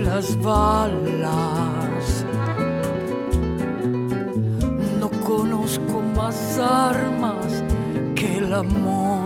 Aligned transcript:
Las 0.00 0.40
balas. 0.40 2.24
No 5.00 5.10
conozco 5.24 6.00
más 6.16 6.58
armas 6.58 7.62
que 8.14 8.38
el 8.38 8.52
amor. 8.52 9.24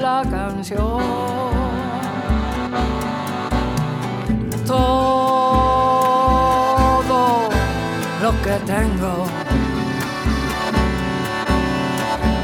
La 0.00 0.22
canción. 0.30 1.02
Todo 4.66 6.00
lo 8.22 8.30
que 8.42 8.56
tengo. 8.66 9.26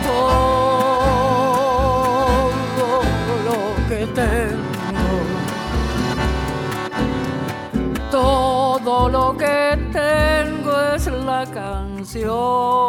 Todo 0.06 0.60
lo 3.48 3.58
que 3.88 4.00
tengo. 4.14 4.66
todo 8.10 9.08
lo 9.08 9.36
que 9.36 9.76
tengo 9.92 10.72
es 10.94 11.06
la 11.06 11.44
canción. 11.46 12.85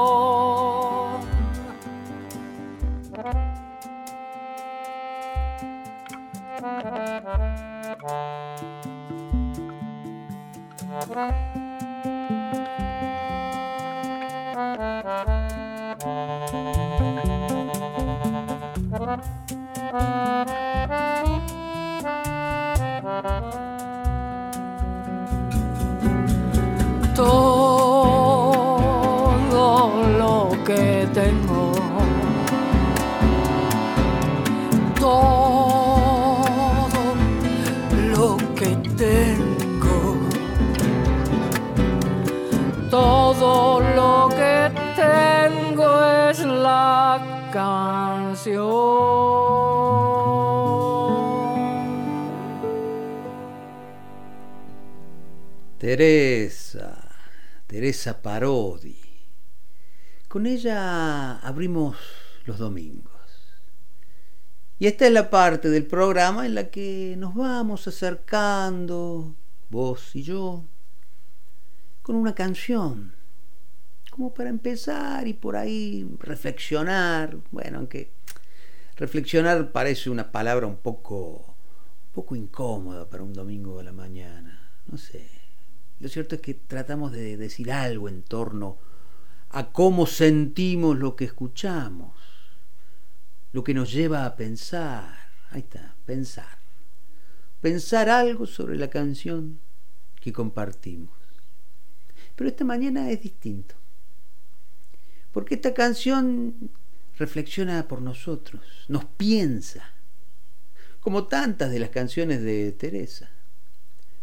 Teresa, 55.97 57.09
Teresa 57.65 58.21
Parodi. 58.21 58.99
Con 60.27 60.45
ella 60.45 61.39
abrimos 61.39 61.97
los 62.45 62.59
domingos. 62.59 63.11
Y 64.77 64.85
esta 64.85 65.07
es 65.07 65.11
la 65.11 65.31
parte 65.31 65.71
del 65.71 65.87
programa 65.87 66.45
en 66.45 66.53
la 66.53 66.69
que 66.69 67.15
nos 67.17 67.33
vamos 67.33 67.87
acercando, 67.87 69.35
vos 69.71 70.15
y 70.15 70.21
yo, 70.21 70.65
con 72.03 72.15
una 72.15 72.35
canción, 72.35 73.15
como 74.11 74.35
para 74.35 74.51
empezar 74.51 75.27
y 75.27 75.33
por 75.33 75.55
ahí 75.55 76.07
reflexionar. 76.19 77.37
Bueno, 77.49 77.79
aunque 77.79 78.11
reflexionar 78.97 79.71
parece 79.71 80.11
una 80.11 80.31
palabra 80.31 80.67
un 80.67 80.77
poco, 80.77 81.55
poco 82.13 82.35
incómoda 82.35 83.09
para 83.09 83.23
un 83.23 83.33
domingo 83.33 83.79
de 83.79 83.83
la 83.85 83.93
mañana. 83.93 84.75
No 84.85 84.99
sé. 84.99 85.36
Lo 85.99 86.09
cierto 86.09 86.35
es 86.35 86.41
que 86.41 86.53
tratamos 86.53 87.11
de 87.11 87.37
decir 87.37 87.71
algo 87.71 88.07
en 88.07 88.21
torno 88.21 88.77
a 89.49 89.71
cómo 89.71 90.05
sentimos 90.05 90.97
lo 90.97 91.15
que 91.15 91.25
escuchamos, 91.25 92.13
lo 93.51 93.63
que 93.63 93.73
nos 93.73 93.91
lleva 93.91 94.25
a 94.25 94.35
pensar. 94.35 95.31
Ahí 95.49 95.61
está, 95.61 95.95
pensar. 96.05 96.59
Pensar 97.61 98.09
algo 98.09 98.45
sobre 98.45 98.75
la 98.75 98.89
canción 98.89 99.59
que 100.21 100.31
compartimos. 100.31 101.15
Pero 102.35 102.49
esta 102.49 102.63
mañana 102.63 103.09
es 103.09 103.23
distinto. 103.23 103.73
Porque 105.31 105.55
esta 105.55 105.73
canción 105.73 106.69
reflexiona 107.17 107.87
por 107.87 108.01
nosotros, 108.01 108.85
nos 108.87 109.05
piensa, 109.05 109.93
como 110.99 111.25
tantas 111.25 111.71
de 111.71 111.79
las 111.79 111.89
canciones 111.89 112.43
de 112.43 112.71
Teresa 112.73 113.31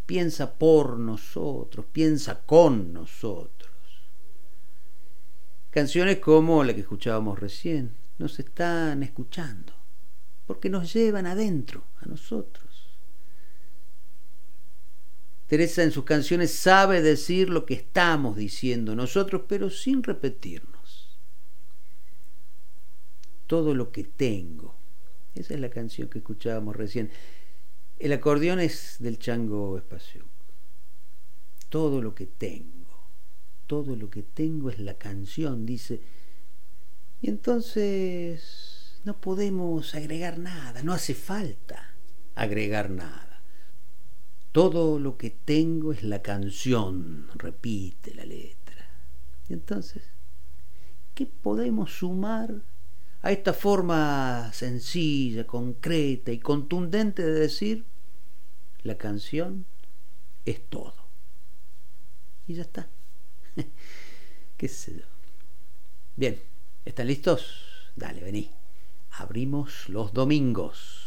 piensa 0.06 0.54
por 0.54 0.98
nosotros, 0.98 1.86
piensa 1.92 2.40
con 2.44 2.92
nosotros. 2.92 3.70
Canciones 5.70 6.18
como 6.18 6.62
la 6.62 6.74
que 6.74 6.82
escuchábamos 6.82 7.40
recién 7.40 7.96
nos 8.18 8.38
están 8.38 9.02
escuchando, 9.02 9.72
porque 10.46 10.70
nos 10.70 10.92
llevan 10.92 11.26
adentro, 11.26 11.84
a 12.00 12.06
nosotros. 12.06 12.64
Teresa 15.46 15.82
en 15.82 15.90
sus 15.90 16.04
canciones 16.04 16.54
sabe 16.54 17.02
decir 17.02 17.50
lo 17.50 17.66
que 17.66 17.74
estamos 17.74 18.36
diciendo 18.36 18.94
nosotros, 18.94 19.42
pero 19.46 19.68
sin 19.70 20.02
repetirnos. 20.02 21.18
Todo 23.46 23.74
lo 23.74 23.92
que 23.92 24.04
tengo. 24.04 24.74
Esa 25.34 25.54
es 25.54 25.60
la 25.60 25.68
canción 25.68 26.08
que 26.08 26.18
escuchábamos 26.18 26.76
recién. 26.76 27.10
El 27.98 28.12
acordeón 28.12 28.60
es 28.60 28.96
del 28.98 29.18
chango 29.18 29.78
espacio. 29.78 30.24
Todo 31.68 32.02
lo 32.02 32.14
que 32.14 32.26
tengo, 32.26 33.08
todo 33.66 33.96
lo 33.96 34.10
que 34.10 34.22
tengo 34.22 34.70
es 34.70 34.78
la 34.78 34.94
canción, 34.94 35.64
dice. 35.66 36.00
Y 37.20 37.28
entonces 37.30 39.00
no 39.04 39.20
podemos 39.20 39.94
agregar 39.94 40.38
nada, 40.38 40.82
no 40.82 40.92
hace 40.92 41.14
falta 41.14 41.94
agregar 42.34 42.90
nada. 42.90 43.42
Todo 44.52 44.98
lo 44.98 45.16
que 45.16 45.30
tengo 45.30 45.92
es 45.92 46.02
la 46.02 46.22
canción, 46.22 47.28
repite 47.34 48.14
la 48.14 48.24
letra. 48.24 48.88
Y 49.48 49.52
entonces, 49.52 50.04
¿qué 51.14 51.26
podemos 51.26 51.92
sumar 51.94 52.62
a 53.24 53.32
esta 53.32 53.54
forma 53.54 54.52
sencilla, 54.52 55.46
concreta 55.46 56.30
y 56.30 56.38
contundente 56.38 57.22
de 57.22 57.40
decir, 57.40 57.86
la 58.82 58.98
canción 58.98 59.64
es 60.44 60.60
todo. 60.68 60.94
Y 62.46 62.52
ya 62.52 62.62
está. 62.62 62.86
¿Qué 64.58 64.68
sé 64.68 64.98
yo? 64.98 65.06
Bien, 66.16 66.38
¿están 66.84 67.06
listos? 67.06 67.90
Dale, 67.96 68.22
vení. 68.22 68.50
Abrimos 69.12 69.88
los 69.88 70.12
domingos. 70.12 71.00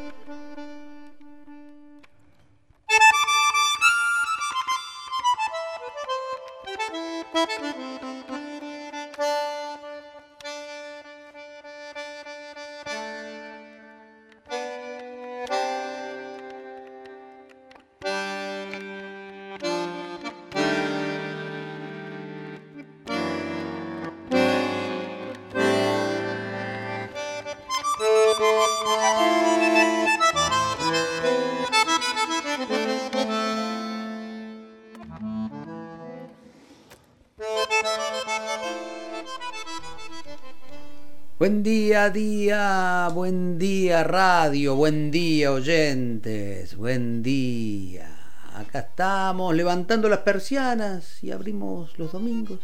Buen 41.50 41.64
día, 41.64 42.11
día, 42.11 43.09
buen 43.12 43.59
día 43.59 44.04
radio, 44.04 44.76
buen 44.76 45.11
día 45.11 45.50
oyentes, 45.50 46.76
buen 46.76 47.25
día. 47.25 48.09
Acá 48.54 48.78
estamos 48.78 49.52
levantando 49.57 50.09
las 50.09 50.21
persianas 50.21 51.25
y 51.25 51.33
abrimos 51.33 51.99
los 51.99 52.12
domingos. 52.12 52.61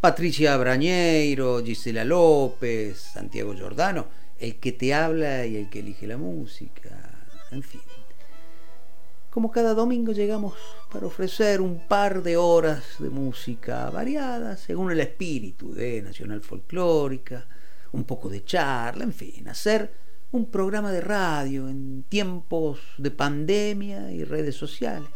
Patricia 0.00 0.56
Brañeiro, 0.56 1.62
Gisela 1.64 2.04
López, 2.04 2.98
Santiago 2.98 3.54
Giordano, 3.54 4.08
el 4.36 4.58
que 4.58 4.72
te 4.72 4.92
habla 4.92 5.46
y 5.46 5.54
el 5.54 5.70
que 5.70 5.78
elige 5.78 6.08
la 6.08 6.16
música, 6.16 6.90
en 7.52 7.62
fin. 7.62 7.82
Como 9.30 9.52
cada 9.52 9.74
domingo 9.74 10.10
llegamos 10.10 10.54
para 10.92 11.06
ofrecer 11.06 11.60
un 11.60 11.86
par 11.86 12.24
de 12.24 12.36
horas 12.36 12.96
de 12.98 13.10
música 13.10 13.88
variada 13.90 14.56
según 14.56 14.90
el 14.90 14.98
espíritu 14.98 15.72
de 15.72 16.02
Nacional 16.02 16.40
Folclórica, 16.40 17.46
un 17.92 18.04
poco 18.04 18.28
de 18.28 18.44
charla, 18.44 19.04
en 19.04 19.12
fin, 19.12 19.48
hacer 19.48 19.92
un 20.32 20.50
programa 20.50 20.90
de 20.92 21.02
radio 21.02 21.68
en 21.68 22.04
tiempos 22.08 22.80
de 22.98 23.10
pandemia 23.10 24.10
y 24.12 24.24
redes 24.24 24.56
sociales. 24.56 25.10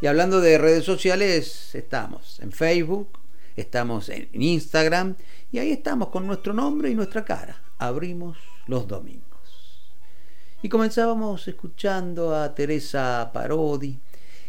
Y 0.00 0.06
hablando 0.06 0.40
de 0.40 0.58
redes 0.58 0.84
sociales, 0.84 1.74
estamos 1.74 2.40
en 2.40 2.52
Facebook, 2.52 3.18
estamos 3.56 4.08
en 4.08 4.28
Instagram 4.32 5.16
y 5.50 5.58
ahí 5.58 5.72
estamos 5.72 6.08
con 6.08 6.26
nuestro 6.26 6.52
nombre 6.52 6.90
y 6.90 6.94
nuestra 6.94 7.24
cara. 7.24 7.62
Abrimos 7.78 8.36
los 8.66 8.86
domingos. 8.86 9.22
Y 10.60 10.68
comenzábamos 10.68 11.48
escuchando 11.48 12.36
a 12.36 12.54
Teresa 12.54 13.30
Parodi 13.32 13.98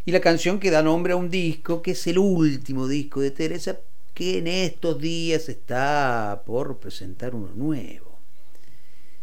y 0.05 0.11
la 0.11 0.19
canción 0.19 0.59
que 0.59 0.71
da 0.71 0.83
nombre 0.83 1.13
a 1.13 1.15
un 1.15 1.29
disco, 1.29 1.81
que 1.81 1.91
es 1.91 2.07
el 2.07 2.17
último 2.17 2.87
disco 2.87 3.21
de 3.21 3.31
Teresa, 3.31 3.79
que 4.13 4.37
en 4.37 4.47
estos 4.47 4.99
días 4.99 5.49
está 5.49 6.43
por 6.45 6.79
presentar 6.79 7.35
uno 7.35 7.51
nuevo. 7.55 8.19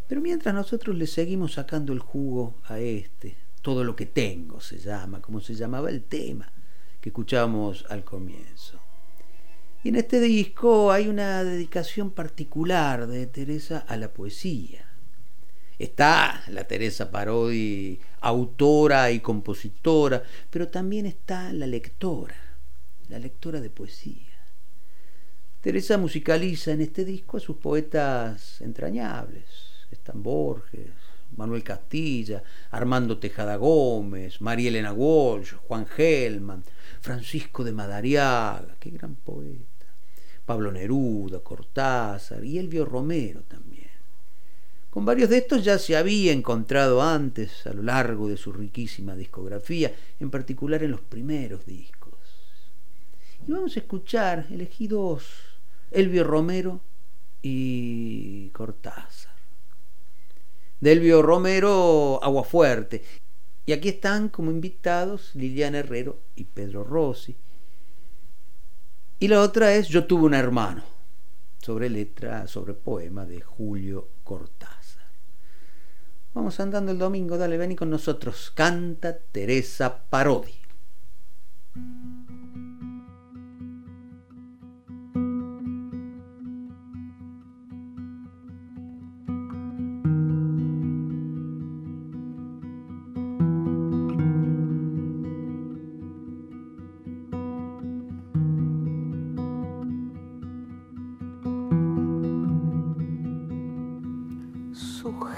Pero 0.08 0.20
mientras 0.20 0.54
nosotros 0.54 0.96
le 0.96 1.06
seguimos 1.06 1.52
sacando 1.52 1.92
el 1.92 2.00
jugo 2.00 2.56
a 2.64 2.80
este, 2.80 3.36
todo 3.62 3.84
lo 3.84 3.94
que 3.94 4.06
tengo 4.06 4.60
se 4.60 4.78
llama, 4.78 5.20
como 5.20 5.40
se 5.40 5.54
llamaba 5.54 5.90
el 5.90 6.02
tema 6.02 6.50
que 7.00 7.10
escuchamos 7.10 7.86
al 7.88 8.04
comienzo. 8.04 8.80
Y 9.82 9.88
en 9.88 9.96
este 9.96 10.20
disco 10.20 10.92
hay 10.92 11.08
una 11.08 11.42
dedicación 11.42 12.10
particular 12.10 13.06
de 13.06 13.26
Teresa 13.26 13.78
a 13.88 13.96
la 13.96 14.12
poesía. 14.12 14.84
Está 15.78 16.42
la 16.48 16.64
Teresa 16.64 17.10
Parodi, 17.10 17.98
autora 18.20 19.10
y 19.12 19.20
compositora, 19.20 20.22
pero 20.50 20.68
también 20.68 21.06
está 21.06 21.52
la 21.54 21.66
lectora, 21.66 22.36
la 23.08 23.18
lectora 23.18 23.62
de 23.62 23.70
poesía. 23.70 24.29
Teresa 25.60 25.98
musicaliza 25.98 26.72
en 26.72 26.80
este 26.80 27.04
disco 27.04 27.36
a 27.36 27.40
sus 27.40 27.56
poetas 27.56 28.62
entrañables, 28.62 29.44
están 29.90 30.22
Borges, 30.22 30.88
Manuel 31.36 31.62
Castilla, 31.62 32.42
Armando 32.70 33.18
Tejada 33.18 33.56
Gómez, 33.56 34.40
María 34.40 34.70
Elena 34.70 34.94
Walsh, 34.94 35.52
Juan 35.68 35.84
Gelman, 35.86 36.64
Francisco 37.02 37.62
de 37.62 37.72
Madariaga, 37.72 38.74
qué 38.80 38.88
gran 38.88 39.16
poeta, 39.16 39.84
Pablo 40.46 40.72
Neruda, 40.72 41.40
Cortázar 41.40 42.42
y 42.42 42.56
Elvio 42.56 42.86
Romero 42.86 43.42
también. 43.42 43.90
Con 44.88 45.04
varios 45.04 45.28
de 45.28 45.36
estos 45.36 45.62
ya 45.62 45.78
se 45.78 45.94
había 45.94 46.32
encontrado 46.32 47.02
antes 47.02 47.66
a 47.66 47.74
lo 47.74 47.82
largo 47.82 48.30
de 48.30 48.38
su 48.38 48.50
riquísima 48.50 49.14
discografía, 49.14 49.92
en 50.20 50.30
particular 50.30 50.82
en 50.82 50.92
los 50.92 51.02
primeros 51.02 51.66
discos. 51.66 52.14
Y 53.46 53.52
vamos 53.52 53.76
a 53.76 53.80
escuchar 53.80 54.46
elegidos 54.50 55.49
Elvio 55.90 56.24
Romero 56.24 56.80
y 57.42 58.50
Cortázar. 58.50 59.34
De 60.80 60.92
Elvio 60.92 61.22
Romero, 61.22 62.20
Aguafuerte. 62.22 63.02
Y 63.66 63.72
aquí 63.72 63.90
están 63.90 64.28
como 64.28 64.50
invitados 64.50 65.34
Liliana 65.34 65.78
Herrero 65.78 66.20
y 66.34 66.44
Pedro 66.44 66.84
Rossi. 66.84 67.36
Y 69.18 69.28
la 69.28 69.42
otra 69.42 69.74
es 69.74 69.88
Yo 69.88 70.06
tuve 70.06 70.24
un 70.24 70.34
hermano, 70.34 70.82
sobre 71.60 71.90
letra, 71.90 72.46
sobre 72.46 72.72
poema 72.74 73.26
de 73.26 73.42
Julio 73.42 74.08
Cortázar. 74.24 74.80
Vamos 76.32 76.58
andando 76.60 76.92
el 76.92 76.98
domingo, 76.98 77.36
dale, 77.36 77.58
ven 77.58 77.72
y 77.72 77.76
con 77.76 77.90
nosotros. 77.90 78.52
Canta 78.54 79.18
Teresa 79.18 80.04
Parodi. 80.08 80.54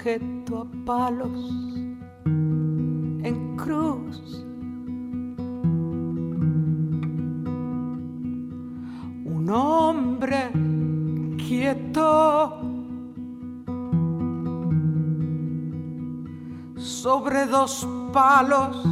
sujeto 0.02 0.58
a 0.58 0.84
palos 0.84 1.50
en 2.24 3.56
cruz. 3.56 4.44
Un 9.24 9.48
hombre 9.48 10.50
quieto 11.36 12.60
sobre 16.76 17.46
dos 17.46 17.86
palos. 18.12 18.91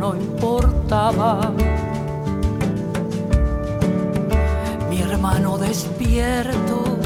no 0.00 0.14
importaba. 0.14 1.52
Mi 4.88 5.02
hermano 5.02 5.58
despierto 5.58 6.98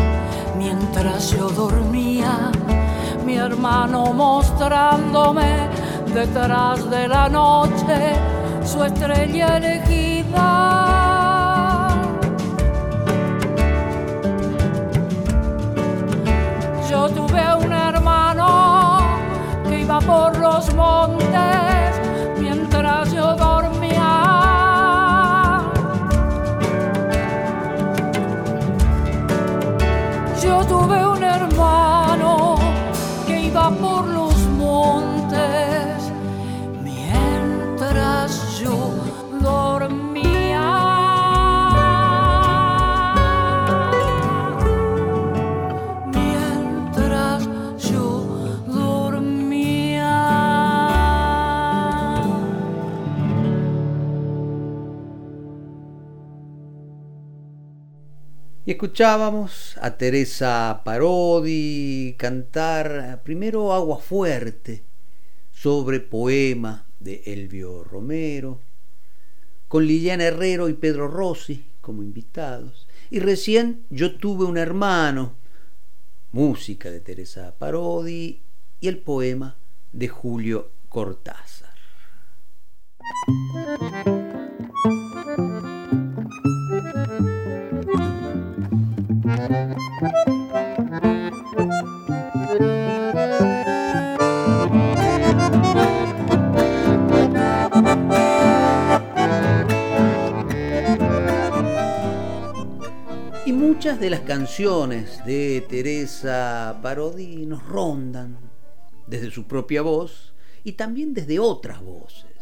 mientras 0.57 1.33
yo 1.33 1.49
dormía, 1.51 2.53
mi 3.27 3.35
hermano 3.35 4.13
mostrándome 4.13 5.69
detrás 6.15 6.89
de 6.89 7.09
la 7.09 7.29
noche 7.29 8.15
su 8.65 8.85
estrella 8.85 9.57
elegida. 9.57 10.49
Yo 16.89 17.09
tuve 17.09 17.55
un 17.57 17.73
hermano 17.73 18.99
que 19.69 19.81
iba 19.81 19.99
por 19.99 20.39
los 20.39 20.73
montes 20.75 21.64
escuchábamos 58.75 59.77
a 59.81 59.97
Teresa 59.97 60.83
Parodi 60.85 62.17
cantar 62.19 63.23
primero 63.23 63.73
Agua 63.73 63.99
Fuerte 63.99 64.83
sobre 65.53 66.01
poema 66.01 66.85
de 66.99 67.23
Elvio 67.25 67.85
Romero, 67.85 68.61
con 69.69 69.87
Liliana 69.87 70.25
Herrero 70.25 70.69
y 70.69 70.73
Pedro 70.75 71.07
Rossi 71.07 71.65
como 71.81 72.03
invitados. 72.03 72.89
Y 73.11 73.21
recién 73.21 73.85
yo 73.91 74.17
tuve 74.17 74.45
un 74.45 74.59
hermano, 74.59 75.35
música 76.33 76.91
de 76.91 76.99
Teresa 76.99 77.55
Parodi 77.57 78.41
y 78.81 78.89
el 78.89 78.99
poema 78.99 79.57
de 79.93 80.09
Julio 80.09 80.73
Cortázar. 80.89 81.75
Y 89.35 89.39
muchas 103.53 103.99
de 103.99 104.11
las 104.11 104.21
canciones 104.21 105.25
de 105.25 105.67
Teresa 105.69 106.79
Parodi 106.81 107.45
nos 107.47 107.67
rondan 107.67 108.39
desde 109.09 109.33
su 109.33 109.49
propia 109.49 109.83
voz 109.83 110.33
y 110.63 110.73
también 110.73 111.13
desde 111.13 111.41
otras 111.41 111.83
voces 111.83 112.34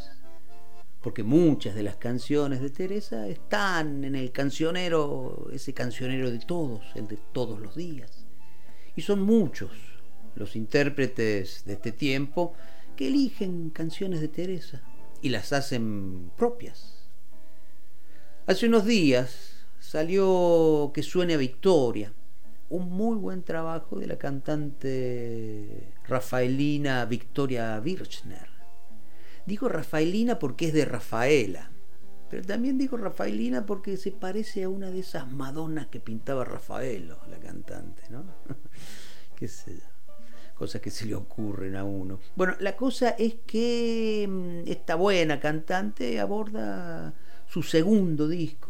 porque 1.03 1.25
muchas 1.25 1.75
de 1.75 1.83
las 1.83 1.97
canciones 1.97 2.61
de 2.61 2.71
Teresa 2.71 3.27
están 3.27 4.05
en 4.05 4.15
el 4.15 4.31
cancionero, 4.31 5.49
ese 5.53 5.75
cancionero 5.75 6.31
de 6.31 6.39
todos, 6.39 6.85
el 6.95 7.09
de 7.09 7.19
todos 7.33 7.59
los 7.61 7.75
días. 7.75 8.25
Y 8.95 9.03
son 9.03 9.23
muchos 9.23 9.71
los 10.37 10.55
intérpretes 10.55 11.65
de 11.65 11.73
este 11.73 11.93
tiempo 11.93 12.55
que 12.95 13.09
eligen 13.09 13.71
canciones 13.71 14.21
de 14.21 14.29
Teresa 14.29 14.83
y 15.21 15.31
las 15.31 15.53
hacen 15.53 16.31
propias. 16.37 17.09
Hace 18.47 18.67
unos 18.67 18.87
días 18.87 19.67
salió 19.81 20.93
Que 20.95 21.03
suene 21.03 21.35
a 21.35 21.39
Victoria, 21.39 22.13
un 22.71 22.91
muy 22.91 23.17
buen 23.17 23.43
trabajo 23.43 23.99
de 23.99 24.07
la 24.07 24.19
cantante 24.19 25.93
rafaelina 26.07 27.05
Victoria 27.07 27.79
Birchner 27.81 28.52
Digo 29.47 29.69
Rafaelina 29.69 30.39
porque 30.39 30.69
es 30.69 30.73
de 30.73 30.85
Rafaela, 30.85 31.71
pero 32.31 32.45
también 32.45 32.79
digo 32.79 32.97
Rafaelina 32.97 33.67
porque 33.67 33.97
se 33.97 34.11
parece 34.11 34.63
a 34.63 34.69
una 34.69 34.91
de 34.91 35.01
esas 35.01 35.31
Madonas 35.31 35.89
que 35.89 36.01
pintaba 36.01 36.45
Rafaelo, 36.45 37.19
la 37.29 37.39
cantante, 37.39 38.03
¿no? 38.11 38.25
¿Qué 39.37 39.49
cosas 40.55 40.81
que 40.81 40.91
se 40.91 41.07
le 41.07 41.17
ocurren 41.17 41.75
a 41.75 41.83
uno. 41.83 42.21
Bueno, 42.37 42.55
la 42.61 42.77
cosa 42.77 43.11
es 43.19 43.35
que 43.45 44.29
mm, 44.29 44.71
esta 44.71 44.95
buena 44.95 45.41
cantante 45.41 46.21
aborda 46.21 47.13
su 47.49 47.65
segundo 47.65 48.29
disco, 48.29 48.69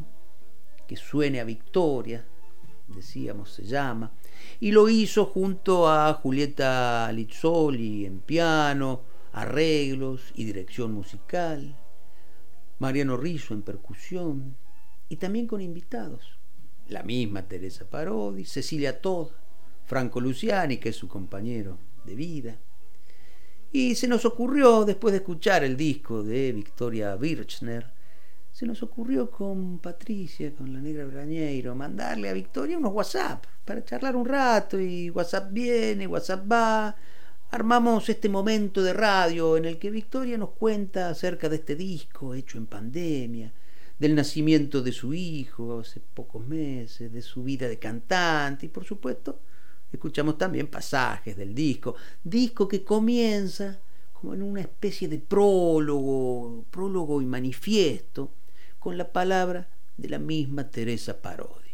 que 0.88 0.96
suene 0.96 1.38
a 1.38 1.44
Victoria, 1.44 2.24
decíamos 2.88 3.52
se 3.52 3.64
llama, 3.64 4.10
y 4.58 4.72
lo 4.72 4.88
hizo 4.88 5.26
junto 5.26 5.86
a 5.86 6.14
Julieta 6.14 7.12
Lizzoli 7.12 8.06
en 8.06 8.20
piano, 8.20 9.02
arreglos 9.32 10.32
y 10.34 10.44
dirección 10.44 10.92
musical, 10.92 11.78
Mariano 12.78 13.16
Rizzo 13.16 13.54
en 13.54 13.62
percusión 13.62 14.56
y 15.08 15.16
también 15.16 15.46
con 15.46 15.60
invitados, 15.60 16.38
la 16.88 17.02
misma 17.02 17.48
Teresa 17.48 17.88
Parodi, 17.88 18.44
Cecilia 18.44 19.00
Todd, 19.00 19.28
Franco 19.84 20.20
Luciani, 20.20 20.78
que 20.78 20.90
es 20.90 20.96
su 20.96 21.08
compañero 21.08 21.78
de 22.04 22.14
vida. 22.14 22.58
Y 23.70 23.94
se 23.94 24.06
nos 24.06 24.24
ocurrió, 24.24 24.84
después 24.84 25.12
de 25.12 25.18
escuchar 25.18 25.64
el 25.64 25.76
disco 25.76 26.22
de 26.22 26.52
Victoria 26.52 27.16
Birchner, 27.16 27.92
se 28.52 28.66
nos 28.66 28.82
ocurrió 28.82 29.30
con 29.30 29.78
Patricia, 29.78 30.54
con 30.54 30.72
la 30.74 30.80
negra 30.80 31.06
Brañeiro, 31.06 31.74
mandarle 31.74 32.28
a 32.28 32.34
Victoria 32.34 32.76
unos 32.76 32.92
WhatsApp 32.92 33.46
para 33.64 33.82
charlar 33.82 34.14
un 34.14 34.26
rato 34.26 34.78
y 34.78 35.08
WhatsApp 35.08 35.50
viene, 35.50 36.06
WhatsApp 36.06 36.50
va. 36.50 36.94
Armamos 37.54 38.08
este 38.08 38.30
momento 38.30 38.82
de 38.82 38.94
radio 38.94 39.58
en 39.58 39.66
el 39.66 39.78
que 39.78 39.90
Victoria 39.90 40.38
nos 40.38 40.52
cuenta 40.52 41.10
acerca 41.10 41.50
de 41.50 41.56
este 41.56 41.76
disco 41.76 42.32
hecho 42.32 42.56
en 42.56 42.64
pandemia, 42.64 43.52
del 43.98 44.14
nacimiento 44.14 44.80
de 44.80 44.90
su 44.90 45.12
hijo 45.12 45.80
hace 45.80 46.00
pocos 46.00 46.46
meses, 46.46 47.12
de 47.12 47.20
su 47.20 47.44
vida 47.44 47.68
de 47.68 47.78
cantante 47.78 48.64
y 48.64 48.68
por 48.70 48.86
supuesto 48.86 49.38
escuchamos 49.92 50.38
también 50.38 50.66
pasajes 50.68 51.36
del 51.36 51.54
disco, 51.54 51.94
disco 52.24 52.66
que 52.66 52.82
comienza 52.84 53.78
como 54.14 54.32
en 54.32 54.42
una 54.42 54.62
especie 54.62 55.06
de 55.06 55.18
prólogo, 55.18 56.64
prólogo 56.70 57.20
y 57.20 57.26
manifiesto, 57.26 58.32
con 58.78 58.96
la 58.96 59.12
palabra 59.12 59.68
de 59.98 60.08
la 60.08 60.18
misma 60.18 60.70
Teresa 60.70 61.20
Parodi. 61.20 61.68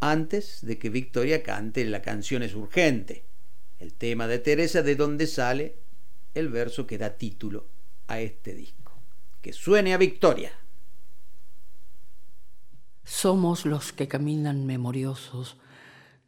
Antes 0.00 0.60
de 0.62 0.78
que 0.78 0.88
Victoria 0.88 1.42
cante 1.42 1.84
La 1.84 2.00
canción 2.00 2.42
es 2.42 2.54
urgente, 2.54 3.26
el 3.82 3.94
tema 3.94 4.28
de 4.28 4.38
Teresa 4.38 4.82
de 4.82 4.94
donde 4.94 5.26
sale 5.26 5.76
el 6.34 6.48
verso 6.48 6.86
que 6.86 6.98
da 6.98 7.18
título 7.18 7.66
a 8.06 8.20
este 8.20 8.54
disco. 8.54 8.92
Que 9.40 9.52
suene 9.52 9.92
a 9.92 9.98
Victoria. 9.98 10.52
Somos 13.02 13.66
los 13.66 13.92
que 13.92 14.06
caminan 14.06 14.66
memoriosos 14.66 15.56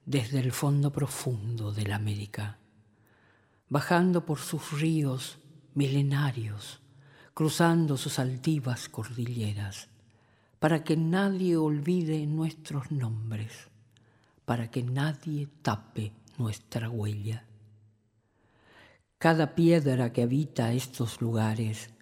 desde 0.04 0.40
el 0.40 0.50
fondo 0.50 0.90
profundo 0.90 1.70
de 1.70 1.86
la 1.86 1.94
América, 1.94 2.58
bajando 3.68 4.26
por 4.26 4.40
sus 4.40 4.72
ríos 4.72 5.38
milenarios, 5.74 6.80
cruzando 7.34 7.96
sus 7.96 8.18
altivas 8.18 8.88
cordilleras, 8.88 9.88
para 10.58 10.82
que 10.82 10.96
nadie 10.96 11.56
olvide 11.56 12.26
nuestros 12.26 12.90
nombres, 12.90 13.68
para 14.44 14.72
que 14.72 14.82
nadie 14.82 15.48
tape 15.62 16.12
nuestra 16.38 16.90
huella. 16.90 17.44
Cada 19.18 19.54
piedra 19.54 20.12
que 20.12 20.22
habita 20.22 20.72
estos 20.72 21.20
lugares 21.20 21.94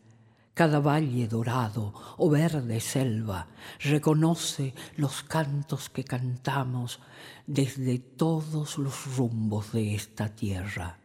cada 0.54 0.80
valle 0.80 1.28
dorado 1.28 1.94
o 2.18 2.28
verde 2.28 2.80
selva 2.80 3.46
reconoce 3.80 4.74
los 4.96 5.22
cantos 5.22 5.88
que 5.88 6.04
cantamos 6.04 7.00
desde 7.46 7.98
todos 7.98 8.76
los 8.76 9.16
rumbos 9.16 9.72
de 9.72 9.94
esta 9.94 10.28
tierra. 10.28 10.98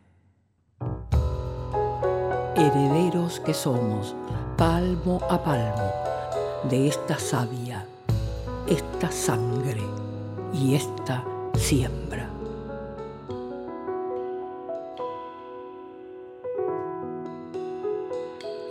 Herederos 2.57 3.39
que 3.39 3.53
somos, 3.53 4.15
palmo 4.57 5.21
a 5.29 5.41
palmo, 5.41 5.93
de 6.69 6.89
esta 6.89 7.17
savia, 7.17 7.87
esta 8.67 9.11
sangre 9.11 9.83
y 10.51 10.75
esta 10.75 11.23
siembra. 11.55 12.26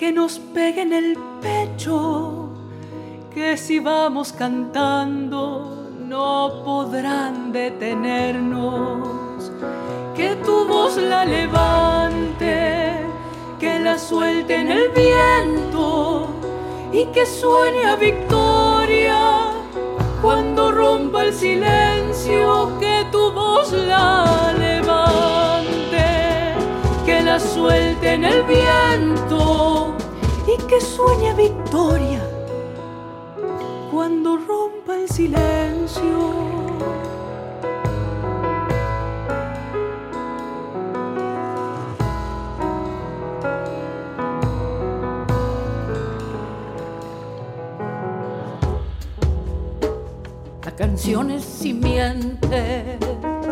que 0.00 0.12
nos 0.12 0.38
pegue 0.38 0.80
en 0.80 0.94
el 0.94 1.18
pecho, 1.42 2.48
que 3.34 3.58
si 3.58 3.80
vamos 3.80 4.32
cantando 4.32 5.90
no 5.98 6.62
podrán 6.64 7.52
detenernos, 7.52 9.52
que 10.16 10.36
tu 10.36 10.66
voz 10.66 10.96
la 10.96 11.26
levante, 11.26 12.96
que 13.58 13.78
la 13.78 13.98
suelte 13.98 14.54
en 14.54 14.70
el 14.70 14.88
viento 14.88 16.28
y 16.90 17.04
que 17.12 17.26
suene 17.26 17.84
a 17.84 17.96
victoria 17.96 19.18
cuando 20.22 20.72
rompa 20.72 21.24
el 21.24 21.34
silencio, 21.34 22.72
que 22.80 23.04
tu 23.12 23.30
voz 23.32 23.70
la 23.74 24.54
levante, 24.58 26.06
que 27.04 27.20
la 27.20 27.38
suelte 27.38 28.14
en 28.14 28.24
el 28.24 28.42
viento 28.44 29.39
que 30.70 30.80
sueña 30.80 31.34
victoria 31.34 32.22
cuando 33.90 34.36
rompa 34.36 34.94
el 34.94 35.08
silencio. 35.08 36.20
La 50.64 50.70
canción 50.76 51.32
es 51.32 51.42
simiente, 51.42 52.96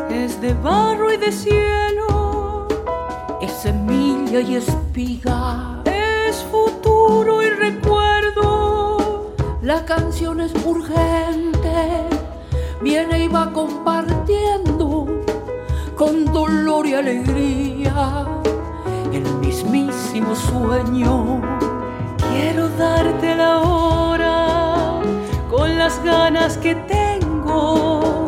es 0.09 0.40
de 0.40 0.54
barro 0.54 1.12
y 1.12 1.16
de 1.16 1.33
cielo, 1.33 2.68
es 3.40 3.50
semilla 3.50 4.38
y 4.40 4.54
espiga 4.54 5.78
y 7.42 7.51
recuerdo. 7.51 9.33
La 9.62 9.85
canción 9.85 10.40
es 10.40 10.53
urgente, 10.64 12.05
viene 12.83 13.25
y 13.25 13.29
va 13.29 13.51
compartiendo 13.53 15.07
con 15.97 16.27
dolor 16.27 16.87
y 16.87 16.94
alegría 16.94 18.27
el 19.12 19.25
mismísimo 19.37 20.35
sueño. 20.35 21.40
Quiero 22.31 22.68
darte 22.77 23.35
la 23.35 23.61
hora 23.61 25.01
con 25.51 25.79
las 25.79 26.03
ganas 26.05 26.59
que 26.59 26.75
tengo 26.75 28.27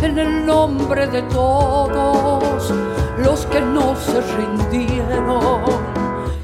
en 0.00 0.18
el 0.18 0.46
nombre 0.46 1.08
de 1.08 1.22
todos 1.22 2.72
los 3.18 3.46
que 3.46 3.60
no 3.60 3.96
se 3.96 4.20
rindieron 4.36 6.01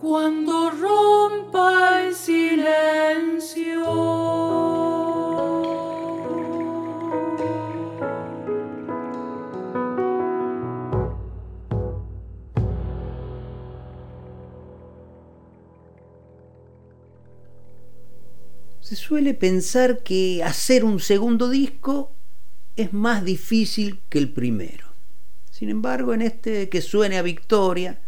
cuando 0.00 0.70
rompa 0.70 2.02
el 2.04 2.14
silencio. 2.14 3.58
Se 18.80 18.96
suele 18.96 19.34
pensar 19.34 20.02
que 20.02 20.42
hacer 20.42 20.84
un 20.84 20.98
segundo 20.98 21.50
disco 21.50 22.12
es 22.76 22.92
más 22.92 23.24
difícil 23.24 24.00
que 24.08 24.18
el 24.18 24.32
primero. 24.32 24.86
Sin 25.50 25.68
embargo, 25.68 26.14
en 26.14 26.22
este 26.22 26.68
que 26.68 26.80
suene 26.80 27.18
a 27.18 27.22
victoria, 27.22 28.00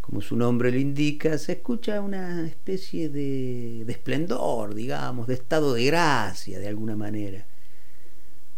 como 0.00 0.20
su 0.20 0.36
nombre 0.36 0.70
lo 0.70 0.78
indica, 0.78 1.38
se 1.38 1.52
escucha 1.52 2.00
una 2.00 2.46
especie 2.46 3.08
de, 3.08 3.84
de 3.84 3.92
esplendor, 3.92 4.74
digamos, 4.74 5.26
de 5.26 5.34
estado 5.34 5.74
de 5.74 5.84
gracia, 5.84 6.58
de 6.58 6.68
alguna 6.68 6.96
manera. 6.96 7.46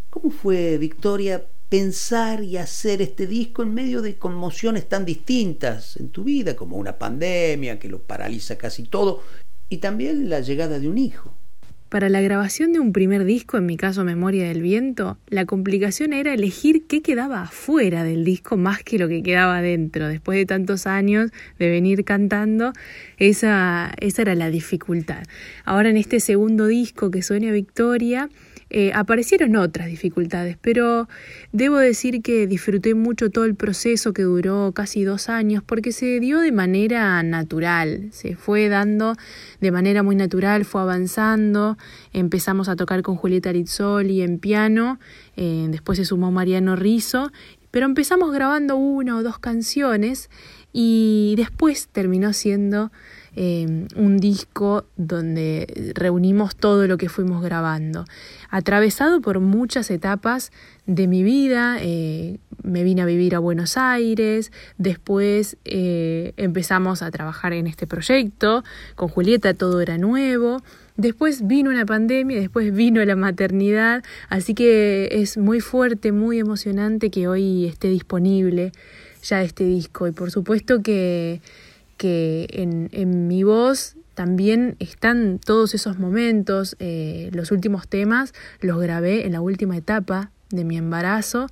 ¿Cómo 0.08 0.30
fue, 0.30 0.78
Victoria, 0.78 1.46
pensar 1.68 2.44
y 2.44 2.58
hacer 2.58 3.00
este 3.00 3.26
disco 3.26 3.62
en 3.62 3.72
medio 3.72 4.02
de 4.02 4.18
conmociones 4.18 4.88
tan 4.88 5.04
distintas 5.04 5.96
en 5.96 6.10
tu 6.10 6.22
vida, 6.22 6.54
como 6.54 6.76
una 6.76 6.98
pandemia 6.98 7.78
que 7.78 7.88
lo 7.88 8.02
paraliza 8.02 8.58
casi 8.58 8.84
todo, 8.84 9.22
y 9.68 9.78
también 9.78 10.28
la 10.28 10.40
llegada 10.40 10.78
de 10.78 10.88
un 10.88 10.98
hijo? 10.98 11.34
Para 11.92 12.08
la 12.08 12.22
grabación 12.22 12.72
de 12.72 12.80
un 12.80 12.94
primer 12.94 13.22
disco, 13.26 13.58
en 13.58 13.66
mi 13.66 13.76
caso 13.76 14.02
Memoria 14.02 14.48
del 14.48 14.62
Viento, 14.62 15.18
la 15.28 15.44
complicación 15.44 16.14
era 16.14 16.32
elegir 16.32 16.86
qué 16.86 17.02
quedaba 17.02 17.42
afuera 17.42 18.02
del 18.02 18.24
disco 18.24 18.56
más 18.56 18.82
que 18.82 18.98
lo 18.98 19.08
que 19.08 19.22
quedaba 19.22 19.60
dentro. 19.60 20.08
Después 20.08 20.38
de 20.38 20.46
tantos 20.46 20.86
años 20.86 21.32
de 21.58 21.68
venir 21.68 22.06
cantando, 22.06 22.72
esa, 23.18 23.92
esa 24.00 24.22
era 24.22 24.34
la 24.34 24.48
dificultad. 24.48 25.24
Ahora 25.66 25.90
en 25.90 25.98
este 25.98 26.18
segundo 26.20 26.66
disco 26.66 27.10
que 27.10 27.20
suena 27.20 27.52
Victoria, 27.52 28.30
eh, 28.74 28.90
aparecieron 28.94 29.54
otras 29.56 29.88
dificultades, 29.88 30.56
pero 30.58 31.06
debo 31.52 31.76
decir 31.76 32.22
que 32.22 32.46
disfruté 32.46 32.94
mucho 32.94 33.28
todo 33.28 33.44
el 33.44 33.54
proceso 33.54 34.14
que 34.14 34.22
duró 34.22 34.72
casi 34.72 35.04
dos 35.04 35.28
años 35.28 35.62
porque 35.62 35.92
se 35.92 36.18
dio 36.20 36.38
de 36.38 36.52
manera 36.52 37.22
natural, 37.22 38.08
se 38.12 38.34
fue 38.34 38.70
dando 38.70 39.14
de 39.60 39.70
manera 39.72 40.02
muy 40.02 40.16
natural, 40.16 40.64
fue 40.64 40.80
avanzando, 40.80 41.76
empezamos 42.12 42.68
a 42.68 42.76
tocar 42.76 43.02
con 43.02 43.16
Julieta 43.16 43.52
Rizzoli 43.52 44.22
en 44.22 44.38
piano, 44.38 44.98
eh, 45.36 45.66
después 45.70 45.98
se 45.98 46.04
sumó 46.04 46.30
Mariano 46.30 46.76
Rizzo, 46.76 47.30
pero 47.70 47.86
empezamos 47.86 48.32
grabando 48.32 48.76
una 48.76 49.16
o 49.16 49.22
dos 49.22 49.38
canciones 49.38 50.28
y 50.74 51.34
después 51.36 51.88
terminó 51.88 52.32
siendo 52.32 52.92
eh, 53.34 53.86
un 53.96 54.18
disco 54.18 54.84
donde 54.96 55.92
reunimos 55.94 56.54
todo 56.54 56.86
lo 56.86 56.98
que 56.98 57.08
fuimos 57.08 57.42
grabando, 57.42 58.04
atravesado 58.50 59.22
por 59.22 59.40
muchas 59.40 59.90
etapas 59.90 60.52
de 60.86 61.06
mi 61.06 61.22
vida. 61.22 61.78
Eh, 61.80 62.38
me 62.62 62.84
vine 62.84 63.02
a 63.02 63.06
vivir 63.06 63.34
a 63.34 63.38
Buenos 63.38 63.76
Aires, 63.76 64.52
después 64.76 65.56
empezamos 65.64 67.02
a 67.02 67.10
trabajar 67.10 67.54
en 67.54 67.66
este 67.66 67.86
proyecto, 67.86 68.62
con 68.94 69.08
Julieta 69.08 69.54
todo 69.54 69.80
era 69.80 69.98
nuevo. 69.98 70.62
Después 70.96 71.46
vino 71.46 71.70
una 71.70 71.86
pandemia, 71.86 72.38
después 72.38 72.74
vino 72.74 73.04
la 73.04 73.16
maternidad, 73.16 74.02
así 74.28 74.54
que 74.54 75.08
es 75.10 75.38
muy 75.38 75.60
fuerte, 75.60 76.12
muy 76.12 76.38
emocionante 76.38 77.10
que 77.10 77.28
hoy 77.28 77.66
esté 77.66 77.88
disponible 77.88 78.72
ya 79.22 79.42
este 79.42 79.64
disco. 79.64 80.06
Y 80.06 80.12
por 80.12 80.30
supuesto 80.30 80.82
que 80.82 81.40
que 82.02 82.48
en, 82.50 82.88
en 82.90 83.28
mi 83.28 83.44
voz 83.44 83.94
también 84.14 84.74
están 84.80 85.38
todos 85.38 85.72
esos 85.72 86.00
momentos, 86.00 86.74
eh, 86.80 87.30
los 87.32 87.52
últimos 87.52 87.86
temas 87.86 88.34
los 88.60 88.80
grabé 88.80 89.24
en 89.24 89.30
la 89.30 89.40
última 89.40 89.76
etapa 89.76 90.32
de 90.50 90.64
mi 90.64 90.76
embarazo. 90.76 91.46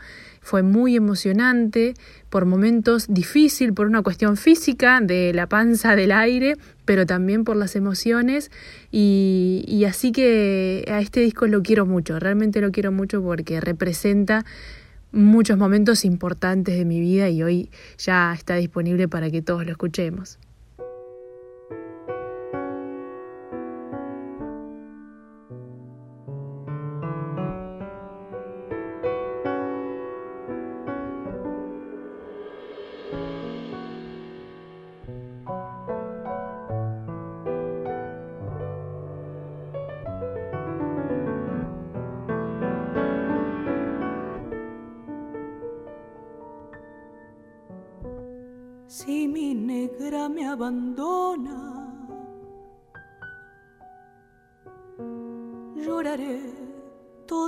Fue 0.51 0.65
muy 0.65 0.97
emocionante, 0.97 1.95
por 2.29 2.45
momentos 2.45 3.07
difícil, 3.09 3.73
por 3.73 3.87
una 3.87 4.03
cuestión 4.03 4.37
física 4.37 5.01
de 5.01 5.33
la 5.33 5.47
panza 5.47 5.95
del 5.95 6.11
aire, 6.11 6.57
pero 6.85 7.07
también 7.07 7.45
por 7.45 7.55
las 7.55 7.77
emociones. 7.77 8.51
Y, 8.91 9.65
y 9.69 9.85
así 9.85 10.11
que 10.11 10.85
a 10.91 11.01
este 11.01 11.21
disco 11.21 11.47
lo 11.47 11.63
quiero 11.63 11.87
mucho, 11.87 12.19
realmente 12.19 12.61
lo 12.61 12.73
quiero 12.73 12.91
mucho 12.91 13.23
porque 13.23 13.61
representa 13.61 14.45
muchos 15.13 15.57
momentos 15.57 16.05
importantes 16.05 16.77
de 16.77 16.85
mi 16.85 16.99
vida 16.99 17.29
y 17.29 17.45
hoy 17.45 17.71
ya 17.97 18.35
está 18.35 18.57
disponible 18.57 19.07
para 19.07 19.31
que 19.31 19.43
todos 19.43 19.65
lo 19.65 19.71
escuchemos. 19.71 20.41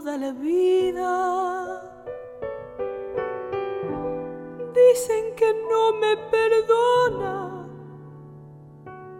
toda 0.03 0.19
la 0.19 0.33
vida. 0.33 1.81
Dicen 4.75 5.35
que 5.37 5.55
no 5.71 5.93
me 6.01 6.17
perdona 6.31 7.69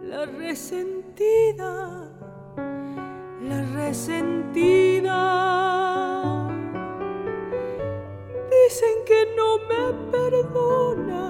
la 0.01 0.25
resentida, 0.25 2.11
la 3.41 3.61
resentida. 3.75 5.19
Dicen 8.51 9.05
que 9.05 9.33
no 9.37 9.59
me 9.69 9.83
perdona 10.11 11.23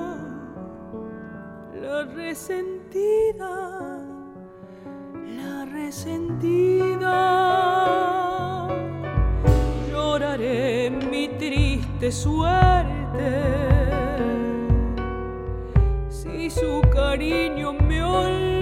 la 1.80 2.06
resentida, 2.06 3.52
la 5.38 5.66
resentida. 5.66 7.33
tuviste 12.04 12.12
suerte. 12.12 13.44
Si 16.10 16.50
su 16.50 16.82
cariño 16.92 17.74
me 17.74 18.04
olvidó. 18.04 18.53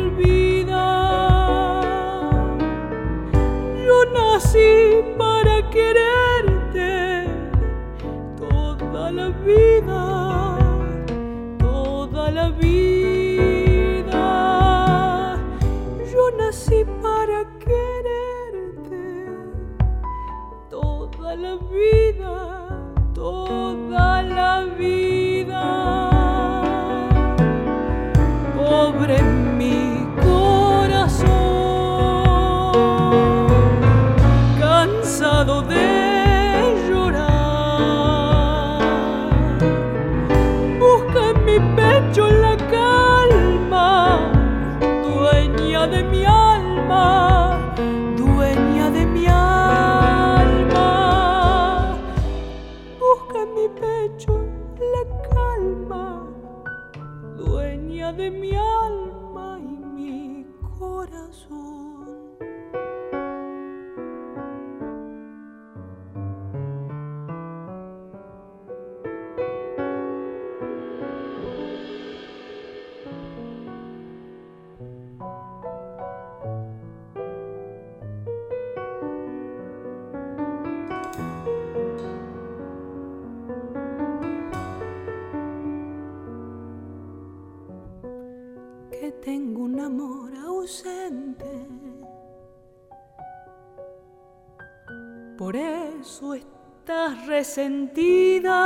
Resentida. 97.41 98.59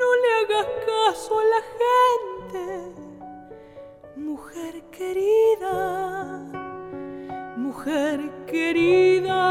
No 0.00 0.08
le 0.22 0.28
hagas 0.38 0.68
caso 0.90 1.32
a 1.38 1.44
la 1.54 1.62
gente, 1.80 2.64
mujer 4.16 4.74
querida, 4.98 5.74
mujer 7.56 8.18
querida. 8.46 9.42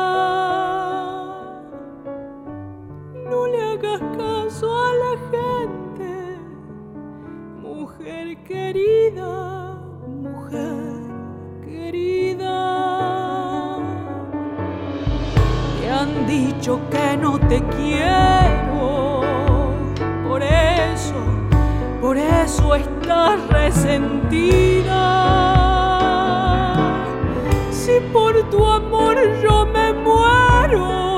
No 3.32 3.40
le 3.48 3.60
hagas 3.72 4.02
caso 4.18 4.68
a 4.88 4.90
la 5.04 5.14
gente, 5.34 6.12
mujer 7.70 8.26
querida, 8.44 9.32
mujer 10.08 10.92
han 12.54 13.11
dicho 16.32 16.80
que 16.90 17.18
no 17.18 17.38
te 17.38 17.62
quiero. 17.76 19.22
Por 20.28 20.42
eso, 20.42 21.20
por 22.00 22.16
eso 22.18 22.76
estás 22.76 23.46
resentida. 23.50 25.02
Si 27.70 28.00
por 28.14 28.34
tu 28.50 28.66
amor 28.66 29.18
yo 29.44 29.66
me 29.66 29.92
muero, 29.92 31.11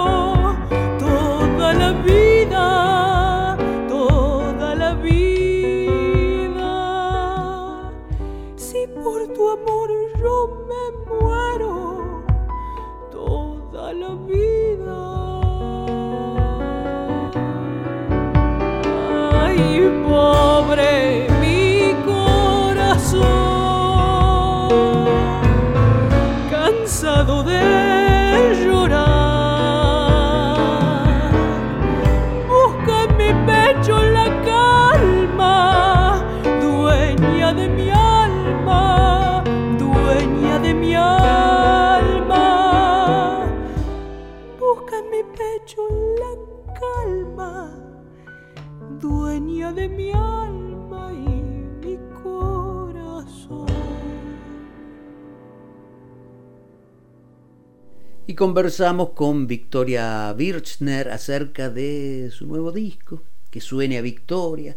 conversamos 58.43 59.11
con 59.11 59.47
Victoria 59.47 60.33
Birchner 60.33 61.11
acerca 61.11 61.69
de 61.69 62.29
su 62.29 62.45
nuevo 62.45 62.73
disco, 62.73 63.23
que 63.49 63.61
suene 63.61 63.97
a 63.97 64.01
Victoria, 64.01 64.75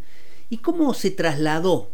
y 0.48 0.58
cómo 0.58 0.94
se 0.94 1.10
trasladó 1.10 1.90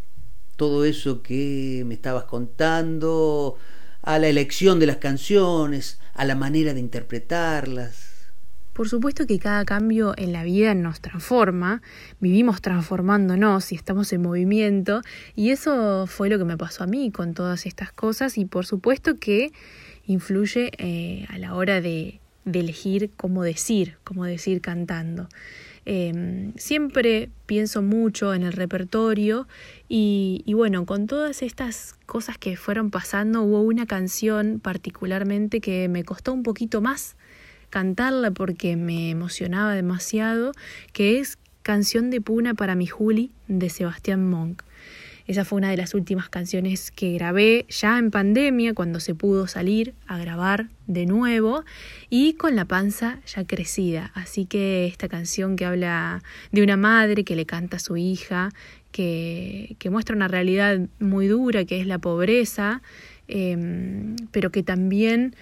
todo 0.56 0.84
eso 0.84 1.22
que 1.22 1.82
me 1.86 1.94
estabas 1.94 2.24
contando 2.24 3.56
a 4.02 4.18
la 4.18 4.28
elección 4.28 4.80
de 4.80 4.86
las 4.86 4.98
canciones, 4.98 5.98
a 6.12 6.26
la 6.26 6.34
manera 6.34 6.74
de 6.74 6.80
interpretarlas, 6.80 8.12
por 8.72 8.88
supuesto 8.88 9.26
que 9.26 9.38
cada 9.38 9.66
cambio 9.66 10.14
en 10.16 10.32
la 10.32 10.44
vida 10.44 10.74
nos 10.74 11.02
transforma, 11.02 11.82
vivimos 12.20 12.62
transformándonos 12.62 13.70
y 13.70 13.74
estamos 13.74 14.10
en 14.14 14.22
movimiento 14.22 15.02
y 15.36 15.50
eso 15.50 16.06
fue 16.06 16.30
lo 16.30 16.38
que 16.38 16.46
me 16.46 16.56
pasó 16.56 16.84
a 16.84 16.86
mí 16.86 17.10
con 17.10 17.34
todas 17.34 17.66
estas 17.66 17.92
cosas 17.92 18.38
y 18.38 18.46
por 18.46 18.64
supuesto 18.64 19.18
que 19.18 19.52
influye 20.06 20.72
eh, 20.78 21.26
a 21.28 21.38
la 21.38 21.54
hora 21.54 21.80
de, 21.80 22.20
elegir 22.44 23.10
cómo 23.16 23.42
decir, 23.44 23.96
cómo 24.04 24.24
decir 24.24 24.60
cantando. 24.60 25.28
Em, 25.84 26.52
siempre 26.56 27.28
pienso 27.46 27.82
mucho 27.82 28.34
en 28.34 28.42
el 28.42 28.52
repertorio 28.52 29.48
y, 29.88 30.42
y, 30.44 30.54
bueno, 30.54 30.86
con 30.86 31.06
todas 31.06 31.42
estas 31.42 31.96
cosas 32.06 32.38
que 32.38 32.56
fueron 32.56 32.90
pasando 32.90 33.42
hubo 33.42 33.62
una 33.62 33.86
canción 33.86 34.60
particularmente 34.60 35.60
que 35.60 35.88
me 35.88 36.04
costó 36.04 36.32
un 36.32 36.42
poquito 36.42 36.80
más 36.80 37.16
cantarla 37.72 38.30
porque 38.30 38.76
me 38.76 39.10
emocionaba 39.10 39.74
demasiado, 39.74 40.52
que 40.92 41.18
es 41.18 41.38
Canción 41.62 42.10
de 42.10 42.20
Puna 42.20 42.54
para 42.54 42.74
mi 42.74 42.86
Juli 42.86 43.30
de 43.48 43.70
Sebastián 43.70 44.28
Monk. 44.28 44.62
Esa 45.26 45.44
fue 45.44 45.58
una 45.58 45.70
de 45.70 45.76
las 45.76 45.94
últimas 45.94 46.28
canciones 46.28 46.90
que 46.90 47.12
grabé 47.12 47.66
ya 47.68 47.98
en 47.98 48.10
pandemia, 48.10 48.74
cuando 48.74 49.00
se 49.00 49.14
pudo 49.14 49.46
salir 49.46 49.94
a 50.06 50.18
grabar 50.18 50.68
de 50.86 51.06
nuevo 51.06 51.64
y 52.10 52.34
con 52.34 52.56
la 52.56 52.64
panza 52.64 53.20
ya 53.26 53.44
crecida. 53.44 54.10
Así 54.14 54.46
que 54.46 54.86
esta 54.86 55.08
canción 55.08 55.56
que 55.56 55.64
habla 55.64 56.22
de 56.50 56.62
una 56.62 56.76
madre 56.76 57.24
que 57.24 57.36
le 57.36 57.46
canta 57.46 57.76
a 57.76 57.80
su 57.80 57.96
hija, 57.96 58.50
que, 58.90 59.76
que 59.78 59.90
muestra 59.90 60.14
una 60.14 60.28
realidad 60.28 60.80
muy 60.98 61.26
dura, 61.26 61.64
que 61.64 61.80
es 61.80 61.86
la 61.86 61.98
pobreza, 61.98 62.82
em, 63.28 64.16
pero 64.30 64.50
que 64.50 64.62
también 64.62 65.34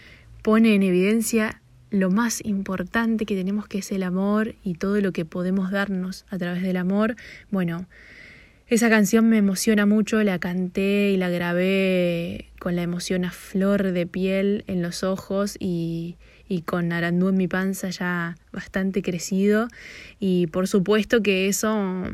pone 0.42 0.74
en 0.74 0.82
evidencia 0.82 1.60
lo 1.90 2.10
más 2.10 2.40
importante 2.44 3.26
que 3.26 3.34
tenemos 3.34 3.66
que 3.66 3.78
es 3.78 3.90
el 3.90 4.04
amor 4.04 4.54
y 4.62 4.74
todo 4.74 5.00
lo 5.00 5.12
que 5.12 5.24
podemos 5.24 5.70
darnos 5.70 6.24
a 6.30 6.38
través 6.38 6.62
del 6.62 6.76
amor. 6.76 7.16
Bueno, 7.50 7.86
esa 8.70 8.88
canción 8.88 9.28
me 9.28 9.36
emociona 9.36 9.84
mucho, 9.84 10.22
la 10.22 10.38
canté 10.38 11.10
y 11.10 11.16
la 11.16 11.28
grabé 11.28 12.52
con 12.60 12.76
la 12.76 12.82
emoción 12.82 13.24
a 13.24 13.32
flor 13.32 13.90
de 13.90 14.06
piel 14.06 14.62
en 14.68 14.80
los 14.80 15.02
ojos 15.02 15.56
y, 15.58 16.16
y 16.48 16.62
con 16.62 16.92
Arandú 16.92 17.30
en 17.30 17.36
mi 17.36 17.48
panza 17.48 17.90
ya 17.90 18.36
bastante 18.52 19.02
crecido. 19.02 19.66
Y 20.20 20.46
por 20.46 20.68
supuesto 20.68 21.20
que 21.20 21.48
eso 21.48 22.04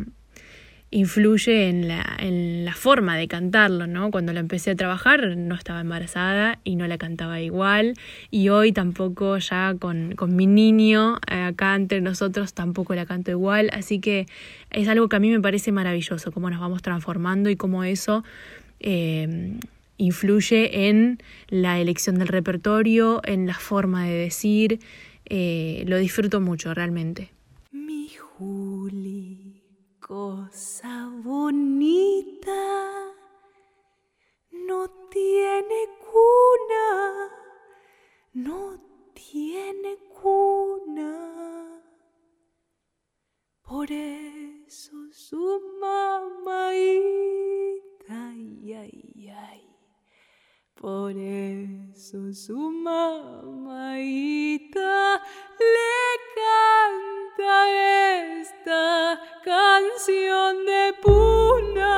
influye 0.91 1.69
en 1.69 1.89
la, 1.89 2.17
en 2.19 2.65
la 2.65 2.75
forma 2.75 3.17
de 3.17 3.27
cantarlo, 3.27 3.87
¿no? 3.87 4.11
Cuando 4.11 4.33
la 4.33 4.41
empecé 4.41 4.71
a 4.71 4.77
trabajar 4.77 5.37
no 5.37 5.55
estaba 5.55 5.81
embarazada 5.81 6.61
y 6.63 6.77
no 6.77 6.87
la 6.87 6.97
cantaba 6.97 7.41
igual 7.41 7.95
y 8.31 8.51
hoy 8.51 8.73
tampoco 8.73 9.37
ya 9.39 9.75
con, 9.79 10.15
con 10.15 10.37
mi 10.37 10.47
niño 10.47 11.19
eh, 11.29 11.43
acá 11.43 11.75
entre 11.75 12.01
nosotros 12.01 12.55
tampoco 12.55 12.95
la 12.95 13.05
canto 13.05 13.31
igual, 13.31 13.71
así 13.73 13.99
que 13.99 14.27
es 14.71 14.89
algo 14.89 15.09
que 15.09 15.17
a 15.17 15.21
mí 15.21 15.31
me 15.31 15.41
parece 15.41 15.73
maravilloso, 15.73 16.31
cómo 16.31 16.51
nos 16.51 16.61
vamos 16.61 16.83
transformando 16.83 17.51
y 17.51 17.57
cómo 17.57 17.83
eso 17.83 18.23
eh, 18.79 19.59
influye 19.99 20.89
en 20.89 21.19
la 21.49 21.81
elección 21.81 22.19
del 22.19 22.29
repertorio, 22.29 23.23
en 23.25 23.47
la 23.47 23.55
forma 23.55 24.05
de 24.05 24.15
decir, 24.15 24.79
eh, 25.25 25.85
lo 25.87 25.99
disfruto 25.99 26.41
mucho 26.41 26.75
realmente. 26.75 27.31
Mi 27.73 28.09
Juli 28.17 29.46
cosa 30.07 31.11
bonita 31.25 32.53
no 34.53 34.89
tiene 35.11 35.81
cuna, 35.99 37.29
no 38.35 38.81
tiene 39.15 39.99
cuna. 40.23 41.83
Por 43.63 43.91
eso 43.91 44.97
su 45.11 45.61
ay. 49.33 49.76
Por 50.81 51.13
eso 51.17 52.33
su 52.35 52.71
mamaita 52.71 54.13
le 55.59 55.97
canta 56.37 57.51
esta 58.41 59.19
canción 59.43 60.67
de 60.67 60.95
puna. 61.03 61.95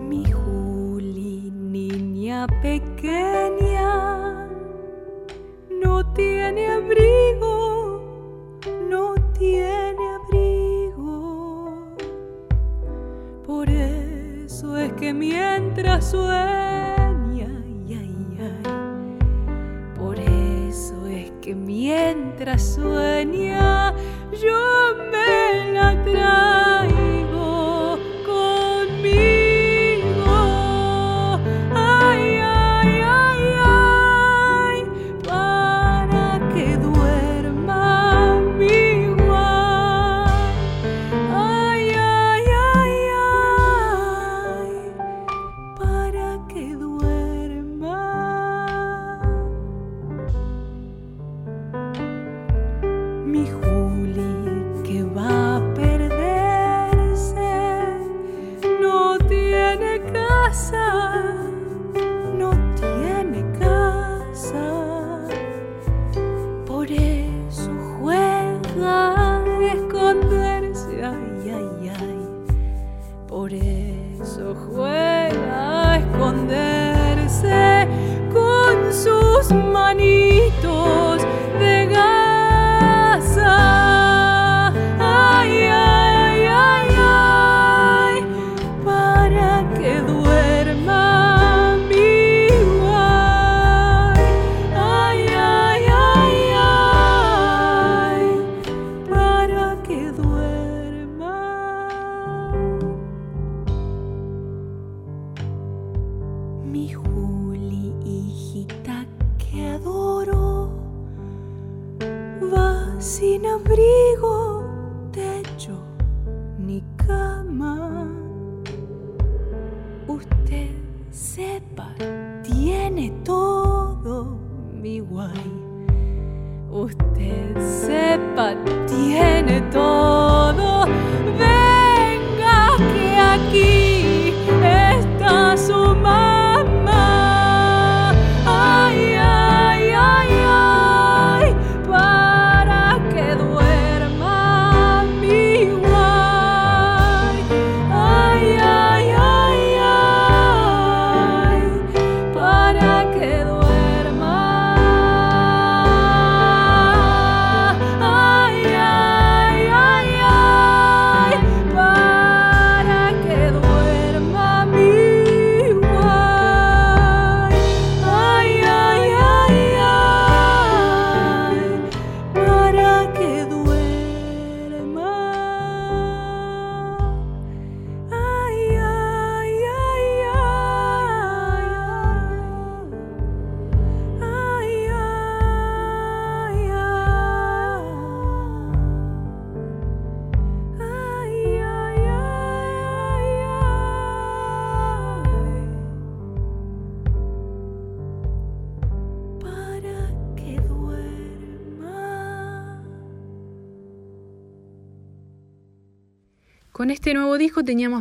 Mi 0.00 0.22
Juli, 0.32 1.50
niña 1.50 2.46
pequeña, 2.62 3.71
no 6.02 6.12
tiene 6.14 6.66
abrigo, 6.66 8.58
no 8.90 9.14
tiene 9.38 10.04
abrigo. 10.16 11.94
Por 13.46 13.68
eso 13.68 14.76
es 14.78 14.92
que 14.94 15.14
mientras 15.14 16.10
sueña, 16.10 17.46
ay, 17.88 17.98
ay, 18.00 18.38
por 19.94 20.18
eso 20.18 21.06
es 21.06 21.30
que 21.40 21.54
mientras 21.54 22.74
sueña, 22.74 23.94
yo 24.42 24.96
me 25.12 25.72
la 25.72 26.02
traigo. 26.02 26.71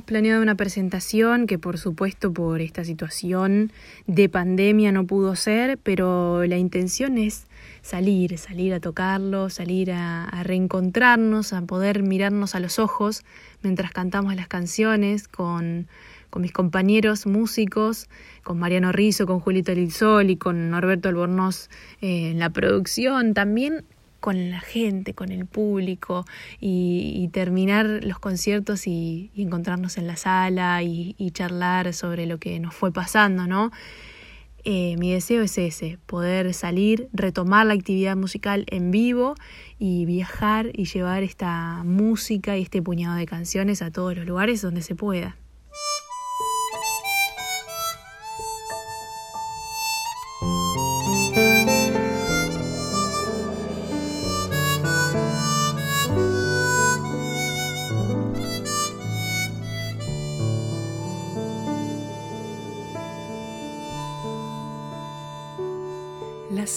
Planeado 0.04 0.42
una 0.42 0.56
presentación 0.56 1.48
que 1.48 1.58
por 1.58 1.78
supuesto 1.78 2.32
por 2.34 2.62
esta 2.62 2.84
situación 2.84 3.72
de 4.08 4.30
pandemia 4.30 4.92
no 4.92 5.06
pudo 5.06 5.36
ser, 5.36 5.78
pero 5.78 6.46
la 6.46 6.58
intención 6.58 7.18
es 7.18 7.46
salir, 7.82 8.38
salir 8.38 8.74
a 8.74 8.80
tocarlo, 8.80 9.50
salir 9.50 9.92
a, 9.92 10.26
a 10.26 10.44
reencontrarnos, 10.44 11.54
a 11.54 11.62
poder 11.62 12.04
mirarnos 12.04 12.56
a 12.56 12.60
los 12.60 12.80
ojos 12.80 13.24
mientras 13.64 13.92
cantamos 13.92 14.36
las 14.36 14.48
canciones 14.48 15.28
con, 15.28 15.88
con 16.30 16.42
mis 16.42 16.52
compañeros 16.52 17.28
músicos, 17.28 18.10
con 18.44 18.58
Mariano 18.58 18.92
Rizzo, 18.92 19.28
con 19.28 19.40
Julito 19.40 19.74
Lizol 19.74 20.30
y 20.30 20.38
con 20.38 20.72
Norberto 20.72 21.10
Albornoz 21.10 21.70
eh, 22.02 22.32
en 22.32 22.40
la 22.40 22.50
producción, 22.50 23.34
también 23.34 23.84
con 24.22 24.52
la 24.52 24.62
gente, 24.62 25.14
con 25.14 25.32
el 25.34 25.46
público 25.46 26.26
y, 26.62 27.30
terminar 27.34 27.86
los 28.04 28.20
conciertos 28.20 28.88
y, 28.88 29.32
encontrarnos 29.36 29.98
en 29.98 30.08
la 30.08 30.16
sala 30.16 30.82
y, 30.84 31.16
y, 31.18 31.32
charlar 31.32 31.94
sobre 31.94 32.26
lo 32.26 32.38
que 32.38 32.58
nos 32.62 32.74
fue 32.74 32.94
pasando, 32.94 33.48
¿no? 33.48 33.72
Eh, 34.64 34.96
mi 34.98 35.12
deseo 35.12 35.42
es 35.42 35.58
ese, 35.58 35.98
poder 36.06 36.54
salir, 36.54 37.10
retomar 37.14 37.66
la 37.66 37.74
actividad 37.74 38.16
musical 38.16 38.66
en 38.68 38.92
vivo 38.92 39.34
y 39.80 40.06
viajar 40.06 40.70
y 40.74 40.86
llevar 40.86 41.24
esta 41.24 41.84
música 41.84 42.58
y 42.58 42.62
este 42.62 42.82
puñado 42.82 43.16
de 43.16 43.26
canciones 43.26 43.82
a 43.82 43.90
todos 43.90 44.16
los 44.16 44.26
lugares 44.28 44.62
donde 44.62 44.84
se 44.84 44.94
pueda. 44.94 45.36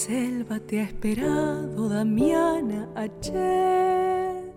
Selva 0.07 0.61
te 0.61 0.81
ha 0.81 0.83
esperado, 0.83 1.89
Damiana, 1.89 2.89
ayer. 2.95 4.53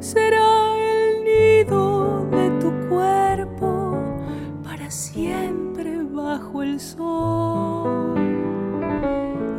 Será 0.00 0.76
el 0.76 1.24
nido 1.24 2.26
de 2.26 2.50
tu 2.60 2.70
cuerpo 2.90 3.96
para 4.64 4.90
siempre 4.90 6.02
bajo 6.02 6.62
el 6.62 6.78
sol. 6.78 8.16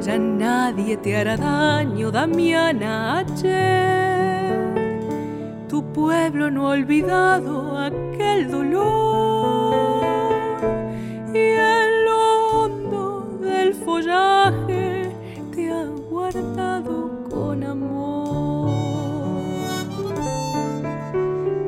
Ya 0.02 0.20
nadie 0.20 0.98
te 0.98 1.18
hará 1.18 1.36
daño, 1.36 2.12
Damiana, 2.12 3.18
ayer 3.20 4.22
tu 5.72 5.82
pueblo 5.94 6.52
no 6.52 6.68
olvidado 6.68 7.71
aquel 8.42 8.52
dolor 8.52 10.04
y 11.34 11.38
en 11.38 12.06
lo 12.06 12.64
hondo 12.64 13.38
del 13.40 13.74
follaje 13.74 15.12
te 15.54 15.72
ha 15.72 15.86
guardado 16.10 17.24
con 17.30 17.64
amor. 17.64 18.72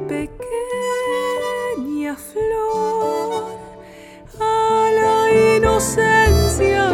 Pequeña 0.08 1.36
flor, 2.16 3.46
a 4.40 4.90
la 5.00 5.58
inocencia 5.58 6.92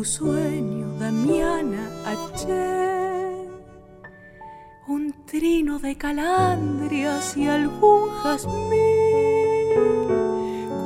tu 0.00 0.04
sueño, 0.06 0.86
Damiana 0.98 1.84
H. 2.06 2.46
Un 4.88 5.12
trino 5.26 5.78
de 5.78 5.94
calandrias 5.94 7.36
y 7.36 7.46
algún 7.46 8.08
jazmín, 8.22 8.56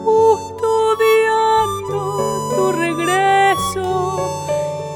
custodiando 0.03 1.99
tu 2.57 2.73
regreso, 2.73 4.19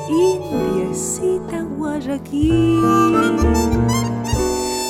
indiecita 0.09 1.62
Guayaquil. 1.77 2.83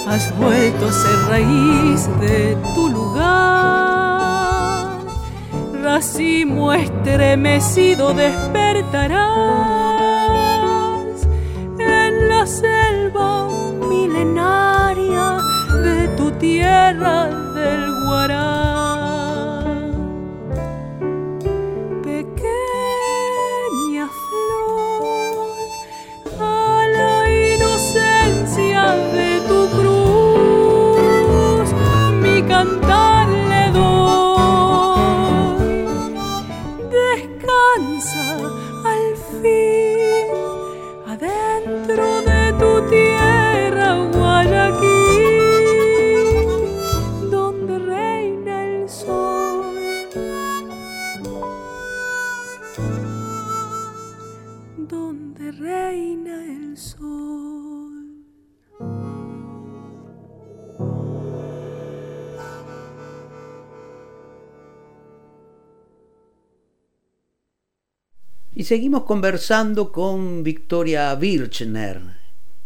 Has 0.08 0.24
vuelto 0.38 0.86
a 0.86 0.92
ser 0.92 1.18
raíz 1.28 2.08
de 2.22 2.56
tu 2.74 2.88
lugar 2.88 3.87
racimo 5.98 6.72
estremecido 6.72 8.14
despertarás 8.14 9.18
en 11.76 12.28
la 12.28 12.46
selva 12.46 13.48
milenaria 13.90 15.38
de 15.82 16.06
tu 16.16 16.30
tierra 16.38 17.26
del 17.52 17.92
Guará. 18.06 18.47
Seguimos 68.68 69.04
conversando 69.04 69.90
con 69.90 70.42
Victoria 70.42 71.14
Birchner 71.14 72.02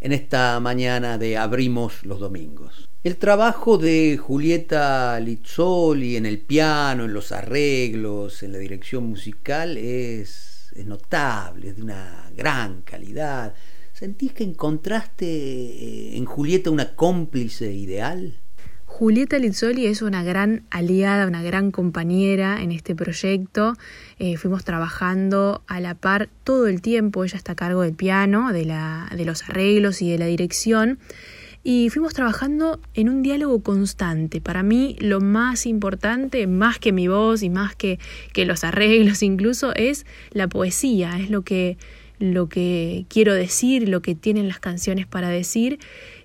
en 0.01 0.11
esta 0.11 0.59
mañana 0.59 1.17
de 1.17 1.37
Abrimos 1.37 2.03
los 2.03 2.19
Domingos. 2.19 2.89
El 3.05 3.15
trabajo 3.15 3.77
de 3.77 4.17
Julieta 4.17 5.17
Lizzoli 5.21 6.17
en 6.17 6.25
el 6.25 6.41
piano, 6.41 7.05
en 7.05 7.13
los 7.13 7.31
arreglos, 7.31 8.43
en 8.43 8.51
la 8.51 8.57
dirección 8.57 9.05
musical 9.05 9.77
es, 9.77 10.73
es 10.75 10.85
notable, 10.85 11.69
es 11.69 11.77
de 11.77 11.83
una 11.83 12.29
gran 12.35 12.81
calidad. 12.81 13.53
¿Sentís 13.93 14.33
que 14.33 14.43
encontraste 14.43 15.25
eh, 15.25 16.17
en 16.17 16.25
Julieta 16.25 16.69
una 16.69 16.97
cómplice 16.97 17.71
ideal? 17.71 18.42
Julieta 19.03 19.37
Lizzoli 19.37 19.87
es 19.87 20.01
una 20.01 20.23
gran 20.23 20.63
aliada, 20.69 21.27
una 21.27 21.43
gran 21.43 21.71
compañera 21.71 22.61
en 22.61 22.71
este 22.71 22.95
proyecto. 22.95 23.73
Eh, 24.17 24.37
fuimos 24.37 24.63
trabajando 24.63 25.61
a 25.67 25.81
la 25.81 25.93
par 25.93 26.29
todo 26.45 26.67
el 26.67 26.81
tiempo. 26.81 27.25
Ella 27.25 27.35
está 27.35 27.51
a 27.51 27.55
cargo 27.55 27.81
del 27.81 27.95
piano, 27.95 28.53
de, 28.53 28.63
la, 28.63 29.09
de 29.13 29.25
los 29.25 29.43
arreglos 29.43 30.01
y 30.01 30.09
de 30.09 30.17
la 30.17 30.27
dirección. 30.27 30.99
Y 31.65 31.89
fuimos 31.89 32.13
trabajando 32.13 32.79
en 32.93 33.09
un 33.09 33.23
diálogo 33.23 33.61
constante. 33.61 34.39
Para 34.39 34.63
mí 34.63 34.95
lo 35.01 35.19
más 35.19 35.65
importante, 35.65 36.47
más 36.47 36.79
que 36.79 36.93
mi 36.93 37.09
voz 37.09 37.43
y 37.43 37.49
más 37.49 37.75
que, 37.75 37.99
que 38.31 38.45
los 38.45 38.63
arreglos 38.63 39.21
incluso, 39.21 39.75
es 39.75 40.05
la 40.31 40.47
poesía, 40.47 41.19
es 41.19 41.29
lo 41.29 41.41
que, 41.41 41.77
lo 42.19 42.47
que 42.47 43.05
quiero 43.09 43.33
decir, 43.33 43.89
lo 43.89 44.01
que 44.01 44.15
tienen 44.15 44.47
las 44.47 44.61
canciones 44.61 45.07
para 45.07 45.27
decir. 45.27 45.79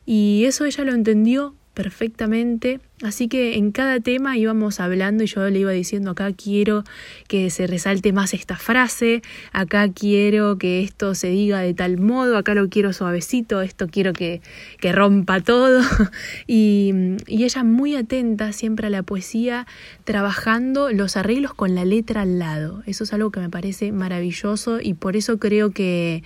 Y 0.07 0.45
eso 0.45 0.65
ella 0.65 0.85
lo 0.85 0.93
entendió 0.93 1.57
perfectamente. 1.79 2.81
Así 3.05 3.29
que 3.29 3.57
en 3.57 3.71
cada 3.71 4.01
tema 4.01 4.37
íbamos 4.37 4.81
hablando 4.81 5.23
y 5.23 5.29
yo 5.29 5.49
le 5.49 5.61
iba 5.61 5.71
diciendo 5.71 6.11
acá 6.11 6.33
quiero 6.33 6.83
que 7.29 7.51
se 7.51 7.69
resalte 7.69 8.13
más 8.13 8.35
esta 8.35 8.57
frase, 8.57 9.23
acá 9.53 9.89
quiero 9.89 10.59
que 10.59 10.83
esto 10.83 11.15
se 11.15 11.29
diga 11.29 11.61
de 11.61 11.75
tal 11.75 11.97
modo, 11.99 12.37
acá 12.37 12.55
lo 12.55 12.69
quiero 12.69 12.93
suavecito, 12.93 13.63
esto 13.63 13.87
quiero 13.87 14.13
que, 14.13 14.43
que 14.81 14.91
rompa 14.91 15.41
todo. 15.41 15.81
Y, 16.49 16.93
y 17.27 17.45
ella 17.45 17.63
muy 17.63 17.95
atenta 17.95 18.53
siempre 18.53 18.87
a 18.87 18.91
la 18.91 19.03
poesía, 19.03 19.67
trabajando 20.05 20.91
los 20.91 21.17
arreglos 21.17 21.55
con 21.55 21.75
la 21.75 21.85
letra 21.85 22.23
al 22.23 22.39
lado. 22.39 22.83
Eso 22.87 23.05
es 23.05 23.13
algo 23.13 23.31
que 23.31 23.41
me 23.41 23.51
parece 23.51 23.93
maravilloso 23.93 24.81
y 24.81 24.95
por 24.95 25.15
eso 25.15 25.39
creo 25.39 25.71
que 25.71 26.23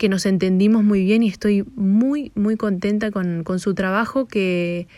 que 0.00 0.08
nos 0.08 0.24
entendimos 0.24 0.82
muy 0.82 1.04
bien 1.04 1.22
y 1.22 1.28
estoy 1.28 1.62
muy, 1.76 2.32
muy 2.34 2.56
contenta 2.56 3.10
con, 3.10 3.44
con 3.44 3.58
su 3.58 3.74
trabajo 3.74 4.26
que, 4.26 4.88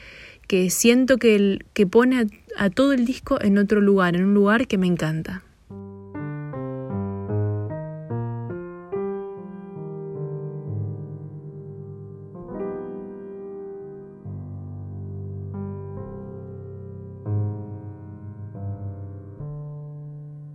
que 0.46 0.70
siento 0.70 1.18
que, 1.18 1.34
el, 1.34 1.66
que 1.72 1.88
pone 1.88 2.20
a, 2.20 2.26
a 2.56 2.70
todo 2.70 2.92
el 2.92 3.04
disco 3.04 3.36
en 3.42 3.58
otro 3.58 3.80
lugar, 3.80 4.14
en 4.14 4.26
un 4.26 4.32
lugar 4.32 4.68
que 4.68 4.78
me 4.78 4.86
encanta. 4.86 5.42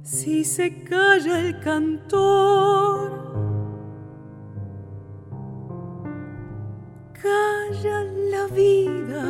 Si 0.03 0.45
se 0.45 0.83
calla 0.85 1.41
el 1.41 1.59
cantor, 1.59 3.56
calla 7.21 8.03
la 8.31 8.47
vida. 8.47 9.25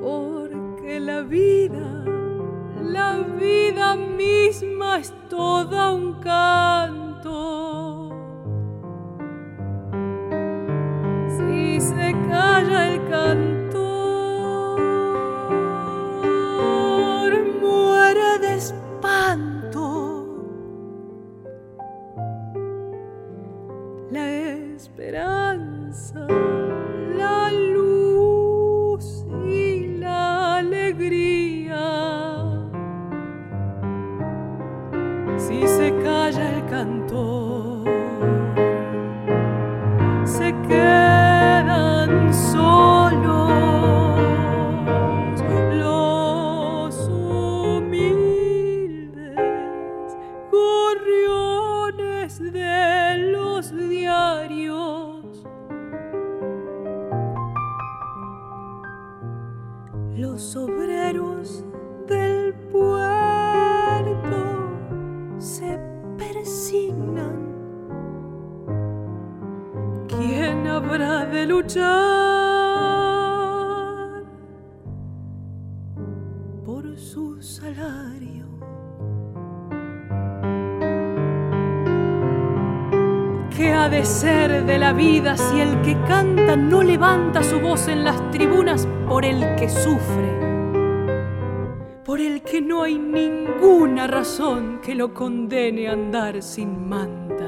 Porque 0.00 1.00
la 1.00 1.22
vida, 1.22 2.04
la 2.82 3.18
vida 3.38 3.94
misma 3.94 4.98
es 4.98 5.14
toda 5.28 5.92
un 5.92 6.14
canto. 6.20 8.10
Si 11.36 11.80
se 11.80 12.12
calla 12.28 12.94
el 12.94 13.08
cantor, 13.08 14.80
muere 17.60 18.38
de 18.40 18.54
espanto. 18.56 19.49
Esperanza, 25.10 26.59
de 71.40 71.46
luchar 71.46 71.84
por 76.66 76.98
su 76.98 77.40
salario? 77.40 78.44
¿Qué 83.56 83.72
ha 83.72 83.88
de 83.88 84.04
ser 84.04 84.66
de 84.66 84.78
la 84.78 84.92
vida 84.92 85.38
si 85.38 85.60
el 85.60 85.80
que 85.80 85.96
canta 86.06 86.56
no 86.56 86.82
levanta 86.82 87.42
su 87.42 87.58
voz 87.58 87.88
en 87.88 88.04
las 88.04 88.30
tribunas 88.30 88.86
por 89.08 89.24
el 89.24 89.56
que 89.56 89.70
sufre? 89.70 90.40
Por 92.04 92.20
el 92.20 92.42
que 92.42 92.60
no 92.60 92.82
hay 92.82 92.98
ninguna 92.98 94.06
razón 94.06 94.80
que 94.82 94.94
lo 94.94 95.14
condene 95.14 95.88
a 95.88 95.92
andar 95.92 96.42
sin 96.42 96.86
manta. 96.88 97.39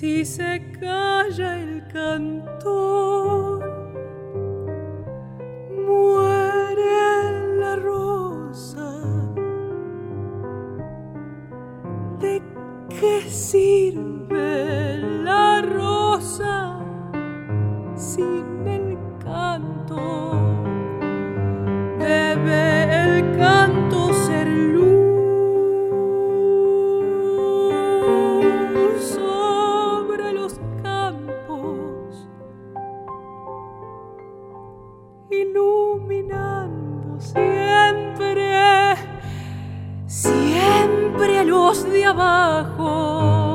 Si 0.00 0.24
se 0.24 0.62
calla 0.80 1.60
el 1.60 1.86
cantor, 1.92 3.60
muere 5.86 7.56
la 7.58 7.76
rosa. 7.76 8.92
¿De 12.18 12.40
qué 12.88 13.20
sirve 13.28 14.96
la 15.22 15.60
rosa 15.60 16.78
sin 17.94 18.66
el 18.66 18.96
canto? 19.22 20.32
Debe 21.98 22.84
el 23.04 23.36
canto 23.36 23.89
iluminando 35.30 37.20
siempre, 37.20 38.96
siempre 40.06 41.38
a 41.38 41.44
los 41.44 41.88
de 41.90 42.04
abajo, 42.04 43.49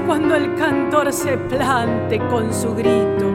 cuando 0.00 0.34
el 0.34 0.54
cantor 0.54 1.12
se 1.12 1.36
plante 1.36 2.18
con 2.28 2.52
su 2.52 2.74
grito. 2.74 3.32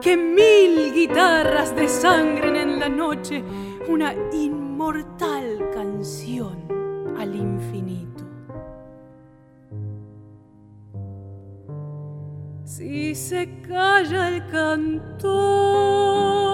Que 0.00 0.16
mil 0.16 0.92
guitarras 0.92 1.74
desangren 1.74 2.56
en 2.56 2.78
la 2.80 2.88
noche 2.88 3.42
una 3.88 4.14
inmortal 4.32 5.70
canción 5.72 6.56
al 7.18 7.34
infinito. 7.34 8.24
Si 12.64 13.14
se 13.14 13.60
calla 13.62 14.28
el 14.28 14.46
cantor, 14.50 16.47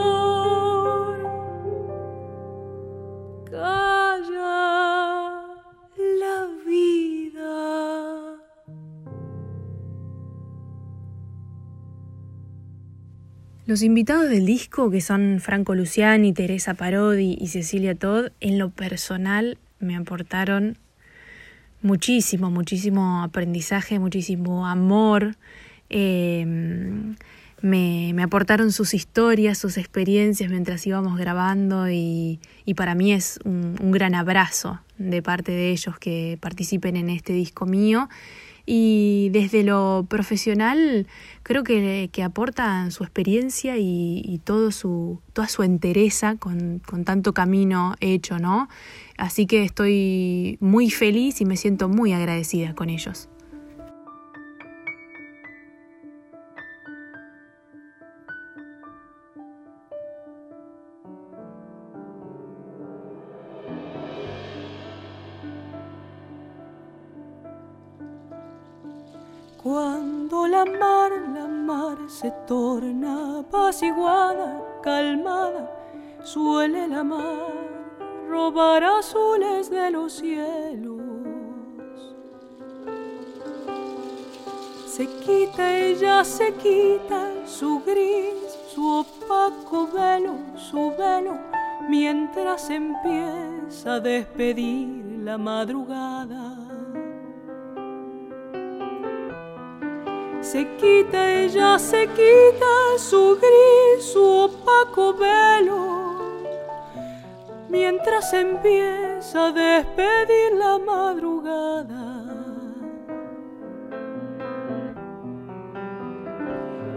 Los 13.75 13.83
invitados 13.83 14.31
del 14.31 14.47
disco, 14.47 14.89
que 14.89 15.01
son 15.01 15.41
Franco 15.41 15.75
Luciani, 15.75 16.33
Teresa 16.33 16.75
Parodi 16.75 17.37
y 17.41 17.49
Cecilia 17.49 17.97
Todd, 17.97 18.29
en 18.39 18.57
lo 18.57 18.71
personal 18.71 19.59
me 19.81 19.97
aportaron 19.97 20.79
muchísimo, 21.83 22.53
muchísimo 22.53 23.25
aprendizaje, 23.25 23.99
muchísimo 23.99 24.69
amor. 24.69 25.35
Eh, 25.91 26.47
me, 27.63 28.13
me, 28.15 28.23
aportaron 28.23 28.71
sus 28.71 28.95
historias, 28.95 29.59
sus 29.59 29.77
experiencias 29.77 30.53
mientras 30.53 30.87
íbamos 30.87 31.19
grabando 31.19 31.91
y, 31.91 32.39
y 32.65 32.75
para 32.75 32.95
mí 32.95 33.13
es 33.13 33.41
un, 33.45 33.75
gran 33.91 34.15
abrazo 34.15 34.83
de 34.99 35.21
parte 35.21 35.51
de 35.51 35.73
ellos 35.73 35.99
que 35.99 36.39
participen 36.41 36.97
en 36.97 37.11
este 37.11 37.33
disco 37.33 37.67
mío. 37.67 38.09
Y 38.67 39.29
desde 39.33 39.63
lo 39.63 40.07
profesional 40.09 41.07
creo 41.43 41.65
que, 41.65 42.09
que 42.13 42.23
aportan 42.23 42.93
su 42.93 43.03
experiencia 43.03 43.77
y, 43.77 44.23
y, 44.25 44.39
todo 44.39 44.71
su, 44.71 45.21
toda 45.35 45.49
su 45.49 45.63
entereza 45.63 46.37
con, 46.37 46.81
con 46.87 47.05
tanto 47.05 47.35
camino 47.35 47.95
hecho, 48.01 48.39
¿no? 48.39 48.69
Así 49.19 49.47
que 49.47 49.65
estoy 49.65 50.57
muy 50.61 50.91
feliz 50.91 51.41
y 51.41 51.45
me 51.45 51.57
siento 51.57 51.89
muy 51.89 52.13
agradecida 52.13 52.75
con 52.75 52.89
ellos. 52.89 53.29
Cuando 69.65 70.47
la 70.47 70.67
mar, 70.67 71.11
la 71.33 71.49
mar 71.49 71.97
se 72.07 72.31
torna 72.47 73.39
apaciguada, 73.39 74.63
calmada, 74.83 75.71
suele 76.23 76.87
la 76.87 77.03
mar 77.03 77.51
robar 78.29 78.85
azules 78.85 79.71
de 79.71 79.91
los 79.91 80.13
cielos. 80.13 81.01
Se 84.87 85.07
quita 85.25 85.79
ella, 85.79 86.23
se 86.25 86.53
quita 86.57 87.33
su 87.47 87.81
gris, 87.87 88.59
su 88.75 88.87
opaco 88.87 89.87
velo, 89.87 90.35
su 90.57 90.93
velo, 90.99 91.39
mientras 91.89 92.69
empieza 92.69 93.95
a 93.95 94.01
despedir 94.01 95.21
la 95.25 95.39
madrugada. 95.39 96.84
Se 100.45 100.69
quita 100.77 101.41
ella, 101.41 101.79
se 101.79 102.07
quita 102.09 102.99
su 102.99 103.39
gris, 103.41 104.05
su 104.13 104.23
opaco 104.23 105.15
velo, 105.15 106.19
mientras 107.71 108.31
empieza 108.35 109.47
a 109.47 109.53
despedir 109.53 110.53
la 110.59 110.79
madrugada. 110.79 112.25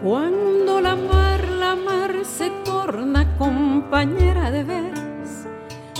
Cuando 0.04 0.82
la 0.82 0.98
mar, 0.98 1.48
la 1.50 1.76
mar 1.78 2.26
se 2.26 2.50
torna 2.66 3.38
compañera 3.38 4.52
de 4.52 4.64
vez, 4.66 5.48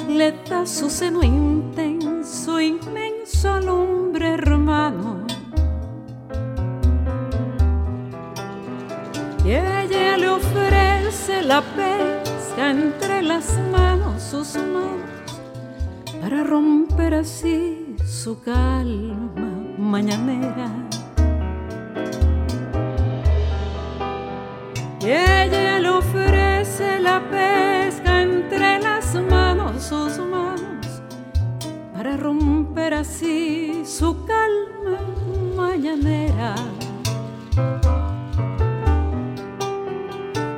le 0.10 0.34
da 0.50 0.66
su 0.66 0.90
seno 0.90 1.24
intenso, 1.24 2.60
inmenso 2.60 3.54
al 3.54 3.70
hombre 3.70 4.34
hermano 4.34 5.37
ella 9.52 10.18
le 10.18 10.30
ofrece 10.30 11.42
la 11.42 11.62
pesca 11.62 12.72
entre 12.72 13.22
las 13.22 13.58
manos, 13.72 14.22
sus 14.22 14.56
manos, 14.56 15.32
para 16.22 16.44
romper 16.44 17.14
así 17.14 17.96
su 18.06 18.42
calma 18.42 19.50
mañanera. 19.78 20.70
Y 25.00 25.06
ella 25.06 25.80
le 25.80 25.90
ofrece 25.90 27.00
la 27.00 27.22
pesca 27.30 28.22
entre 28.24 28.80
las 28.80 29.16
manos, 29.16 29.82
sus 29.82 30.20
manos, 30.20 31.02
para 31.94 32.18
romper 32.18 32.96
así 32.96 33.84
su 33.86 34.26
calma 34.26 35.00
mañanera. 35.56 36.56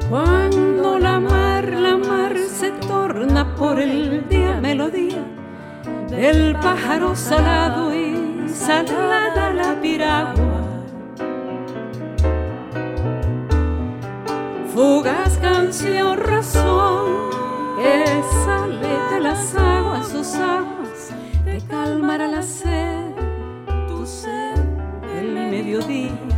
Cuando 0.10 0.98
la 0.98 1.20
mar, 1.20 1.70
la 1.70 1.96
mar 1.96 2.36
se 2.36 2.72
torna 2.72 3.56
por 3.56 3.80
el 3.80 4.28
día 4.28 4.60
melodía 4.60 5.24
del 6.10 6.56
pájaro 6.56 7.16
salado 7.16 7.94
y 7.94 8.50
salada 8.50 9.54
la 9.54 9.80
piragua. 9.80 10.62
Fugaz 14.74 15.38
canción, 15.38 16.18
razón, 16.18 17.30
que 17.78 18.24
sale 18.46 18.98
de 19.12 19.20
las 19.20 19.56
aguas, 19.56 20.08
sus 20.08 20.34
aguas, 20.34 21.14
te 21.46 21.62
calmará 21.68 22.28
la 22.28 22.42
sed, 22.42 23.12
tu 23.88 24.04
sed 24.08 24.56
del 25.14 25.34
mediodía. 25.34 26.29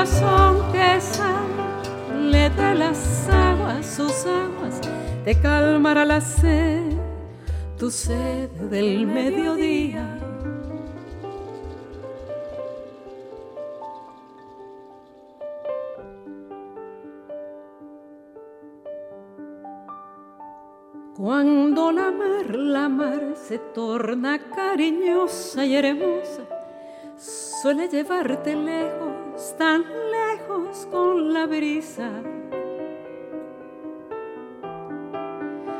Canción, 0.00 0.30
razón 0.30 0.72
que 0.72 1.00
sale 1.00 2.50
de 2.50 2.74
las 2.74 3.28
aguas, 3.28 3.86
sus 3.86 4.26
aguas, 4.26 4.80
te 5.24 5.38
calmará 5.40 6.04
la 6.04 6.20
sed, 6.20 6.92
tu 7.78 7.90
sed 7.90 8.48
del 8.70 9.06
mediodía. 9.06 10.16
Cuando 21.16 21.92
la 21.92 22.10
mar, 22.10 22.56
la 22.56 22.88
mar 22.88 23.34
se 23.34 23.58
torna 23.58 24.38
cariñosa 24.38 25.66
y 25.66 25.76
hermosa, 25.76 26.44
suele 27.18 27.88
llevarte 27.88 28.56
lejos, 28.56 29.19
tan 29.56 29.84
lejos 30.12 30.86
con 30.90 31.32
la 31.32 31.46
brisa. 31.46 32.10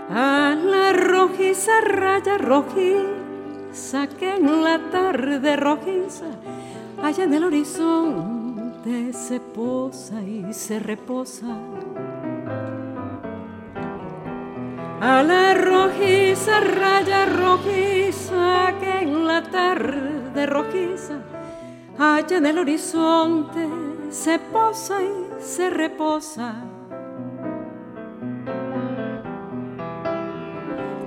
A 0.09 0.55
la 0.55 0.93
rojiza 0.95 1.81
raya 1.83 2.39
rojiza 2.39 4.07
que 4.19 4.37
en 4.37 4.65
la 4.65 4.79
tarde 4.91 5.57
rojiza, 5.57 6.31
allá 7.03 7.25
en 7.25 7.35
el 7.35 7.45
horizonte 7.45 9.13
se 9.13 9.41
posa 9.41 10.23
y 10.23 10.55
se 10.55 10.79
reposa. 10.79 11.55
A 15.03 15.23
la 15.23 15.55
rojiza 15.55 16.61
raya 16.61 17.27
rojiza 17.27 18.75
que 18.81 19.01
en 19.03 19.27
la 19.27 19.43
tarde 19.43 20.47
rojiza 20.47 21.21
allá 21.99 22.37
en 22.37 22.47
el 22.47 22.59
horizonte 22.59 23.69
se 24.11 24.39
posa 24.39 25.03
y 25.03 25.43
se 25.43 25.71
reposa. 25.71 26.55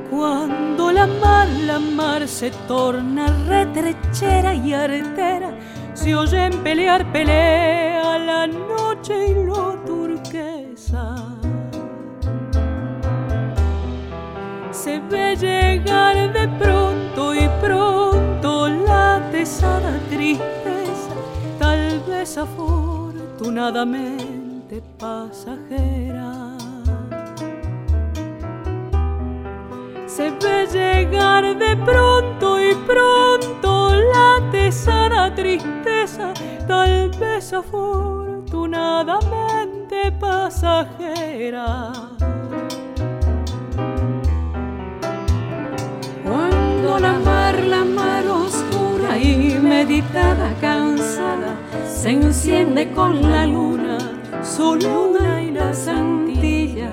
Cuando 0.10 0.92
la 0.92 1.08
mar, 1.08 1.48
la 1.66 1.80
mar 1.80 2.28
se 2.28 2.52
torna 2.68 3.28
retrechera 3.48 4.54
y 4.54 4.74
artera, 4.74 5.52
se 5.94 6.16
oyen 6.16 6.52
pelear, 6.64 7.12
pelea 7.12 8.20
la 8.20 8.48
noche 8.48 9.28
y 9.28 9.46
lo 9.46 9.74
turquesa. 9.86 11.34
se 14.84 15.00
ve 15.00 15.36
llegar 15.38 16.34
de 16.34 16.46
pronto 16.60 17.34
y 17.34 17.48
pronto 17.62 18.68
la 18.68 19.22
pesada 19.32 19.98
tristeza, 20.10 20.63
tal 21.60 22.00
vez 22.08 22.38
afortunadamente 22.38 24.82
pasajera. 25.00 26.56
Se 30.06 30.30
ve 30.30 30.68
llegar 30.72 31.58
de 31.58 31.76
pronto 31.78 32.62
y 32.62 32.76
pronto 32.86 33.96
la 33.96 34.40
pesada 34.52 35.34
tristeza, 35.34 36.32
tal 36.68 37.10
vez 37.20 37.52
afortunadamente 37.54 40.12
pasajera. 40.20 41.92
la 47.00 47.20
mar, 47.20 47.64
la 47.64 47.84
mar 47.84 48.26
y 49.18 49.60
meditada, 49.62 50.54
cansada, 50.60 51.56
se 51.88 52.10
enciende 52.10 52.92
con 52.92 53.22
la 53.22 53.46
luna, 53.46 53.98
su 54.44 54.76
luna 54.76 55.42
y 55.42 55.52
las 55.52 55.88
Antillas. 55.88 56.90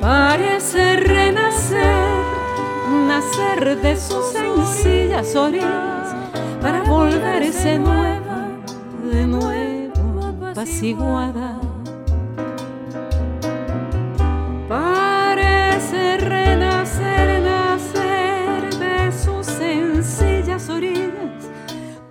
Parece 0.00 0.96
renacer, 0.96 2.24
nacer 3.08 3.80
de 3.80 3.96
sus 3.96 4.26
sencillas 4.32 5.34
orillas 5.34 6.14
para 6.60 6.82
volverse 6.84 7.78
nueva, 7.78 8.48
de 9.10 9.26
nuevo 9.26 10.46
apaciguada 10.50 11.58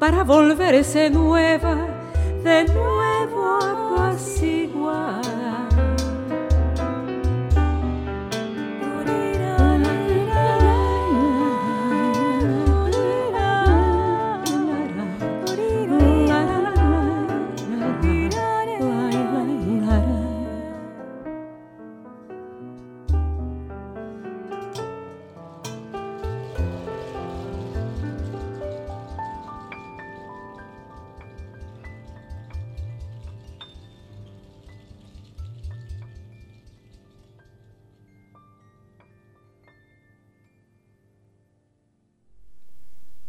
para 0.06 0.24
volverse 0.24 1.10
nueva, 1.10 1.88
de 2.44 2.66
nuevo 2.66 3.58
apaciguada. 3.60 4.55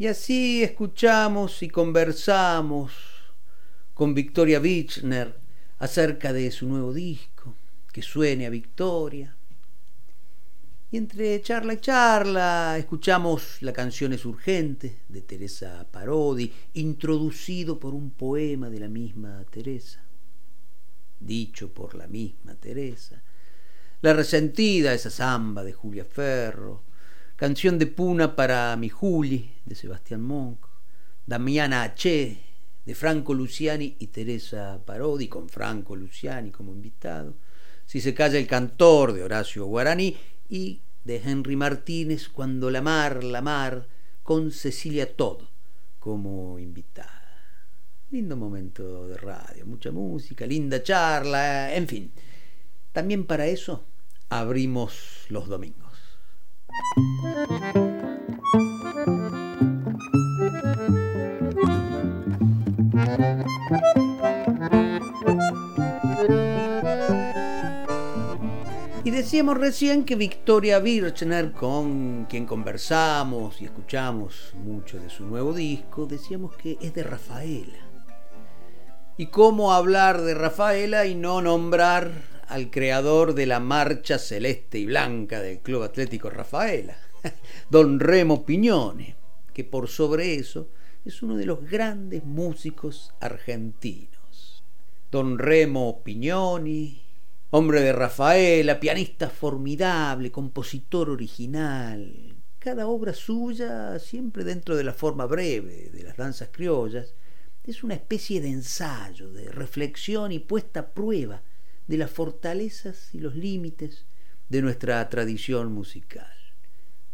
Y 0.07 0.09
así 0.09 0.63
escuchamos 0.63 1.65
y 1.65 1.69
conversamos 1.69 2.93
con 3.93 4.15
Victoria 4.15 4.61
Bichner 4.61 5.37
acerca 5.81 6.33
de 6.33 6.53
su 6.53 6.69
nuevo 6.69 6.93
disco, 6.95 7.57
que 7.93 8.03
suene 8.03 8.47
a 8.47 8.51
Victoria. 8.51 9.37
Y 10.93 10.97
entre 10.97 11.43
charla 11.43 11.73
y 11.75 11.79
charla 11.79 12.77
escuchamos 12.79 13.61
La 13.63 13.73
canción 13.73 14.13
es 14.13 14.25
urgente 14.25 15.01
de 15.09 15.23
Teresa 15.23 15.85
Parodi, 15.91 16.53
introducido 16.75 17.81
por 17.81 17.93
un 17.93 18.13
poema 18.13 18.71
de 18.71 18.79
la 18.79 18.89
misma 18.89 19.45
Teresa, 19.51 20.05
dicho 21.19 21.75
por 21.75 21.97
la 21.97 22.07
misma 22.07 22.55
Teresa. 22.55 23.21
La 24.03 24.13
resentida, 24.13 24.95
esa 24.95 25.11
samba 25.11 25.65
de 25.65 25.73
Julia 25.73 26.05
Ferro, 26.05 26.85
Canción 27.37 27.79
de 27.79 27.87
Puna 27.87 28.35
para 28.35 28.75
mi 28.77 28.89
Juli, 28.89 29.53
de 29.67 29.75
Sebastián 29.75 30.23
Monk. 30.23 30.65
Damiana 31.27 31.83
H, 31.83 32.41
de 32.87 32.95
Franco 32.95 33.35
Luciani 33.35 33.95
y 33.99 34.07
Teresa 34.07 34.81
Parodi, 34.83 35.29
con 35.29 35.51
Franco 35.51 35.97
Luciani 35.97 36.51
como 36.51 36.73
invitado. 36.73 37.35
Si 37.85 38.01
se 38.01 38.15
calla 38.15 38.39
el 38.39 38.47
cantor, 38.47 39.13
de 39.13 39.23
Horacio 39.23 39.67
Guaraní. 39.67 40.17
Y 40.49 40.81
de 41.05 41.17
Henry 41.17 41.57
Martínez, 41.57 42.31
Cuando 42.31 42.71
la 42.71 42.81
mar, 42.81 43.23
la 43.23 43.43
mar, 43.43 43.87
con 44.23 44.51
Cecilia 44.51 45.15
Todd 45.15 45.43
como 45.99 46.59
invitada. 46.59 47.13
Lindo 48.13 48.37
momento 48.39 49.09
de 49.09 49.19
radio, 49.19 49.67
mucha 49.67 49.93
música, 49.93 50.47
linda 50.47 50.83
charla, 50.83 51.75
en 51.75 51.87
fin. 51.87 52.13
También 52.93 53.27
para 53.27 53.47
eso 53.47 53.85
abrimos 54.31 55.27
los 55.29 55.49
domingos. 55.49 55.86
Y 69.05 69.11
decíamos 69.11 69.57
recién 69.57 70.05
que 70.05 70.17
Victoria 70.17 70.81
Birchner, 70.81 71.53
con 71.53 72.25
quien 72.25 72.45
conversamos 72.45 73.63
y 73.63 73.67
escuchamos 73.67 74.53
mucho 74.55 74.99
de 74.99 75.09
su 75.11 75.25
nuevo 75.27 75.53
disco, 75.53 76.07
decíamos 76.07 76.57
que 76.57 76.77
es 76.81 76.93
de 76.93 77.05
Rafaela. 77.05 77.79
¿Y 79.17 79.27
cómo 79.27 79.73
hablar 79.73 80.23
de 80.23 80.35
Rafaela 80.35 81.07
y 81.07 81.15
no 81.15 81.41
nombrar 81.41 82.11
al 82.49 82.71
creador 82.71 83.35
de 83.35 83.47
la 83.47 83.61
marcha 83.61 84.19
celeste 84.19 84.79
y 84.79 84.87
blanca 84.87 85.41
del 85.41 85.61
Club 85.61 85.83
Atlético 85.83 86.31
Rafaela, 86.31 86.97
don 87.71 88.01
Remo 88.01 88.45
Piñone, 88.45 89.17
que 89.53 89.65
por 89.65 89.89
sobre 89.89 90.35
eso 90.35 90.69
es 91.05 91.23
uno 91.23 91.37
de 91.37 91.47
los 91.47 91.69
grandes 91.69 92.25
músicos 92.25 93.13
argentinos. 93.21 94.65
Don 95.11 95.39
Remo 95.39 96.03
Pignoni, 96.03 97.03
hombre 97.51 97.81
de 97.81 97.93
Rafaela, 97.93 98.81
pianista 98.81 99.31
formidable, 99.31 100.33
compositor 100.33 101.11
original, 101.11 102.37
cada 102.59 102.89
obra 102.89 103.15
suya, 103.15 103.99
siempre 104.01 104.43
dentro 104.43 104.77
de 104.77 104.83
la 104.83 104.93
forma 104.93 105.27
breve 105.27 105.91
de 105.93 106.03
las 106.03 106.17
danzas 106.17 106.49
criollas, 106.53 107.15
es 107.63 107.85
una 107.85 107.95
especie 107.95 108.41
de 108.41 108.49
ensayo, 108.49 109.33
de 109.33 109.51
reflexión 109.51 110.33
y 110.33 110.41
puesta 110.41 110.81
a 110.81 110.89
prueba 110.91 111.43
de 111.87 111.99
las 111.99 112.11
fortalezas 112.11 113.15
y 113.15 113.21
los 113.21 113.35
límites 113.35 114.05
de 114.49 114.63
nuestra 114.63 115.09
tradición 115.09 115.73
musical. 115.73 116.33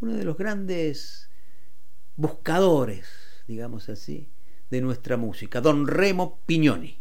Uno 0.00 0.14
de 0.14 0.24
los 0.24 0.36
grandes 0.36 1.28
buscadores, 2.16 3.06
digamos 3.46 3.88
así, 3.88 4.28
de 4.70 4.80
nuestra 4.80 5.16
música, 5.16 5.60
don 5.60 5.86
Remo 5.86 6.40
Pignoni. 6.46 6.98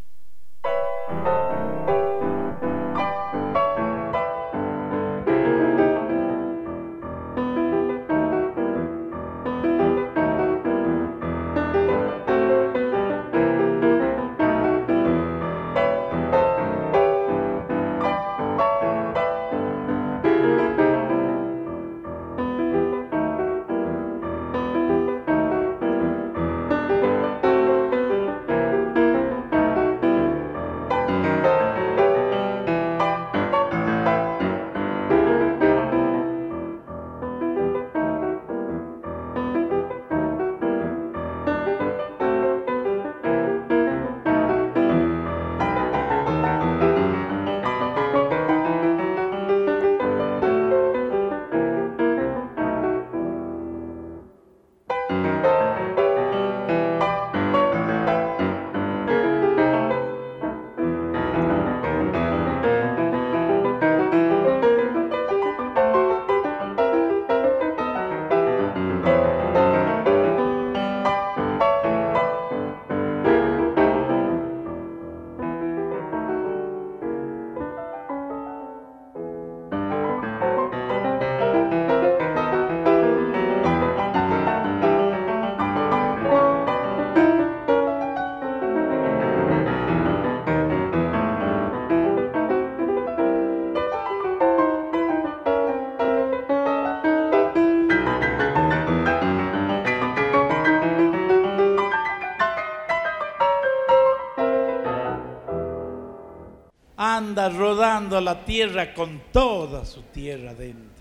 Tierra 108.52 108.94
con 108.94 109.22
toda 109.32 109.86
su 109.86 110.02
tierra 110.02 110.54
dentro. 110.54 111.01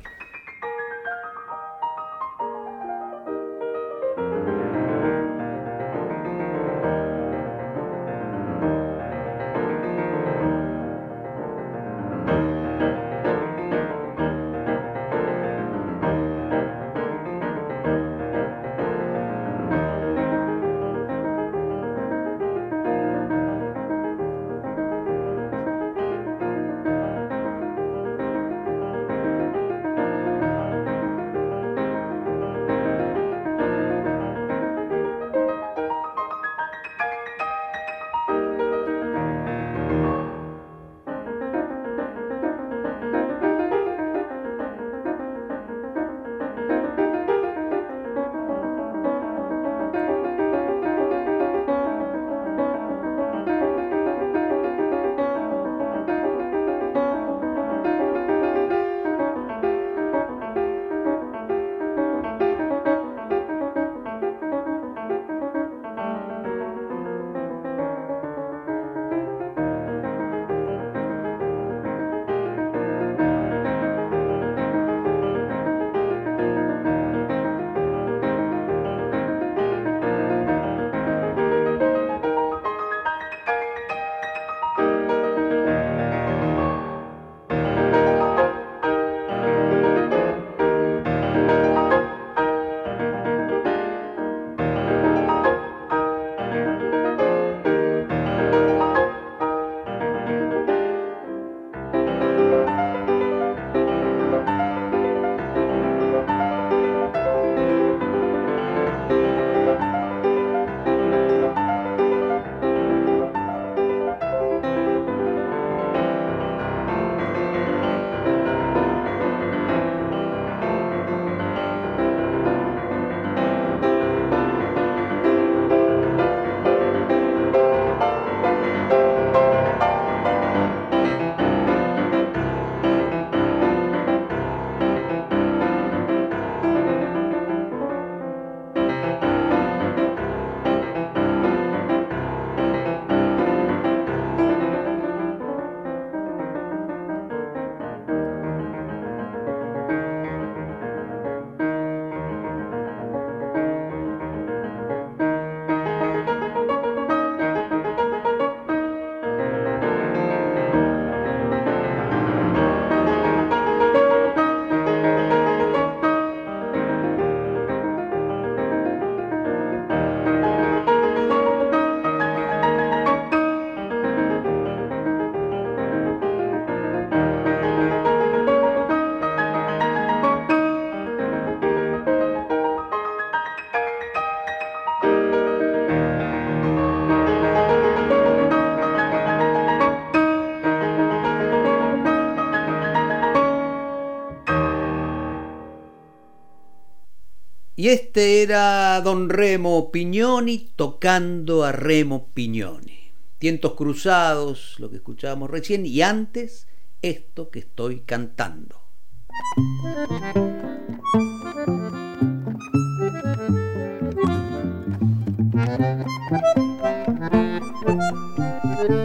Y 197.81 197.89
este 197.89 198.43
era 198.43 199.01
don 199.01 199.31
Remo 199.31 199.91
Pignoni 199.91 200.69
tocando 200.77 201.65
a 201.65 201.73
Remo 201.73 202.29
Pignoni. 202.35 203.11
Tientos 203.39 203.73
cruzados, 203.73 204.75
lo 204.77 204.91
que 204.91 204.97
escuchábamos 204.97 205.49
recién, 205.49 205.87
y 205.87 206.03
antes 206.03 206.67
esto 207.01 207.49
que 207.49 207.61
estoy 207.61 208.01
cantando. 208.01 208.83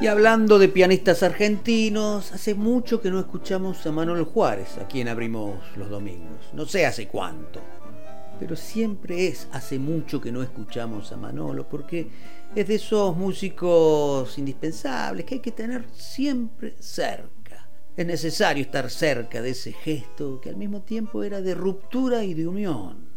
Y 0.00 0.06
hablando 0.06 0.58
de 0.58 0.70
pianistas 0.70 1.22
argentinos, 1.22 2.32
hace 2.32 2.54
mucho 2.54 3.02
que 3.02 3.10
no 3.10 3.20
escuchamos 3.20 3.84
a 3.86 3.92
Manuel 3.92 4.24
Juárez, 4.24 4.78
a 4.78 4.88
quien 4.88 5.08
abrimos 5.08 5.58
los 5.76 5.90
domingos. 5.90 6.48
No 6.54 6.64
sé 6.64 6.86
hace 6.86 7.06
cuánto, 7.06 7.60
pero 8.38 8.56
siempre 8.56 9.26
es 9.26 9.46
hace 9.52 9.78
mucho 9.78 10.18
que 10.18 10.32
no 10.32 10.42
escuchamos 10.42 11.12
a 11.12 11.18
Manolo, 11.18 11.68
porque 11.68 12.08
es 12.54 12.66
de 12.66 12.76
esos 12.76 13.14
músicos 13.14 14.38
indispensables 14.38 15.26
que 15.26 15.34
hay 15.34 15.40
que 15.40 15.52
tener 15.52 15.84
siempre 15.92 16.76
cerca. 16.78 17.68
Es 17.94 18.06
necesario 18.06 18.62
estar 18.62 18.88
cerca 18.88 19.42
de 19.42 19.50
ese 19.50 19.72
gesto 19.72 20.40
que 20.40 20.48
al 20.48 20.56
mismo 20.56 20.80
tiempo 20.80 21.22
era 21.22 21.42
de 21.42 21.54
ruptura 21.54 22.24
y 22.24 22.32
de 22.32 22.48
unión. 22.48 23.10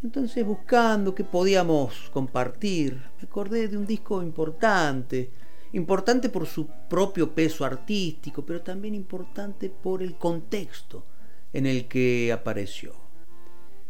Entonces 0.00 0.46
buscando 0.46 1.12
qué 1.12 1.24
podíamos 1.24 2.08
compartir, 2.12 3.02
me 3.20 3.26
acordé 3.26 3.66
de 3.66 3.76
un 3.76 3.84
disco 3.84 4.22
importante, 4.22 5.32
importante 5.76 6.30
por 6.30 6.46
su 6.46 6.66
propio 6.88 7.34
peso 7.34 7.64
artístico, 7.64 8.44
pero 8.44 8.62
también 8.62 8.94
importante 8.94 9.68
por 9.68 10.02
el 10.02 10.16
contexto 10.16 11.04
en 11.52 11.66
el 11.66 11.86
que 11.86 12.32
apareció. 12.32 12.94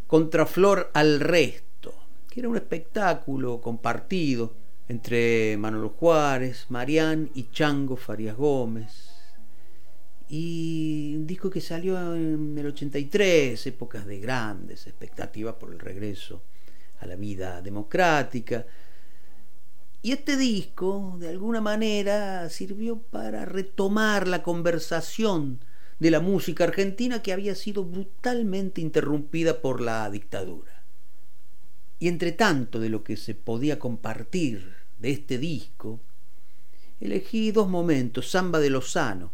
Contraflor 0.09 0.91
al 0.95 1.21
resto, 1.21 1.95
que 2.29 2.41
era 2.41 2.49
un 2.49 2.57
espectáculo 2.57 3.61
compartido 3.61 4.53
entre 4.89 5.57
Manolo 5.59 5.91
Juárez, 5.91 6.67
Marián 6.71 7.31
y 7.35 7.51
Chango 7.51 7.97
Farías 7.97 8.37
Gómez. 8.37 9.13
Y 10.29 11.15
un 11.17 11.27
disco 11.27 11.49
que 11.49 11.61
salió 11.61 12.17
en 12.17 12.59
el 12.59 12.67
83, 12.67 13.65
épocas 13.65 14.07
de 14.07 14.19
grandes 14.19 14.89
expectativas 14.89 15.55
por 15.55 15.73
el 15.73 15.79
regreso 15.79 16.43
a 16.99 17.07
la 17.07 17.15
vida 17.15 17.63
democrática, 17.63 18.67
y 20.07 20.13
este 20.13 20.37
disco, 20.37 21.17
de 21.19 21.29
alguna 21.29 21.61
manera, 21.61 22.49
sirvió 22.49 23.01
para 23.01 23.45
retomar 23.45 24.29
la 24.29 24.45
conversación 24.45 25.59
de 25.99 26.13
la 26.13 26.21
música 26.21 26.63
argentina 26.63 27.23
que 27.23 27.33
había 27.33 27.57
sido 27.57 27.83
brutalmente 27.83 28.81
interrumpida 28.81 29.61
por 29.61 29.81
la 29.81 30.09
dictadura. 30.09 30.85
Y 31.99 32.07
entre 32.07 32.31
tanto 32.31 32.79
de 32.79 32.89
lo 32.89 33.03
que 33.03 33.17
se 33.17 33.35
podía 33.35 33.81
compartir 33.81 34.75
de 35.01 35.11
este 35.11 35.39
disco, 35.39 35.99
elegí 37.01 37.51
dos 37.51 37.69
momentos, 37.69 38.31
Samba 38.31 38.61
de 38.61 38.71
Lozano, 38.71 39.33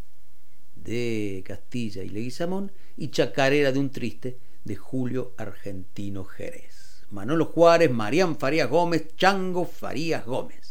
de 0.74 1.44
Castilla 1.46 2.02
y 2.02 2.08
Leguizamón, 2.08 2.72
y 2.96 3.08
Chacarera 3.08 3.72
de 3.72 3.78
un 3.78 3.90
Triste, 3.90 4.38
de 4.64 4.76
Julio 4.76 5.34
Argentino 5.36 6.24
Jerez. 6.24 7.04
Manolo 7.10 7.44
Juárez, 7.44 7.90
Marián 7.90 8.38
Farías 8.38 8.70
Gómez, 8.70 9.14
Chango 9.18 9.66
Farías 9.66 10.24
Gómez. 10.24 10.61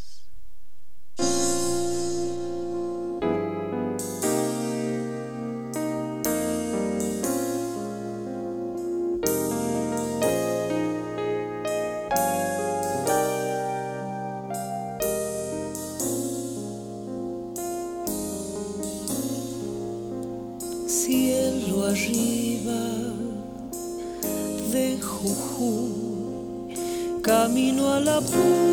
Camino 27.22 27.94
a 27.94 28.00
la 28.00 28.22
puna 28.22 28.71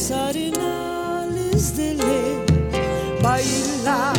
los 0.00 0.10
arenales 0.12 1.76
de 1.76 1.94
ley 1.94 2.42
bailar. 3.22 4.16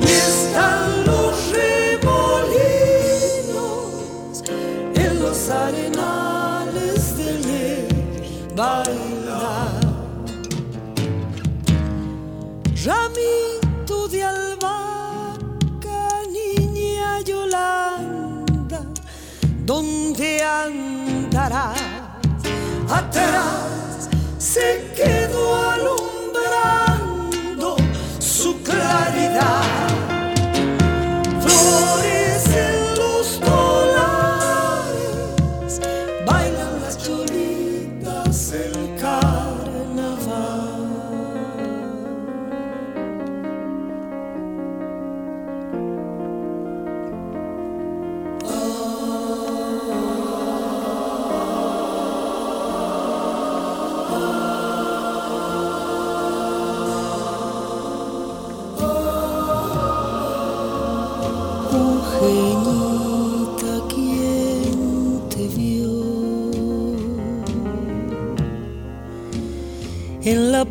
Y 0.00 0.04
están 0.04 1.04
los 1.04 1.50
remolinos 1.50 2.44
en 4.94 5.20
los 5.20 5.48
arenales 5.50 7.16
de 7.16 7.38
ley 7.48 7.88
bailar. 8.54 9.80
Ramito 12.84 14.06
de 14.08 14.22
albahaca, 14.22 16.08
niña 16.30 17.20
Yolanda, 17.22 18.84
¿dónde 19.66 20.44
andarás? 20.44 21.80
Atrás 22.88 23.71
se 24.52 24.84
quedó 24.94 25.70
alumbrando 25.70 26.98
su 28.18 28.62
claridad. 28.62 29.71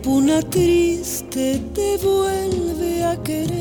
Puna 0.03 0.41
triste 0.41 1.61
te 1.75 1.97
vuelve 1.97 3.03
a 3.05 3.15
querer. 3.23 3.60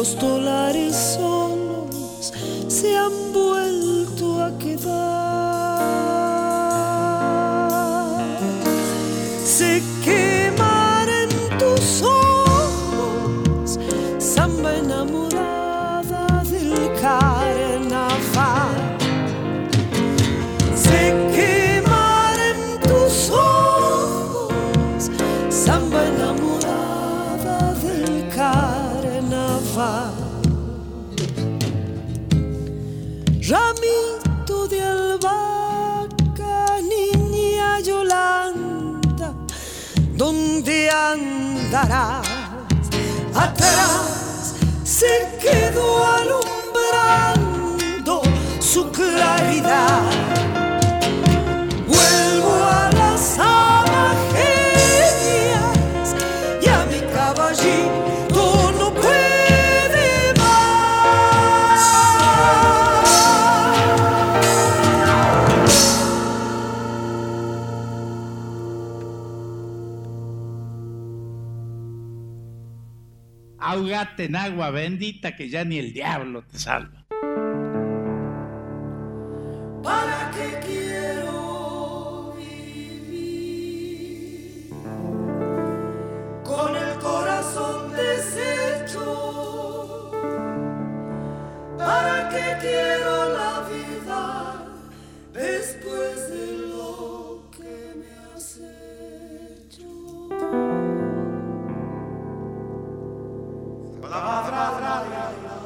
los 0.00 0.18
dólares. 0.18 1.19
dará. 41.70 42.19
en 74.00 74.34
agua 74.36 74.70
bendita 74.70 75.36
que 75.36 75.50
ya 75.50 75.62
ni 75.64 75.78
el 75.78 75.92
diablo 75.92 76.42
te 76.42 76.58
salva. 76.58 77.04
¿Para 79.82 80.30
qué 80.30 80.58
quiero 80.66 82.34
vivir 82.36 83.60
con 86.44 86.76
el 86.76 86.98
corazón 86.98 87.92
deshecho? 87.92 89.02
¿Para 91.76 92.28
qué 92.30 92.56
quiero 92.60 93.32
la 93.34 93.68
vida 93.68 94.64
después 95.32 96.30
del 96.30 96.59
palavra. 104.10 105.59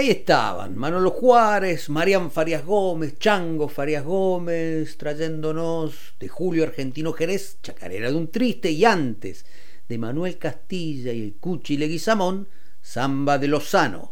Ahí 0.00 0.10
estaban, 0.10 0.78
Manolo 0.78 1.10
Juárez, 1.10 1.90
Marián 1.90 2.30
Farias 2.30 2.64
Gómez, 2.64 3.18
Chango 3.18 3.68
Farias 3.68 4.02
Gómez, 4.02 4.96
trayéndonos 4.96 6.14
de 6.18 6.26
Julio 6.26 6.62
Argentino 6.62 7.12
Jerez, 7.12 7.58
Chacarera 7.62 8.10
de 8.10 8.16
un 8.16 8.30
Triste, 8.30 8.70
y 8.70 8.86
antes 8.86 9.44
de 9.90 9.98
Manuel 9.98 10.38
Castilla 10.38 11.12
y 11.12 11.20
el 11.20 11.34
Cuchi 11.34 11.76
Leguizamón, 11.76 12.48
Samba 12.80 13.36
de 13.36 13.48
Lozano. 13.48 14.09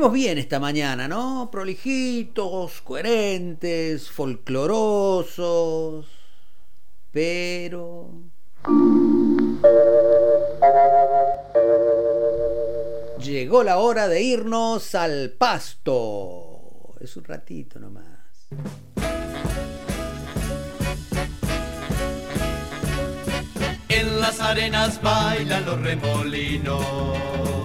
Venimos 0.00 0.14
bien 0.14 0.38
esta 0.38 0.58
mañana, 0.58 1.08
¿no? 1.08 1.50
Prolijitos, 1.52 2.80
coherentes, 2.80 4.10
folclorosos, 4.10 6.06
pero... 7.12 8.10
Llegó 13.22 13.62
la 13.62 13.76
hora 13.76 14.08
de 14.08 14.22
irnos 14.22 14.94
al 14.94 15.32
pasto. 15.36 16.94
Es 16.98 17.14
un 17.18 17.24
ratito 17.24 17.78
nomás. 17.78 18.48
En 23.90 24.18
las 24.18 24.40
arenas 24.40 25.02
bailan 25.02 25.66
los 25.66 25.78
remolinos 25.78 27.59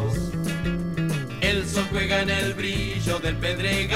sol 1.76 1.88
juega 1.92 2.22
en 2.22 2.30
el 2.30 2.54
brillo 2.54 3.20
del 3.20 3.36
pedregal 3.36 3.94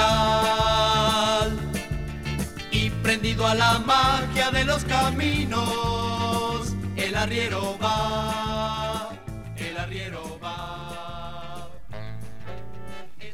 y 2.71 2.89
prendido 2.89 3.47
a 3.47 3.55
la 3.55 3.79
magia 3.79 4.51
de 4.51 4.65
los 4.65 4.83
caminos, 4.83 6.75
el 6.97 7.15
arriero 7.15 7.77
va, 7.81 9.17
el 9.55 9.77
arriero 9.77 10.37
va. 10.43 11.69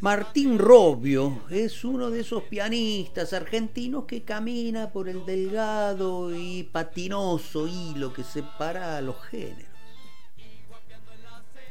Martín 0.01 0.59
Robio 0.59 1.41
es 1.49 1.83
uno 1.83 2.11
de 2.11 2.19
esos 2.19 2.43
pianistas 2.43 3.33
argentinos 3.33 4.05
que 4.05 4.21
camina 4.21 4.91
por 4.91 5.09
el 5.09 5.25
delgado 5.25 6.35
y 6.35 6.61
patinoso 6.71 7.67
hilo 7.67 8.13
que 8.13 8.23
separa 8.23 8.97
a 8.97 9.01
los 9.01 9.19
géneros 9.23 9.64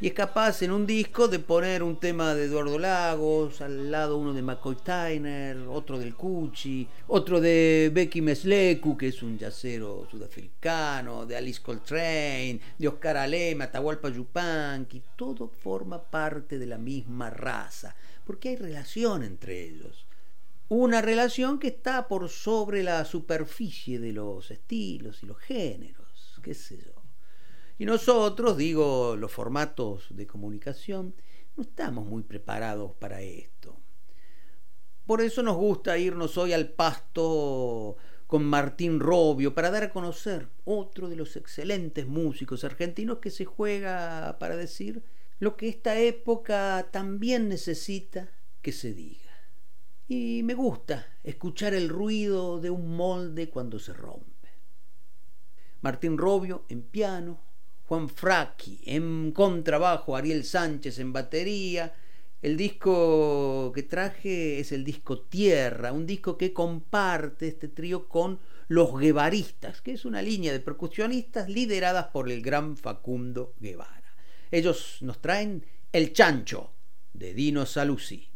y 0.01 0.09
es 0.09 0.13
capaz 0.13 0.63
en 0.63 0.73
un 0.73 0.87
disco 0.87 1.29
de 1.29 1.39
poner 1.39 1.83
un 1.83 2.01
tema 2.01 2.35
de 2.35 2.47
Eduardo 2.47 2.79
Lagos, 2.79 3.61
al 3.61 3.91
lado 3.91 4.19
uno 4.19 4.33
de 4.33 4.43
McCoy 4.43 4.77
Tyner, 4.77 5.57
otro 5.69 5.99
del 5.99 6.15
Cuchi, 6.15 6.87
otro 7.07 7.41
de 7.41 7.91
Becky 7.95 8.21
Mesleku, 8.21 8.97
que 8.97 9.09
es 9.09 9.23
un 9.23 9.39
yacero 9.39 10.07
sudafricano, 10.11 11.27
de 11.27 11.37
Alice 11.37 11.63
Coltrane, 11.63 12.61
de 12.77 12.89
Oscar 12.89 13.17
Alema, 13.17 13.65
Atahualpa 13.65 14.09
Yupanqui, 14.09 15.01
todo 15.17 15.49
forma 15.49 16.03
parte 16.03 16.59
de 16.59 16.67
la 16.67 16.79
misma 16.79 17.31
raza, 17.31 17.95
porque 18.25 18.51
hay 18.51 18.57
relación 18.57 19.23
entre 19.23 19.63
ellos. 19.63 20.07
Una 20.69 21.03
relación 21.03 21.59
que 21.59 21.69
está 21.69 22.09
por 22.09 22.29
sobre 22.29 22.83
la 22.83 23.05
superficie 23.05 24.01
de 24.01 24.13
los 24.13 24.51
estilos 24.51 25.23
y 25.23 25.27
los 25.27 25.39
géneros, 25.39 26.41
qué 26.43 26.53
sé 26.53 26.79
yo. 26.79 26.94
Y 27.79 27.87
nosotros, 27.87 28.57
digo, 28.57 29.17
los 29.17 29.33
formatos 29.33 30.07
de 30.11 30.27
comunicación, 30.27 31.15
no 31.57 31.63
estamos 31.63 32.07
muy 32.07 32.23
preparados 32.23 32.93
para 32.95 33.21
esto. 33.21 33.81
Por 35.07 35.21
eso 35.21 35.43
nos 35.43 35.57
gusta 35.57 35.99
irnos 35.99 36.39
hoy 36.39 36.53
al 36.53 36.71
pasto 36.71 37.97
con 38.27 38.45
Martín 38.45 39.01
Robio 39.01 39.55
para 39.55 39.71
dar 39.71 39.85
a 39.85 39.91
conocer 39.91 40.49
otro 40.65 41.09
de 41.09 41.17
los 41.17 41.37
excelentes 41.37 42.07
músicos 42.07 42.65
argentinos 42.65 43.19
que 43.19 43.31
se 43.31 43.45
juega 43.45 44.39
para 44.39 44.57
decir 44.57 45.03
lo 45.41 45.57
que 45.57 45.69
esta 45.69 45.99
época 46.01 46.89
también 46.91 47.49
necesita 47.49 48.31
que 48.63 48.73
se 48.73 48.95
diga. 48.95 49.21
Y 50.09 50.43
me 50.43 50.55
gusta 50.55 51.07
escuchar 51.23 51.75
el 51.75 51.89
ruido 51.89 52.61
de 52.61 52.71
un 52.71 52.97
molde 52.97 53.51
cuando 53.51 53.79
se 53.79 53.93
rompe. 53.93 54.49
Martín 55.83 56.17
Robio 56.17 56.65
en 56.69 56.83
piano, 56.83 57.43
Juan 57.95 58.55
en 58.87 59.33
contrabajo, 59.33 60.17
Ariel 60.17 60.45
Sánchez 60.45 60.99
en 60.99 61.13
batería. 61.13 61.95
El 62.43 62.57
disco 62.57 63.73
que 63.75 63.85
traje 63.85 64.61
es 64.61 64.73
el 64.73 64.85
disco 64.85 65.21
Tierra, 65.21 65.93
un 65.93 66.05
disco 66.05 66.37
que 66.37 66.53
comparte 66.53 67.49
este 67.49 67.69
trío 67.69 68.09
con 68.09 68.41
Los 68.69 68.99
Guevaristas, 68.99 69.81
que 69.81 69.93
es 69.93 70.05
una 70.05 70.21
línea 70.21 70.53
de 70.53 70.61
percusionistas 70.61 71.49
lideradas 71.49 72.09
por 72.09 72.31
el 72.31 72.43
gran 72.43 72.77
Facundo 72.77 73.55
Guevara. 73.61 74.15
Ellos 74.51 74.99
nos 75.01 75.21
traen 75.21 75.65
El 75.93 76.13
Chancho 76.13 76.73
de 77.13 77.33
Dino 77.33 77.65
Saluzzi. 77.65 78.34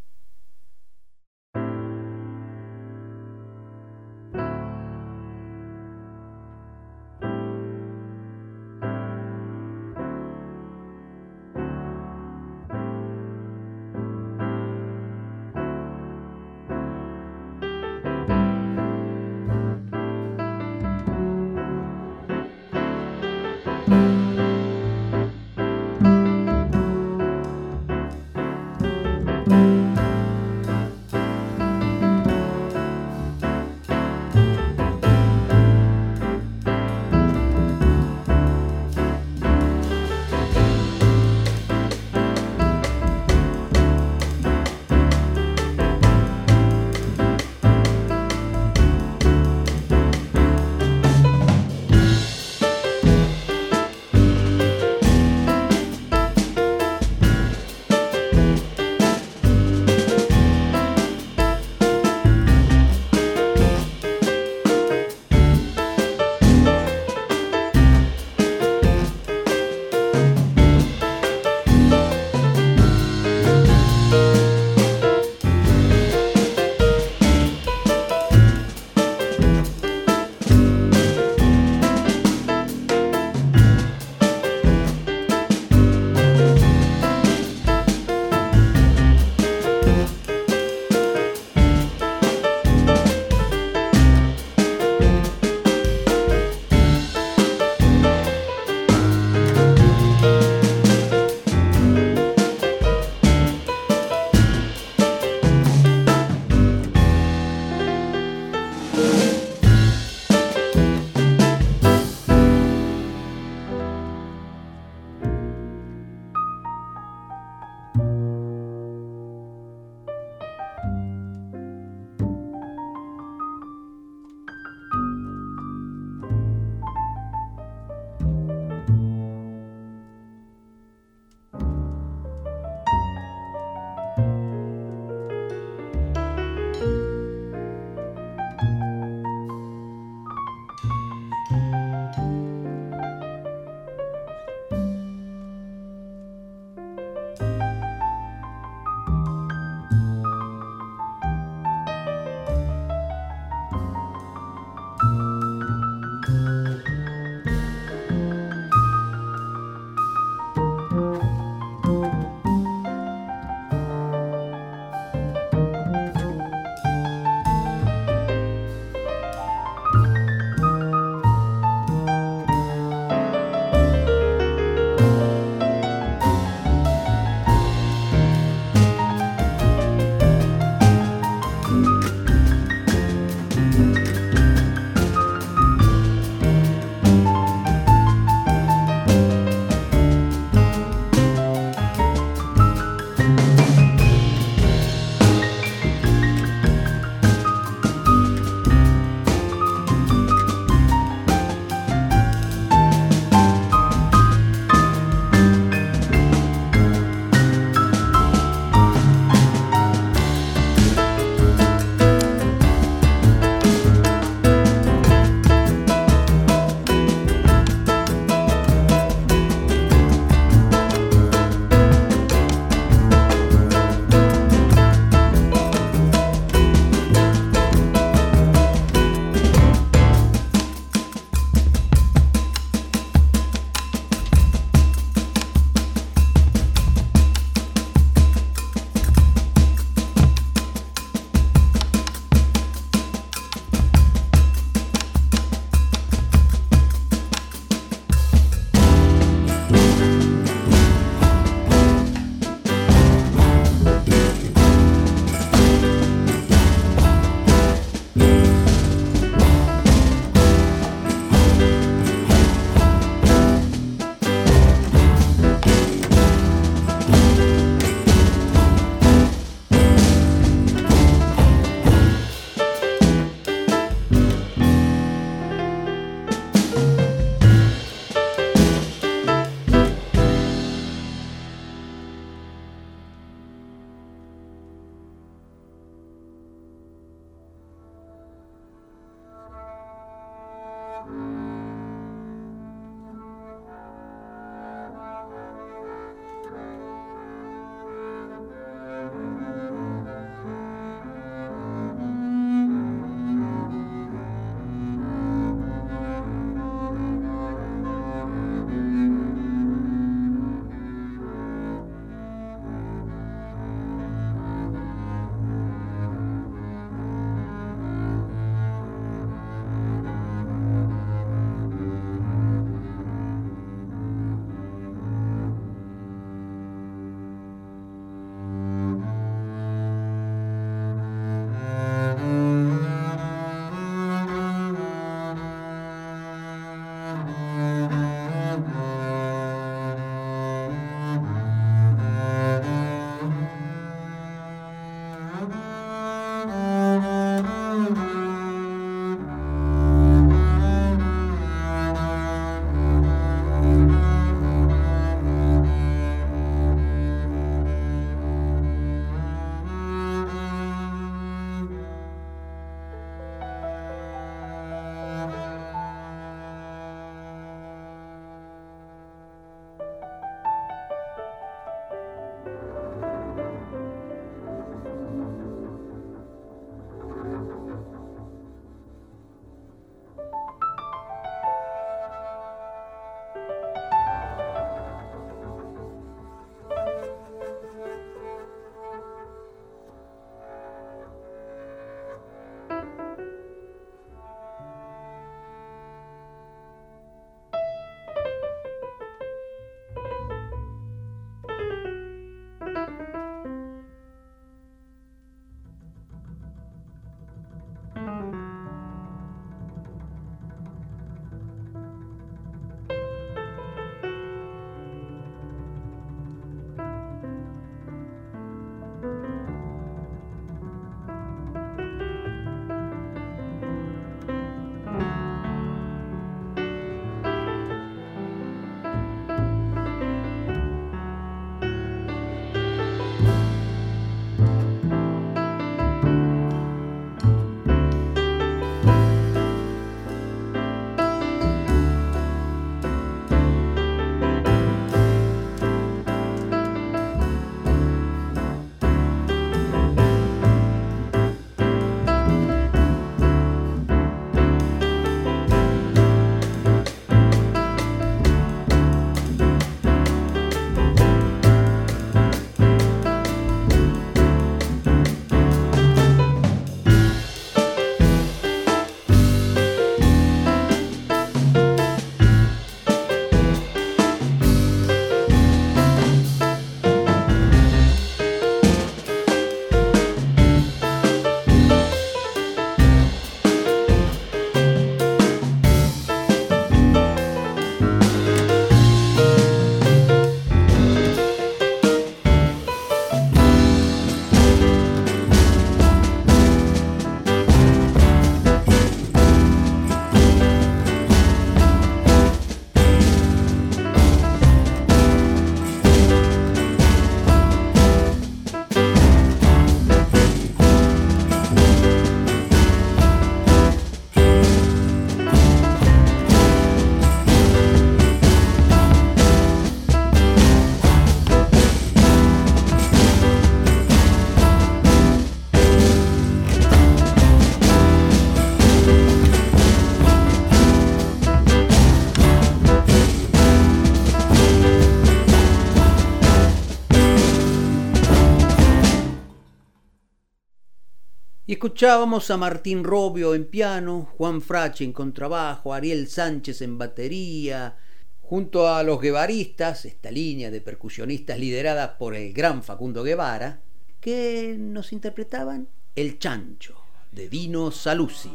Escuchábamos 541.68 542.30
a 542.30 542.38
Martín 542.38 542.82
Robio 542.82 543.34
en 543.34 543.44
piano, 543.44 544.08
Juan 544.16 544.40
Frache 544.40 544.84
en 544.84 544.92
contrabajo, 544.94 545.74
Ariel 545.74 546.08
Sánchez 546.08 546.62
en 546.62 546.78
batería, 546.78 547.76
junto 548.22 548.68
a 548.68 548.82
los 548.82 548.98
guevaristas, 548.98 549.84
esta 549.84 550.10
línea 550.10 550.50
de 550.50 550.62
percusionistas 550.62 551.38
liderada 551.38 551.98
por 551.98 552.14
el 552.14 552.32
gran 552.32 552.62
Facundo 552.62 553.02
Guevara, 553.02 553.60
que 554.00 554.56
nos 554.58 554.94
interpretaban 554.94 555.68
El 555.94 556.18
Chancho, 556.18 556.74
de 557.12 557.28
Dino 557.28 557.70
Saluzzi. 557.70 558.32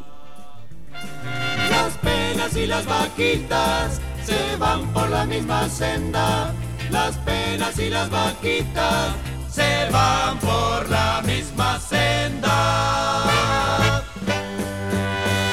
Las 0.92 1.98
penas 1.98 2.56
y 2.56 2.68
las 2.68 2.86
vaquitas 2.86 4.00
se 4.24 4.56
van 4.58 4.94
por 4.94 5.10
la 5.10 5.26
misma 5.26 5.68
senda. 5.70 6.54
Las 6.92 7.18
penas 7.18 7.80
y 7.80 7.90
las 7.90 8.12
vaquitas 8.12 9.33
se 9.54 9.90
van 9.92 10.40
por 10.40 10.90
la 10.90 11.22
misma 11.26 11.80
senda. 11.80 12.50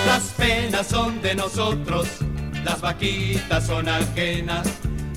Las 0.06 0.22
penas 0.38 0.86
son 0.86 1.20
de 1.20 1.34
nosotros, 1.34 2.08
las 2.64 2.80
vaquitas 2.80 3.66
son 3.66 3.88
ajenas. 3.88 4.66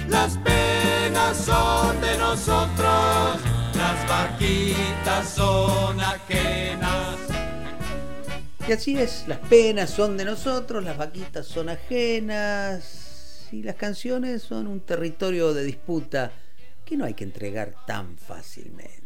Las 0.10 0.38
penas 0.40 1.38
son 1.38 2.02
de 2.02 2.18
nosotros, 2.18 3.40
las 3.74 4.08
vaquitas 4.08 5.30
son 5.30 6.02
ajenas. 6.02 7.18
Y 8.68 8.72
así 8.72 8.98
es, 8.98 9.24
las 9.28 9.40
penas 9.40 9.90
son 9.90 10.18
de 10.18 10.26
nosotros, 10.26 10.84
las 10.84 10.98
vaquitas 10.98 11.48
son 11.48 11.70
ajenas 11.70 13.48
y 13.52 13.64
las 13.64 13.76
canciones 13.76 14.42
son 14.42 14.68
un 14.68 14.82
territorio 14.82 15.54
de 15.54 15.64
disputa 15.64 16.32
que 16.84 16.98
no 16.98 17.06
hay 17.06 17.14
que 17.14 17.24
entregar 17.24 17.74
tan 17.86 18.18
fácilmente. 18.18 19.02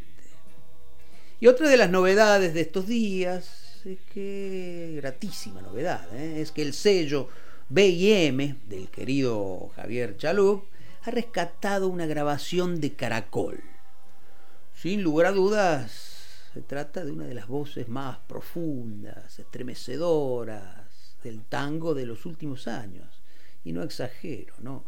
Y 1.39 1.47
otra 1.47 1.69
de 1.69 1.77
las 1.77 1.89
novedades 1.89 2.53
de 2.53 2.61
estos 2.61 2.87
días 2.87 3.81
es 3.85 3.99
que, 4.13 4.93
gratísima 4.97 5.61
novedad, 5.61 6.07
¿eh? 6.15 6.41
es 6.41 6.51
que 6.51 6.61
el 6.61 6.73
sello 6.73 7.29
BM 7.69 8.55
del 8.67 8.89
querido 8.89 9.69
Javier 9.75 10.17
Chalup 10.17 10.65
ha 11.03 11.11
rescatado 11.11 11.87
una 11.87 12.05
grabación 12.05 12.81
de 12.81 12.93
Caracol. 12.93 13.61
Sin 14.73 15.03
lugar 15.03 15.27
a 15.27 15.31
dudas, 15.31 16.49
se 16.53 16.61
trata 16.61 17.05
de 17.05 17.11
una 17.11 17.25
de 17.25 17.33
las 17.33 17.47
voces 17.47 17.87
más 17.87 18.17
profundas, 18.27 19.37
estremecedoras 19.39 21.17
del 21.23 21.43
tango 21.45 21.93
de 21.93 22.05
los 22.05 22.25
últimos 22.25 22.67
años. 22.67 23.21
Y 23.63 23.73
no 23.73 23.83
exagero, 23.83 24.53
¿no? 24.59 24.83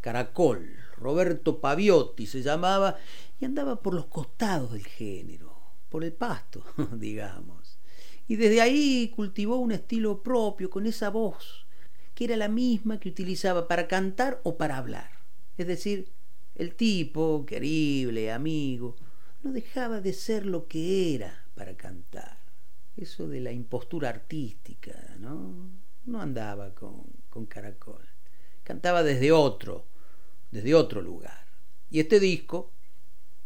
Caracol, 0.00 0.76
Roberto 1.02 1.60
Paviotti 1.60 2.26
se 2.26 2.42
llamaba, 2.42 2.96
y 3.40 3.44
andaba 3.44 3.82
por 3.82 3.92
los 3.92 4.06
costados 4.06 4.72
del 4.72 4.86
género, 4.86 5.52
por 5.88 6.04
el 6.04 6.12
pasto, 6.12 6.64
digamos. 6.92 7.78
Y 8.28 8.36
desde 8.36 8.60
ahí 8.60 9.12
cultivó 9.14 9.56
un 9.56 9.72
estilo 9.72 10.22
propio, 10.22 10.70
con 10.70 10.86
esa 10.86 11.10
voz, 11.10 11.66
que 12.14 12.24
era 12.24 12.36
la 12.36 12.48
misma 12.48 13.00
que 13.00 13.08
utilizaba 13.08 13.66
para 13.66 13.88
cantar 13.88 14.40
o 14.44 14.56
para 14.56 14.78
hablar. 14.78 15.10
Es 15.58 15.66
decir, 15.66 16.08
el 16.54 16.74
tipo, 16.74 17.44
querible, 17.46 18.32
amigo, 18.32 18.96
no 19.42 19.52
dejaba 19.52 20.00
de 20.00 20.12
ser 20.12 20.46
lo 20.46 20.68
que 20.68 21.14
era 21.14 21.46
para 21.54 21.76
cantar. 21.76 22.38
Eso 22.96 23.26
de 23.26 23.40
la 23.40 23.52
impostura 23.52 24.10
artística, 24.10 25.16
¿no? 25.18 25.70
No 26.04 26.20
andaba 26.20 26.74
con, 26.74 27.04
con 27.28 27.46
caracol. 27.46 28.06
Cantaba 28.62 29.02
desde 29.02 29.32
otro, 29.32 29.86
desde 30.52 30.74
otro 30.74 31.02
lugar. 31.02 31.46
Y 31.90 31.98
este 31.98 32.20
disco, 32.20 32.70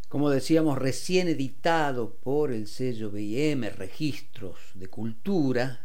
como 0.09 0.29
decíamos, 0.29 0.77
recién 0.77 1.29
editado 1.29 2.17
por 2.17 2.53
el 2.53 2.67
sello 2.67 3.11
BM 3.11 3.71
Registros 3.71 4.59
de 4.75 4.89
Cultura, 4.89 5.81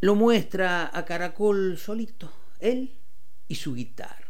lo 0.00 0.14
muestra 0.14 0.90
a 0.96 1.04
Caracol 1.04 1.76
solito, 1.78 2.30
él 2.60 2.98
y 3.48 3.56
su 3.56 3.74
guitarra. 3.74 4.24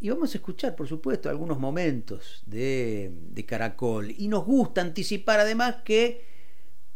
Y 0.00 0.10
vamos 0.10 0.34
a 0.34 0.38
escuchar, 0.38 0.74
por 0.74 0.88
supuesto, 0.88 1.30
algunos 1.30 1.60
momentos 1.60 2.42
de, 2.44 3.12
de, 3.30 3.46
Caracol. 3.46 4.10
Y 4.10 4.26
nos 4.26 4.44
gusta 4.44 4.80
anticipar 4.80 5.38
además 5.38 5.76
que 5.84 6.31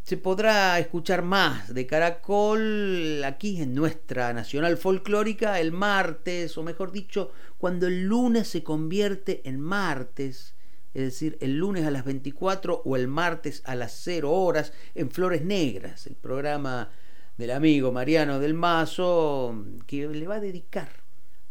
se 0.07 0.17
podrá 0.17 0.79
escuchar 0.79 1.23
más 1.23 1.75
de 1.75 1.85
Caracol 1.85 3.25
aquí 3.25 3.61
en 3.61 3.75
nuestra 3.75 4.33
Nacional 4.33 4.77
Folclórica 4.77 5.59
el 5.59 5.73
martes, 5.73 6.57
o 6.57 6.63
mejor 6.63 6.93
dicho, 6.93 7.33
cuando 7.59 7.89
el 7.89 8.05
lunes 8.05 8.47
se 8.47 8.63
convierte 8.63 9.43
en 9.49 9.59
martes, 9.59 10.55
es 10.95 11.03
decir, 11.03 11.37
el 11.41 11.57
lunes 11.59 11.85
a 11.85 11.91
las 11.91 12.05
24 12.05 12.83
o 12.85 12.95
el 12.95 13.09
martes 13.09 13.63
a 13.65 13.75
las 13.75 14.01
0 14.05 14.31
horas 14.31 14.73
en 14.95 15.11
Flores 15.11 15.43
Negras, 15.43 16.07
el 16.07 16.15
programa 16.15 16.89
del 17.37 17.51
amigo 17.51 17.91
Mariano 17.91 18.39
del 18.39 18.55
Mazo, 18.55 19.65
que 19.89 20.07
le 20.07 20.29
va 20.29 20.37
a 20.37 20.41
dedicar 20.41 20.89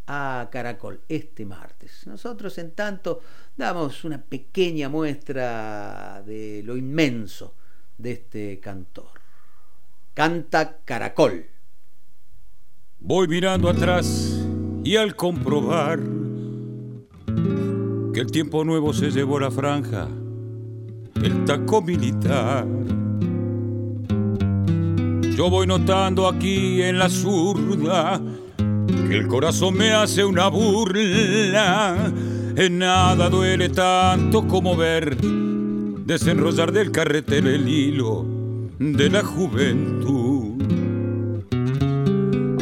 a 0.07 0.47
Caracol 0.49 1.01
este 1.09 1.45
martes. 1.45 2.07
Nosotros, 2.07 2.57
en 2.57 2.71
tanto, 2.71 3.19
damos 3.57 4.05
una 4.05 4.21
pequeña 4.23 4.87
muestra 4.87 6.23
de 6.25 6.63
lo 6.63 6.77
inmenso 6.77 7.53
de 7.97 8.11
este 8.11 8.59
cantor. 8.59 9.09
Canta 10.13 10.77
Caracol. 10.85 11.45
Voy 12.99 13.27
mirando 13.27 13.69
atrás 13.69 14.45
y 14.83 14.95
al 14.95 15.15
comprobar 15.15 15.99
que 18.13 18.21
el 18.21 18.31
tiempo 18.31 18.63
nuevo 18.63 18.93
se 18.93 19.11
llevó 19.11 19.39
la 19.39 19.51
franja, 19.51 20.07
el 21.21 21.45
taco 21.45 21.81
militar. 21.81 22.65
Yo 25.35 25.49
voy 25.49 25.67
notando 25.67 26.27
aquí 26.27 26.81
en 26.81 26.97
la 26.97 27.09
zurda 27.09 28.21
que 28.87 29.17
el 29.17 29.27
corazón 29.27 29.75
me 29.75 29.91
hace 29.91 30.23
una 30.23 30.47
burla. 30.47 32.11
En 32.55 32.77
nada 32.77 33.29
duele 33.29 33.67
tanto 33.67 34.47
como 34.47 34.77
ver 34.77 35.17
desenrollar 36.05 36.71
del 36.71 36.91
carretel 36.91 37.47
el 37.47 37.67
hilo 37.67 38.25
de 38.77 39.09
la 39.09 39.23
juventud. 39.23 40.61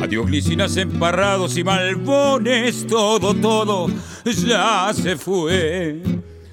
Adiós 0.01 0.25
glicinas 0.27 0.77
emparrados 0.77 1.57
y 1.57 1.63
malbones, 1.63 2.87
todo, 2.87 3.33
todo 3.33 3.87
ya 4.23 4.91
se 4.93 5.17
fue. 5.17 6.01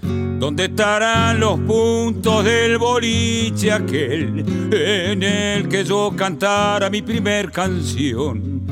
¿Dónde 0.02 0.64
estarán 0.64 1.38
los 1.38 1.60
puntos 1.60 2.44
del 2.44 2.78
boliche 2.78 3.70
aquel 3.70 4.44
en 4.72 5.22
el 5.22 5.68
que 5.68 5.84
yo 5.84 6.12
cantara 6.16 6.90
mi 6.90 7.02
primer 7.02 7.52
canción? 7.52 8.69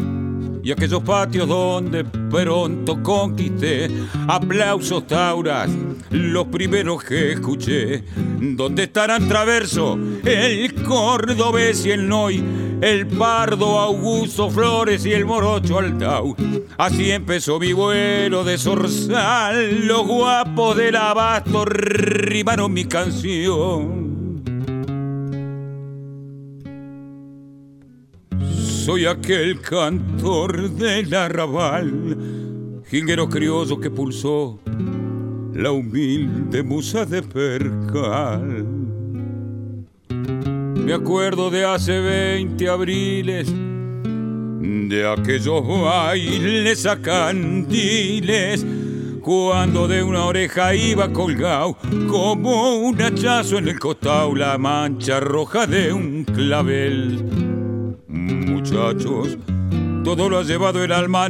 Y 0.69 0.73
aquellos 0.73 1.03
patios 1.03 1.49
donde 1.49 2.05
pronto 2.05 3.03
conquisté 3.03 3.89
aplausos 4.27 5.07
tauras, 5.07 5.71
los 6.11 6.49
primeros 6.49 7.03
que 7.03 7.33
escuché, 7.33 8.05
donde 8.39 8.83
estarán 8.83 9.27
traverso 9.29 9.99
el 10.27 10.75
cordobés 10.83 11.87
y 11.87 11.93
el 11.93 12.07
noy, 12.07 12.45
el 12.83 13.07
pardo 13.07 13.79
Augusto 13.79 14.51
Flores 14.51 15.07
y 15.07 15.13
el 15.13 15.25
morocho 15.25 15.79
Altau. 15.79 16.37
Así 16.77 17.13
empezó 17.13 17.59
mi 17.59 17.73
vuelo 17.73 18.45
de 18.45 18.59
zorzal, 18.59 19.87
los 19.87 20.07
guapos 20.07 20.77
del 20.77 20.97
abasto 20.97 21.65
rimaron 21.65 22.75
mi 22.75 22.85
canción. 22.85 24.08
Soy 28.89 29.05
aquel 29.05 29.61
cantor 29.61 30.71
del 30.71 31.13
arrabal, 31.13 32.17
jinguero 32.89 33.29
criollo 33.29 33.79
que 33.79 33.91
pulsó 33.91 34.59
la 35.53 35.73
humilde 35.73 36.63
musa 36.63 37.05
de 37.05 37.23
percal. 37.23 38.65
Me 40.75 40.95
acuerdo 40.95 41.51
de 41.51 41.67
hace 41.67 42.01
20 42.01 42.67
abriles, 42.71 43.53
de 43.53 45.07
aquellos 45.07 45.69
bailes 45.69 46.87
a 46.87 46.99
candiles, 46.99 48.65
cuando 49.21 49.87
de 49.87 50.03
una 50.03 50.25
oreja 50.25 50.75
iba 50.75 51.13
colgado 51.13 51.77
como 52.09 52.77
un 52.77 52.99
hachazo 53.03 53.59
en 53.59 53.69
el 53.69 53.79
costado 53.79 54.35
la 54.35 54.57
mancha 54.57 55.21
roja 55.21 55.67
de 55.67 55.93
un 55.93 56.25
clavel 56.25 57.49
muchachos. 58.71 59.39
Todo 60.05 60.29
lo 60.29 60.39
ha 60.39 60.43
llevado 60.43 60.83
el 60.83 60.93
alma, 60.93 61.29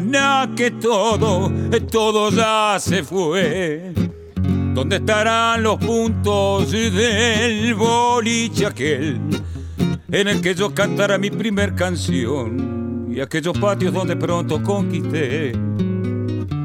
que 0.57 0.71
todo, 0.71 1.51
todo 1.91 2.31
ya 2.31 2.77
se 2.79 3.03
fue. 3.03 3.93
¿Dónde 4.75 4.97
estarán 4.97 5.63
los 5.63 5.79
puntos 5.79 6.71
del 6.71 7.75
boliche 7.75 8.67
aquel 8.67 9.19
en 10.11 10.29
el 10.29 10.41
que 10.41 10.55
yo 10.55 10.73
cantara 10.73 11.19
mi 11.19 11.31
primer 11.31 11.75
canción 11.75 13.09
y 13.11 13.21
aquellos 13.21 13.59
patios 13.59 13.93
donde 13.93 14.15
pronto 14.15 14.63
conquisté? 14.63 15.53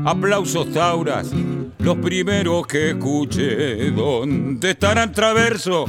Aplausos 0.06 0.72
tauras, 0.72 1.32
los 1.80 1.98
primeros 1.98 2.68
que 2.68 2.92
escuché. 2.92 3.90
¿Dónde 3.92 4.72
estarán 4.72 5.12
traverso 5.12 5.86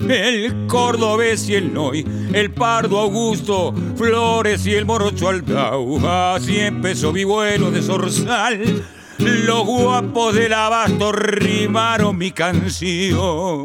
el 0.00 0.66
cordobés 0.66 1.48
y 1.48 1.54
el 1.54 1.72
noy, 1.72 2.06
el 2.32 2.50
pardo 2.52 2.98
Augusto, 2.98 3.74
Flores 3.96 4.66
y 4.66 4.74
el 4.74 4.84
morocho 4.84 5.28
Aldau. 5.28 6.06
Así 6.06 6.58
empezó 6.58 7.12
mi 7.12 7.24
vuelo 7.24 7.70
de 7.70 7.82
zorzal. 7.82 8.84
Los 9.18 9.64
guapos 9.64 10.34
del 10.34 10.52
abasto 10.52 11.12
rimaron 11.12 12.18
mi 12.18 12.32
canción. 12.32 13.64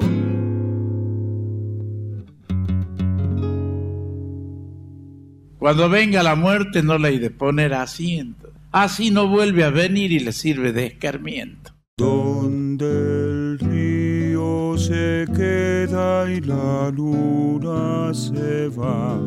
Cuando 5.58 5.90
venga 5.90 6.24
la 6.24 6.36
muerte 6.36 6.82
no 6.84 6.98
le 6.98 7.10
hay 7.10 7.20
de 7.20 7.32
poner 7.32 7.74
asiento. 7.74 8.54
Así 8.72 9.12
no 9.12 9.28
vuelve 9.28 9.64
a 9.64 9.72
venir 9.72 10.12
y 10.12 10.20
le 10.20 10.32
sirve 10.32 10.72
de 10.72 10.86
escarmiento. 10.86 11.74
Río 11.98 13.09
se 14.90 15.28
queda 15.36 16.28
y 16.32 16.42
la 16.42 16.90
luna 16.90 18.12
se 18.12 18.70
va. 18.70 19.20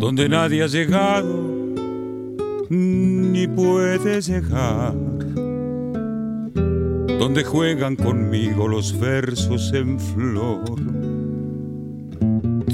Donde 0.00 0.28
nadie 0.28 0.64
ha 0.64 0.66
llegado 0.66 1.32
ni 2.68 3.46
puede 3.46 4.20
llegar. 4.22 4.92
Donde 7.20 7.44
juegan 7.44 7.94
conmigo 7.94 8.66
los 8.66 8.98
versos 8.98 9.72
en 9.72 10.00
flor 10.00 10.64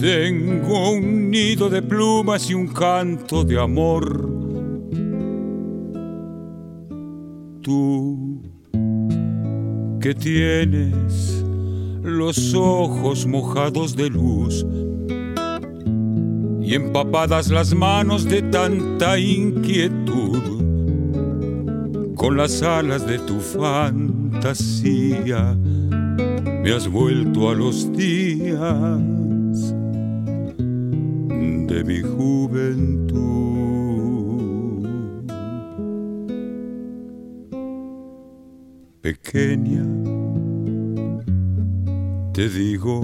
tengo 0.01 0.93
un 0.93 1.31
nido 1.31 1.69
de 1.69 1.83
plumas 1.83 2.49
y 2.51 2.55
un 2.55 2.69
canto 2.69 3.45
de 3.45 3.61
amor. 3.61 4.31
Tú 7.63 8.26
que 10.01 10.15
tienes 10.15 11.45
los 12.03 12.55
ojos 12.55 13.27
mojados 13.27 13.97
de 13.97 14.11
luz 14.11 14.65
y 16.63 16.75
empapadas 16.75 17.51
las 17.51 17.75
manos 17.75 18.25
de 18.25 18.43
tanta 18.43 19.19
inquietud, 19.19 20.43
con 22.15 22.37
las 22.37 22.63
alas 22.63 23.07
de 23.07 23.19
tu 23.21 23.41
fantasía 23.41 24.77
me 26.67 26.73
has 26.73 26.89
vuelto 26.89 27.49
a 27.49 27.55
los 27.55 27.93
días 27.93 29.01
de 31.69 31.85
mi 31.85 32.01
juventud. 32.03 33.36
Pequeña, 39.07 39.85
te 42.33 42.49
digo, 42.49 43.03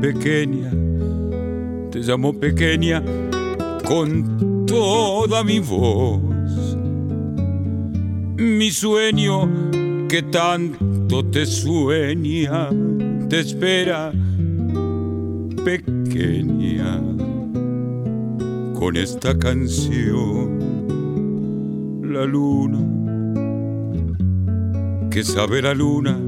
pequeña, 0.00 0.70
te 1.90 1.98
llamo 1.98 2.32
pequeña 2.32 3.02
con 3.84 4.64
toda 4.64 5.44
mi 5.44 5.58
voz. 5.58 6.22
Mi 8.38 8.70
sueño 8.70 9.46
que 10.08 10.22
tanto 10.22 11.22
te 11.26 11.44
sueña, 11.44 12.70
te 13.28 13.40
espera, 13.40 14.10
pequeña 15.66 16.98
con 18.72 18.96
esta 18.96 19.38
canción. 19.38 20.58
La 22.02 22.24
luna, 22.24 23.03
que 25.14 25.22
sabe 25.22 25.62
la 25.62 25.72
luna, 25.72 26.18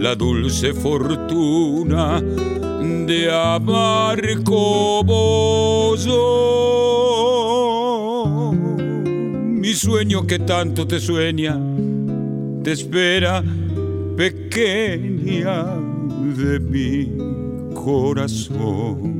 la 0.00 0.14
dulce 0.14 0.72
fortuna 0.72 2.20
de 2.20 3.28
amar 3.28 4.44
como 4.44 5.96
yo. 5.96 6.92
Mi 8.54 9.74
sueño 9.74 10.24
que 10.24 10.38
tanto 10.38 10.86
te 10.86 11.00
sueña, 11.00 11.58
te 12.62 12.70
espera 12.70 13.42
pequeña 14.16 15.64
de 16.36 16.60
mi 16.60 17.74
corazón. 17.74 19.19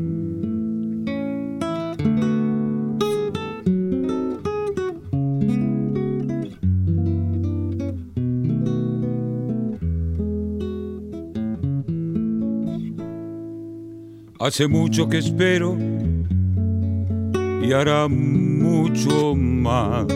Hace 14.40 14.68
mucho 14.68 15.06
que 15.06 15.18
espero 15.18 15.76
y 17.62 17.72
hará 17.74 18.08
mucho 18.08 19.34
más. 19.36 20.06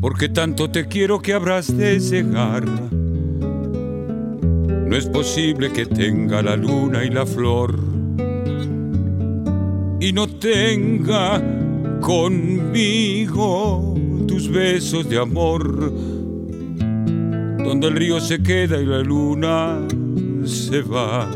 Porque 0.00 0.30
tanto 0.30 0.70
te 0.70 0.88
quiero 0.88 1.20
que 1.20 1.34
habrás 1.34 1.76
de 1.76 2.00
cegar. 2.00 2.64
No 4.86 4.96
es 4.96 5.04
posible 5.08 5.70
que 5.72 5.84
tenga 5.84 6.40
la 6.40 6.56
luna 6.56 7.04
y 7.04 7.10
la 7.10 7.26
flor 7.26 7.78
y 10.00 10.10
no 10.14 10.26
tenga 10.26 11.42
conmigo 12.00 13.94
tus 14.26 14.48
besos 14.48 15.06
de 15.06 15.18
amor, 15.18 15.92
donde 17.62 17.88
el 17.88 17.94
río 17.94 18.20
se 18.20 18.42
queda 18.42 18.80
y 18.80 18.86
la 18.86 19.00
luna 19.00 19.86
se 20.46 20.80
va 20.80 21.30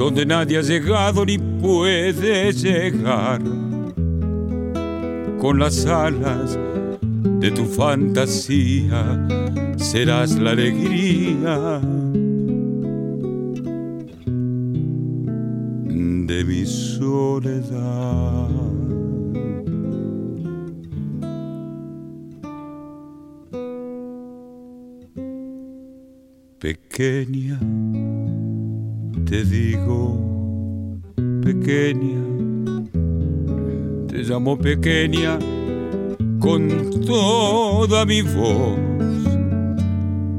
donde 0.00 0.24
nadie 0.24 0.56
ha 0.56 0.62
llegado 0.62 1.26
ni 1.26 1.36
puede 1.36 2.50
llegar. 2.54 3.42
Con 5.38 5.58
las 5.58 5.84
alas 5.84 6.58
de 7.02 7.50
tu 7.50 7.66
fantasía 7.66 9.28
serás 9.76 10.38
la 10.38 10.52
alegría 10.52 11.82
de 15.84 16.44
mi 16.46 16.64
soledad. 16.64 18.48
Pequeña 26.58 27.60
te 29.30 29.44
digo 29.44 30.18
pequeña, 31.40 32.20
te 34.08 34.24
llamo 34.24 34.58
pequeña 34.58 35.38
con 36.40 36.90
toda 37.06 38.04
mi 38.04 38.22
voz. 38.22 38.76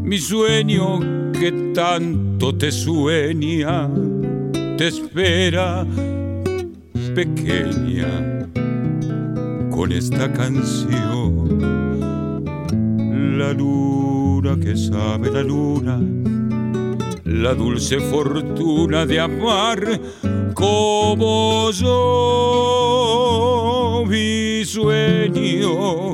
Mi 0.03 0.17
sueño 0.17 0.99
que 1.31 1.71
tanto 1.73 2.53
te 2.57 2.69
sueña, 2.69 3.89
te 4.77 4.89
espera 4.89 5.85
pequeña 7.15 8.45
con 9.69 9.93
esta 9.93 10.33
canción. 10.33 11.61
La 13.37 13.53
luna 13.53 14.59
que 14.59 14.75
sabe 14.75 15.31
la 15.31 15.43
luna 15.43 16.20
la 17.31 17.53
dulce 17.53 17.99
fortuna 17.99 19.05
de 19.05 19.19
amar 19.19 19.99
como 20.53 21.71
yo, 21.71 22.83
mi 24.07 24.63
sueño 24.65 26.13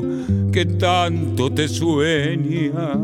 que 0.52 0.64
tanto 0.64 1.52
te 1.52 1.68
sueña. 1.68 2.98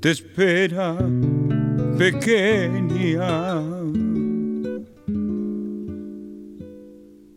Te 0.00 0.10
espera, 0.10 0.96
pequeña, 1.98 3.60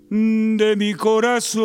de 0.10 0.76
mi 0.78 0.94
corazón. 0.94 1.60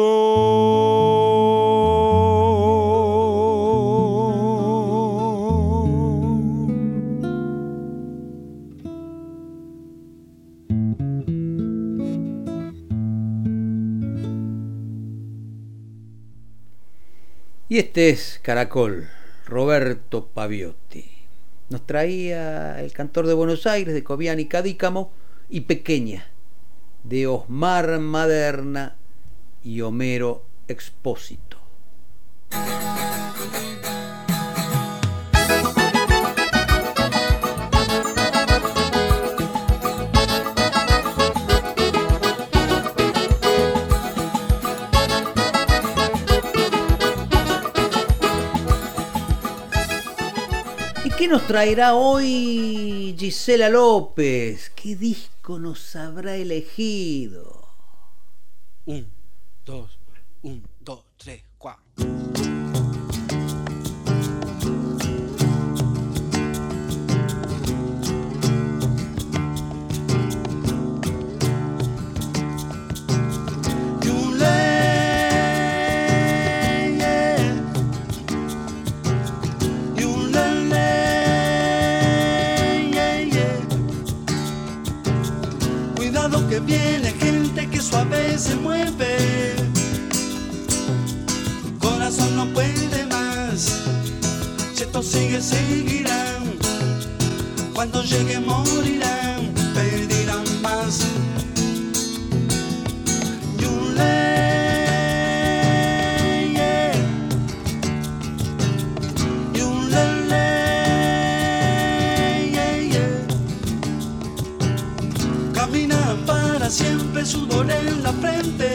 Y 17.75 17.79
este 17.79 18.11
es 18.11 18.39
Caracol, 18.41 19.09
Roberto 19.47 20.29
Paviotti. 20.29 21.11
Nos 21.71 21.85
traía 21.85 22.81
el 22.81 22.93
cantor 22.93 23.27
de 23.27 23.35
Buenos 23.35 23.67
Aires, 23.67 23.95
de 23.95 24.05
Cobian 24.05 24.39
y 24.39 24.47
Cadícamo, 24.47 25.11
y 25.49 25.63
Pequeña, 25.63 26.29
de 27.03 27.27
Osmar 27.27 27.99
Maderna 27.99 28.95
y 29.65 29.81
Homero 29.81 30.45
Expósito. 30.69 31.59
Qué 51.25 51.29
nos 51.29 51.47
traerá 51.47 51.95
hoy 51.95 53.17
Gisela 53.19 53.71
López? 53.71 54.71
¿Qué 54.77 54.95
disco 54.95 55.59
nos 55.59 55.97
habrá 55.97 56.37
elegido? 56.37 57.67
Un, 58.85 59.07
dos, 59.65 59.99
un, 60.43 60.63
dos, 60.81 61.07
tres, 61.17 61.43
cuatro. 61.57 62.05
Viene 86.61 87.13
gente 87.13 87.69
que 87.69 87.81
suave 87.81 88.39
se 88.39 88.55
mueve. 88.55 89.55
Corazón 91.79 92.37
no 92.37 92.47
puede 92.53 93.07
más. 93.07 93.81
Si 94.75 94.83
esto 94.83 95.03
sigue, 95.03 95.41
seguirán. 95.41 96.55
Cuando 97.75 98.03
llegue 98.03 98.39
morirán, 98.41 99.53
pedirán 99.75 100.45
más. 100.63 101.01
Yule, 103.59 104.24
sudor 117.27 117.71
en 117.71 118.03
la 118.03 118.13
frente. 118.13 118.75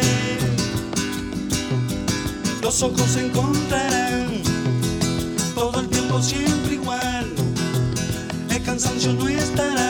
Los 2.61 2.81
ojos 2.81 3.01
se 3.01 3.25
encontrarán, 3.27 4.41
todo 5.55 5.79
el 5.79 5.87
tiempo 5.89 6.21
siempre 6.21 6.75
igual. 6.75 7.27
El 8.49 8.63
cansancio 8.63 9.13
no 9.13 9.27
estará, 9.27 9.88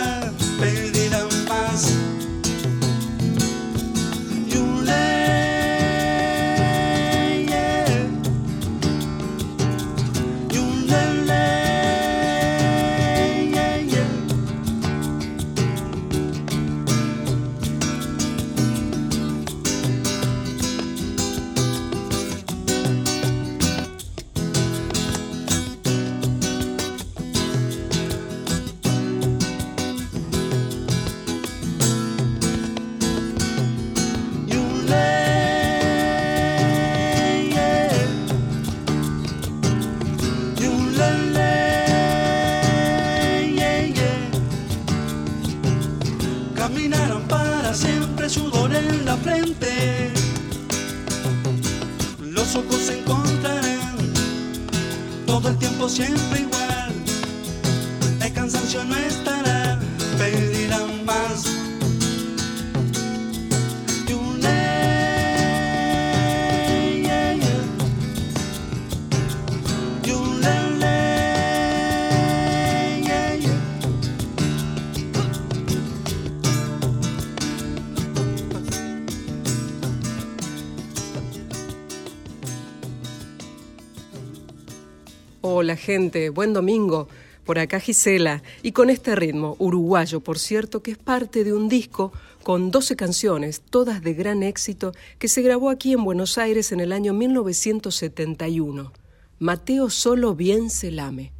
Hola 85.61 85.75
gente, 85.75 86.29
buen 86.29 86.53
domingo. 86.53 87.09
Por 87.43 87.59
acá 87.59 87.81
Gisela, 87.81 88.43
y 88.63 88.71
con 88.71 88.89
este 88.89 89.13
ritmo, 89.13 89.57
uruguayo 89.59 90.21
por 90.21 90.39
cierto, 90.39 90.81
que 90.81 90.91
es 90.91 90.97
parte 90.97 91.43
de 91.43 91.51
un 91.51 91.67
disco 91.67 92.13
con 92.43 92.71
12 92.71 92.95
canciones, 92.95 93.61
todas 93.69 94.01
de 94.01 94.13
gran 94.13 94.41
éxito, 94.41 94.93
que 95.17 95.27
se 95.27 95.41
grabó 95.41 95.69
aquí 95.69 95.91
en 95.91 96.05
Buenos 96.05 96.37
Aires 96.37 96.71
en 96.71 96.79
el 96.79 96.93
año 96.93 97.13
1971. 97.13 98.93
Mateo 99.39 99.89
Solo 99.89 100.33
Bien 100.33 100.69
se 100.69 100.91
lame. 100.91 101.33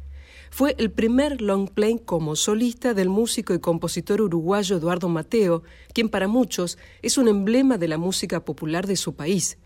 Fue 0.50 0.74
el 0.76 0.90
primer 0.90 1.40
long 1.40 1.70
play 1.70 1.98
como 2.04 2.36
solista 2.36 2.92
del 2.92 3.08
músico 3.08 3.54
y 3.54 3.58
compositor 3.58 4.20
uruguayo 4.20 4.76
Eduardo 4.76 5.08
Mateo, 5.08 5.62
quien 5.94 6.10
para 6.10 6.28
muchos 6.28 6.76
es 7.00 7.16
un 7.16 7.26
emblema 7.26 7.78
de 7.78 7.88
la 7.88 7.96
música 7.96 8.44
popular 8.44 8.86
de 8.86 8.96
su 8.96 9.14
país. 9.14 9.56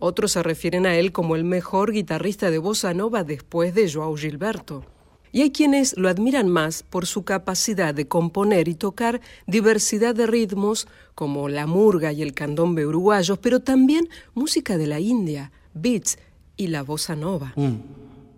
Otros 0.00 0.32
se 0.32 0.42
refieren 0.42 0.86
a 0.86 0.96
él 0.96 1.12
como 1.12 1.36
el 1.36 1.44
mejor 1.44 1.92
guitarrista 1.92 2.50
de 2.50 2.58
bossa 2.58 2.94
nova 2.94 3.22
después 3.22 3.74
de 3.74 3.88
Joao 3.92 4.16
Gilberto. 4.16 4.82
Y 5.30 5.42
hay 5.42 5.52
quienes 5.52 5.96
lo 5.96 6.08
admiran 6.08 6.48
más 6.48 6.82
por 6.82 7.06
su 7.06 7.22
capacidad 7.22 7.94
de 7.94 8.08
componer 8.08 8.66
y 8.66 8.74
tocar 8.74 9.20
diversidad 9.46 10.14
de 10.14 10.26
ritmos 10.26 10.88
como 11.14 11.48
la 11.48 11.66
murga 11.66 12.12
y 12.12 12.22
el 12.22 12.32
candombe 12.32 12.86
uruguayos, 12.86 13.38
pero 13.38 13.60
también 13.60 14.08
música 14.34 14.76
de 14.78 14.86
la 14.86 14.98
India, 14.98 15.52
beats 15.74 16.18
y 16.56 16.68
la 16.68 16.82
bossa 16.82 17.14
nova. 17.14 17.52
Un, 17.56 17.82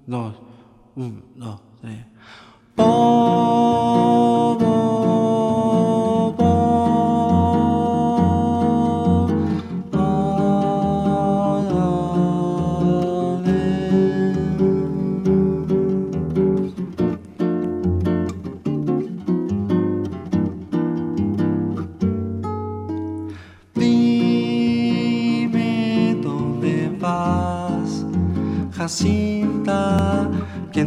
dos, 0.06 0.34
un, 0.96 1.22
dos, 1.36 1.60
tres. 1.80 2.04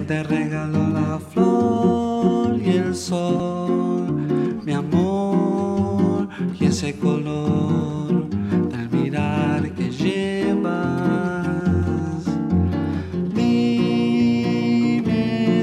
Te 0.08 0.22
regaló 0.22 0.88
la 0.90 1.20
flor 1.20 2.60
y 2.62 2.70
el 2.78 2.94
sol, 2.94 4.62
mi 4.64 4.74
amor, 4.74 6.30
y 6.60 6.66
ese 6.66 6.96
color 7.00 8.30
del 8.70 8.90
mirar 8.92 9.72
que 9.72 9.90
llevas. 9.90 10.76
Dime 13.34 15.16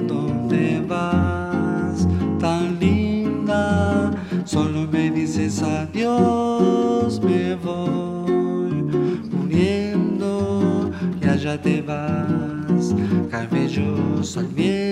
dónde 0.09 0.85
vas, 0.89 2.09
tan 2.41 2.81
linda, 2.81 4.11
solo 4.45 4.89
me 4.91 5.13
dices 5.13 5.63
adiós, 5.63 7.21
me 7.23 7.55
voy 7.55 8.83
muriendo 9.31 10.91
y 11.21 11.27
allá 11.29 11.61
te 11.63 11.81
vas, 11.81 12.52
cabellos 13.33 14.37
al 14.37 14.47
viento. 14.49 14.92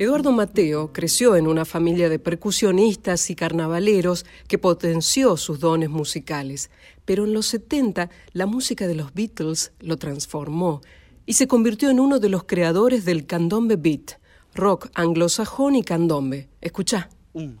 Eduardo 0.00 0.32
Mateo 0.32 0.94
creció 0.94 1.36
en 1.36 1.46
una 1.46 1.66
familia 1.66 2.08
de 2.08 2.18
percusionistas 2.18 3.28
y 3.28 3.34
carnavaleros 3.34 4.24
que 4.48 4.56
potenció 4.56 5.36
sus 5.36 5.60
dones 5.60 5.90
musicales, 5.90 6.70
pero 7.04 7.26
en 7.26 7.34
los 7.34 7.44
70 7.48 8.08
la 8.32 8.46
música 8.46 8.86
de 8.86 8.94
los 8.94 9.12
Beatles 9.12 9.72
lo 9.78 9.98
transformó 9.98 10.80
y 11.26 11.34
se 11.34 11.46
convirtió 11.46 11.90
en 11.90 12.00
uno 12.00 12.18
de 12.18 12.30
los 12.30 12.44
creadores 12.44 13.04
del 13.04 13.26
candombe 13.26 13.76
beat, 13.76 14.12
rock 14.54 14.88
anglosajón 14.94 15.76
y 15.76 15.82
candombe. 15.82 16.48
Escucha. 16.62 17.10
Un, 17.34 17.60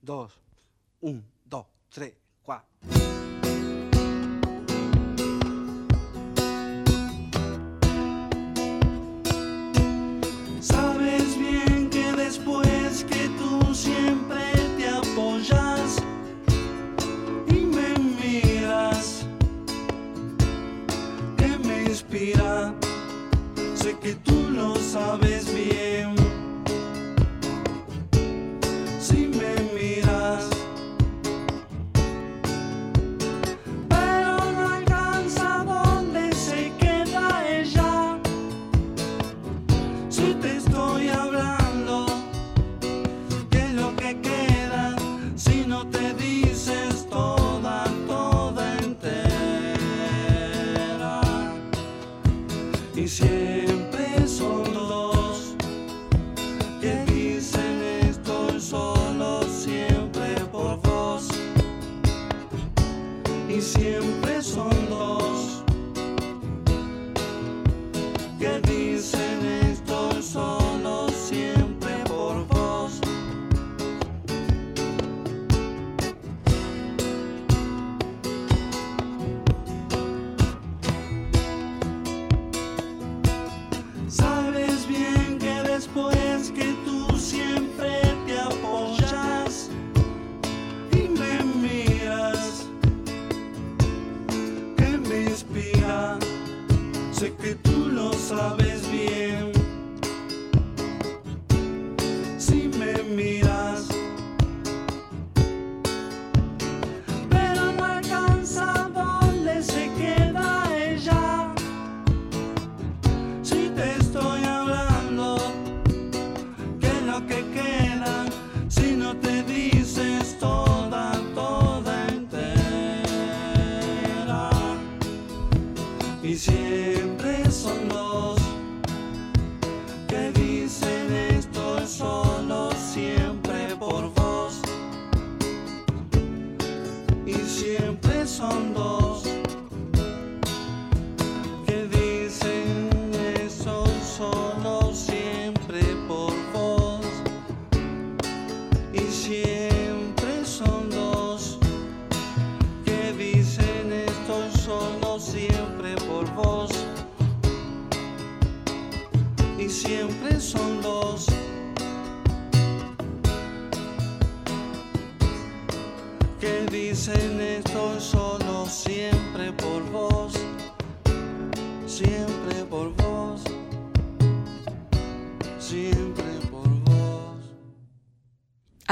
dos, 0.00 0.38
un, 1.00 1.24
que 13.06 13.28
tú 13.38 13.74
siempre 13.74 14.42
te 14.76 14.88
apoyas 14.88 15.96
y 17.48 17.60
me 17.76 17.94
miras, 18.20 19.26
que 21.36 21.58
me 21.66 21.84
inspira, 21.84 22.74
sé 23.74 23.96
que 24.02 24.14
tú 24.14 24.50
lo 24.50 24.76
sabes 24.76 25.52
bien. 25.54 25.73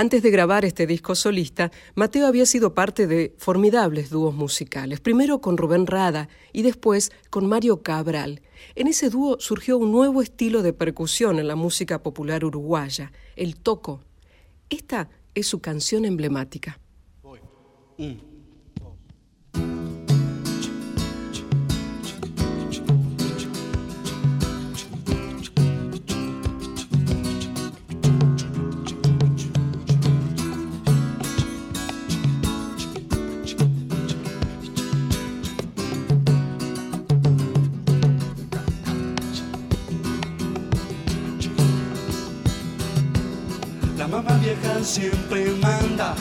Antes 0.03 0.24
de 0.24 0.33
grabar 0.33 0.65
este 0.65 0.85
disco 0.89 1.15
solista, 1.15 1.70
Mateo 1.95 2.27
había 2.27 2.45
sido 2.45 2.74
parte 2.74 3.07
de 3.07 3.37
formidables 3.39 4.11
dúos 4.11 4.35
musicales, 4.35 4.99
primero 4.99 5.41
con 5.41 5.57
Rubén 5.57 5.87
Rada 5.87 6.29
y 6.53 6.62
después 6.62 7.12
con 7.31 7.47
Mario 7.47 7.85
Cabral. 7.85 8.43
En 8.74 8.89
ese 8.89 9.11
dúo 9.11 9.39
surgió 9.39 9.79
un 9.79 9.93
nuevo 9.93 10.20
estilo 10.20 10.62
de 10.62 10.73
percusión 10.73 11.39
en 11.39 11.47
la 11.47 11.55
música 11.55 12.03
popular 12.03 12.45
uruguaya, 12.45 13.12
el 13.37 13.55
toco. 13.55 14.01
Esta 14.70 15.09
es 15.37 15.47
su 15.47 15.61
canción 15.61 16.05
emblemática. 16.05 16.81
La 17.97 18.32
siempre 44.85 45.53
manda, 45.61 46.15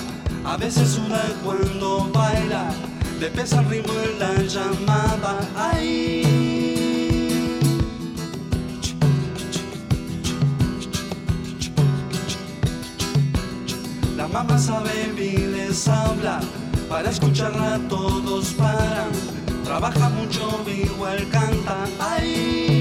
a 0.46 0.58
veces 0.58 0.90
suda 0.92 1.24
cuando 1.44 2.10
baila, 2.14 2.72
le 3.20 3.28
pesa 3.28 3.60
el 3.62 3.70
ritmo 3.70 3.94
en 3.94 4.20
la 4.20 4.44
llamada. 4.44 5.40
¡Ay! 5.56 6.22
La 14.16 14.28
mamá 14.28 14.58
sabe 14.58 15.12
bien 15.16 15.54
les 15.54 15.88
habla, 15.88 16.42
para 16.88 17.10
escucharla 17.10 17.80
todos 17.90 18.54
paran, 18.54 19.12
trabaja 19.64 20.10
mucho, 20.10 20.64
igual 20.68 21.28
canta. 21.30 21.86
¡Ay! 22.00 22.81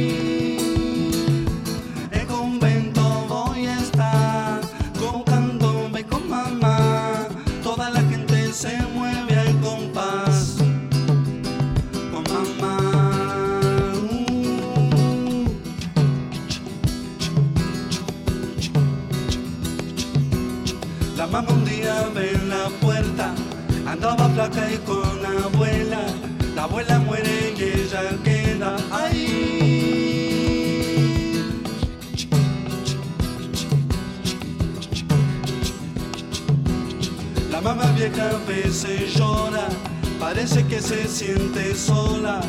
Se 8.61 8.77
mueve 8.95 9.35
al 9.37 9.59
compás 9.61 10.57
con 12.13 12.23
mamá. 12.25 12.77
La 21.17 21.27
mamá 21.27 21.51
un 21.51 21.65
día 21.65 22.07
ve 22.15 22.33
en 22.33 22.51
la 22.51 22.69
puerta, 22.83 23.35
andaba 23.87 24.29
flaca 24.29 24.71
y 24.71 24.77
con 24.89 25.25
abuela. 25.25 26.03
La 26.55 26.65
abuela 26.65 26.99
muere 26.99 27.55
y 27.57 27.63
ella 27.63 28.03
queda 28.23 28.77
ahí. 28.93 29.60
La 37.71 37.77
mamá 37.77 37.93
vieja 37.93 38.31
a 38.31 38.51
veces 38.51 39.15
llora, 39.15 39.69
parece 40.19 40.67
que 40.67 40.81
se 40.81 41.07
siente 41.07 41.73
sola, 41.77 42.41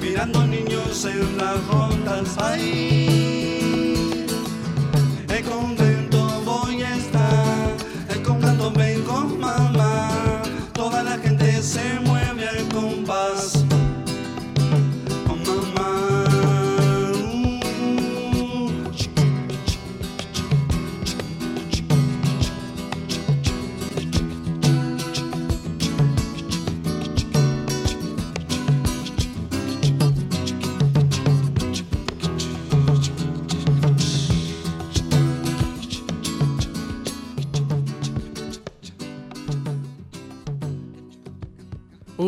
mirando 0.00 0.46
niños 0.46 1.04
en 1.04 1.36
las 1.36 1.62
rondas. 1.66 2.34
Ay, 2.38 4.24
el 5.28 5.44
convento 5.44 6.42
voy 6.46 6.80
a 6.80 6.96
estar, 6.96 7.74
el 8.08 8.22
convento 8.22 8.70
ven 8.70 9.02
con 9.02 9.38
mamá, 9.38 10.08
toda 10.72 11.02
la 11.02 11.18
gente 11.18 11.60
se 11.60 12.00
mueve 12.00 12.09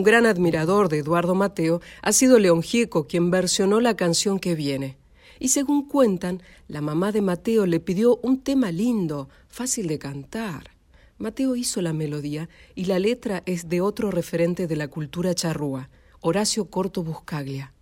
Un 0.03 0.07
gran 0.07 0.27
admirador 0.27 0.89
de 0.89 0.99
Eduardo 0.99 1.37
Mateo 1.37 1.81
ha 2.03 2.12
sido 2.12 2.41
León 2.41 2.61
Gieco, 2.61 3.07
quien 3.07 3.31
versionó 3.31 3.81
la 3.81 3.95
canción 3.95 4.41
que 4.41 4.57
viene. 4.57 4.97
Y 5.39 5.51
según 5.51 5.87
cuentan, 5.87 6.43
la 6.66 6.81
mamá 6.81 7.12
de 7.12 7.20
Mateo 7.20 7.66
le 7.66 7.79
pidió 7.79 8.16
un 8.16 8.41
tema 8.41 8.73
lindo, 8.73 9.29
fácil 9.47 9.87
de 9.87 10.01
cantar. 10.01 10.73
Mateo 11.19 11.55
hizo 11.55 11.81
la 11.83 11.93
melodía 11.93 12.49
y 12.74 12.87
la 12.87 12.99
letra 12.99 13.45
es 13.47 13.69
de 13.69 13.81
otro 13.81 14.11
referente 14.11 14.66
de 14.66 14.74
la 14.74 14.89
cultura 14.89 15.37
charrúa, 15.37 15.89
Horacio 16.19 16.65
Corto 16.65 17.05
Buscaglia. 17.05 17.73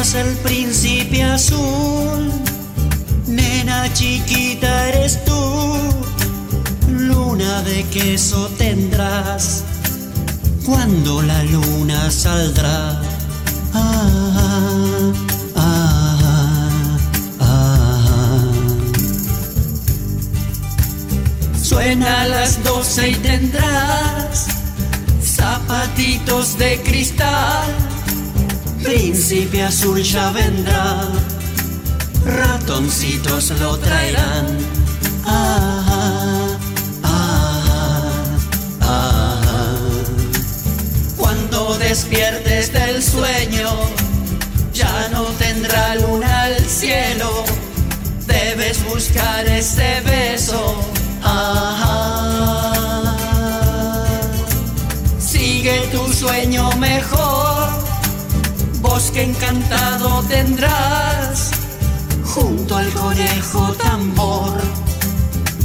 El 0.00 0.34
príncipe 0.38 1.22
azul, 1.22 2.32
nena 3.26 3.92
chiquita 3.92 4.88
eres 4.88 5.22
tú, 5.26 5.76
luna 6.88 7.60
de 7.62 7.84
queso 7.84 8.48
tendrás 8.56 9.62
cuando 10.64 11.20
la 11.20 11.42
luna 11.44 12.10
saldrá. 12.10 12.98
Ah, 13.74 15.12
ah, 15.56 16.98
ah. 17.40 18.52
Suena 21.62 22.22
a 22.22 22.26
las 22.26 22.64
doce 22.64 23.10
y 23.10 23.14
tendrás 23.16 24.46
zapatitos 25.22 26.56
de 26.56 26.80
cristal 26.82 27.89
Príncipe 28.82 29.62
azul 29.62 30.02
ya 30.02 30.30
vendrá, 30.30 31.06
ratoncitos 32.24 33.50
lo 33.60 33.76
traerán. 33.78 34.46
Ah, 35.26 36.56
ah, 37.02 38.24
ah. 38.80 39.76
Cuando 41.16 41.76
despiertes 41.78 42.72
del 42.72 43.02
sueño, 43.02 43.68
ya 44.72 45.08
no 45.12 45.24
tendrá 45.38 45.94
luna 45.96 46.44
al 46.44 46.64
cielo. 46.64 47.44
Debes 48.26 48.82
buscar 48.84 49.46
ese 49.46 50.00
beso. 50.06 50.76
Ah, 51.22 51.76
Sigue 55.18 55.88
tu 55.92 56.10
sueño 56.12 56.70
mejor 56.78 57.49
bosque 59.00 59.22
encantado 59.22 60.22
tendrás 60.28 61.52
junto 62.22 62.76
al 62.76 62.90
conejo 62.90 63.72
tambor. 63.82 64.60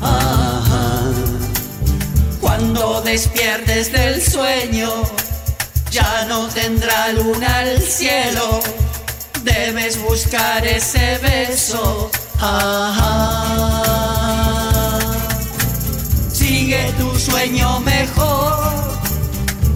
ah, 0.00 1.10
Cuando 2.40 3.02
despiertes 3.02 3.92
del 3.92 4.22
sueño, 4.22 4.90
ya 5.90 6.24
no 6.26 6.46
tendrá 6.46 7.08
luna 7.12 7.58
al 7.58 7.82
cielo. 7.82 8.60
Debes 9.44 10.00
buscar 10.02 10.66
ese 10.66 11.18
beso. 11.18 12.10
Sigue 16.72 16.92
tu 16.92 17.18
sueño 17.18 17.80
mejor, 17.80 18.98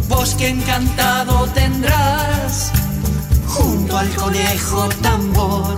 bosque 0.08 0.48
encantado 0.48 1.46
tendrás, 1.48 2.72
junto 3.46 3.98
al 3.98 4.08
conejo 4.14 4.88
tambor, 5.02 5.76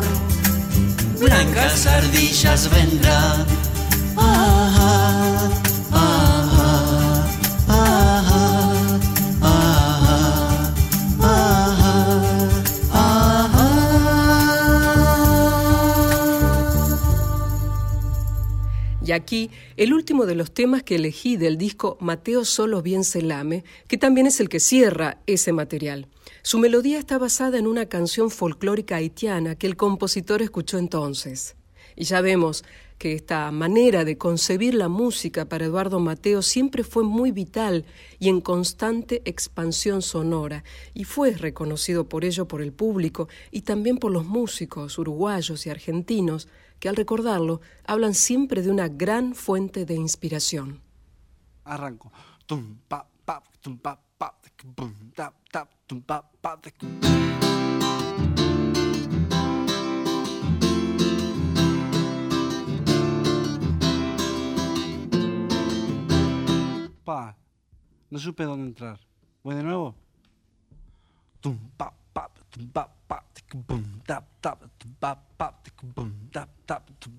blancas 1.19 1.87
ardillas 1.87 2.71
vendrán. 2.71 3.47
Ah, 4.17 4.71
ah, 4.79 5.51
ah, 5.51 5.68
Y 19.09 19.13
aquí, 19.13 19.51
el 19.79 19.95
último 19.95 20.27
de 20.27 20.35
los 20.35 20.53
temas 20.53 20.83
que 20.83 20.97
elegí 20.97 21.39
del 21.39 21.57
disco 21.57 21.97
Mateo 21.99 22.45
Solo 22.45 22.83
Bien 22.83 23.05
se 23.05 23.23
lame, 23.23 23.65
que 23.87 23.97
también 23.97 24.27
es 24.27 24.39
el 24.39 24.51
que 24.51 24.61
cierra 24.61 25.17
ese 25.27 25.55
material. 25.55 26.09
Su 26.43 26.59
melodía 26.59 26.99
está 26.99 27.17
basada 27.17 27.57
en 27.57 27.67
una 27.67 27.87
canción 27.87 28.31
folclórica 28.31 28.97
haitiana 28.97 29.55
que 29.55 29.67
el 29.67 29.77
compositor 29.77 30.43
escuchó 30.43 30.77
entonces. 30.77 31.57
Y 31.97 32.05
ya 32.05 32.21
vemos 32.21 32.65
que 32.99 33.15
esta 33.15 33.51
manera 33.51 34.05
de 34.05 34.19
concebir 34.19 34.75
la 34.75 34.89
música 34.89 35.47
para 35.47 35.65
Eduardo 35.65 36.01
Mateo 36.01 36.43
siempre 36.43 36.85
fue 36.85 37.03
muy 37.03 37.31
vital 37.31 37.87
y 38.19 38.29
en 38.29 38.43
constante 38.43 39.23
expansión 39.25 40.03
sonora, 40.03 40.65
y 40.93 41.05
fue 41.05 41.31
reconocido 41.31 42.11
por 42.11 42.27
ello 42.27 42.47
por 42.47 42.61
el 42.61 42.73
público 42.73 43.29
y 43.51 43.63
también 43.63 43.97
por 43.97 44.13
los 44.13 44.27
músicos 44.27 44.99
uruguayos 44.99 45.65
y 45.67 45.71
argentinos, 45.71 46.49
que 46.81 46.89
al 46.89 46.97
recordarlo 46.97 47.61
hablan 47.85 48.15
siempre 48.15 48.63
de 48.63 48.71
una 48.71 48.89
gran 48.89 49.35
fuente 49.35 49.85
de 49.85 49.95
inspiración. 49.95 50.81
Arranco. 51.65 52.13
Pa, 67.05 67.37
no 68.11 68.19
supe 68.19 68.45
dónde 68.45 68.67
entrar. 68.67 69.01
¿Voy 69.43 69.55
de 69.55 69.63
nuevo? 69.63 69.95
Tum, 71.41 71.57
pa, 71.77 71.98
pa, 72.67 72.67
tum, 72.67 72.67
pa, 72.75 72.89
pa, 73.09 73.23
tic, 73.35 73.55
bum, 73.67 73.85
tap, 74.07 74.25
tap, 74.43 74.59
tum, 74.79 74.91
pa, 74.99 75.15
pa, 75.39 75.53
tic, 75.63 75.79
bum, 75.95 76.11
tap, 76.33 76.49
tap, 76.67 76.83
tum, 76.99 77.13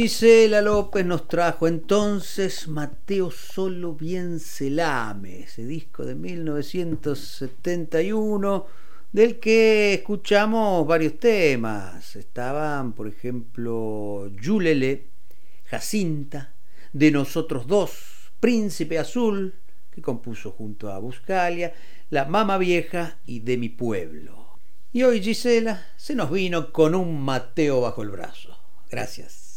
Gisela 0.00 0.62
López 0.62 1.04
nos 1.04 1.28
trajo 1.28 1.68
entonces 1.68 2.66
Mateo 2.68 3.30
Solo 3.30 3.92
Bien 3.92 4.40
Celame, 4.40 5.40
ese 5.40 5.66
disco 5.66 6.06
de 6.06 6.14
1971, 6.14 8.66
del 9.12 9.38
que 9.38 9.92
escuchamos 9.92 10.86
varios 10.86 11.18
temas. 11.18 12.16
Estaban, 12.16 12.94
por 12.94 13.08
ejemplo, 13.08 14.30
Yulele, 14.40 15.08
Jacinta, 15.66 16.54
De 16.94 17.10
Nosotros 17.10 17.66
Dos, 17.66 18.32
Príncipe 18.40 18.98
Azul, 18.98 19.52
que 19.90 20.00
compuso 20.00 20.52
junto 20.52 20.90
a 20.90 20.98
Buscalia, 20.98 21.74
La 22.08 22.24
Mama 22.24 22.56
Vieja 22.56 23.18
y 23.26 23.40
De 23.40 23.58
Mi 23.58 23.68
Pueblo. 23.68 24.56
Y 24.94 25.02
hoy 25.02 25.22
Gisela 25.22 25.88
se 25.98 26.14
nos 26.14 26.30
vino 26.30 26.72
con 26.72 26.94
un 26.94 27.20
Mateo 27.20 27.82
bajo 27.82 28.00
el 28.00 28.08
brazo. 28.08 28.56
Gracias. 28.90 29.49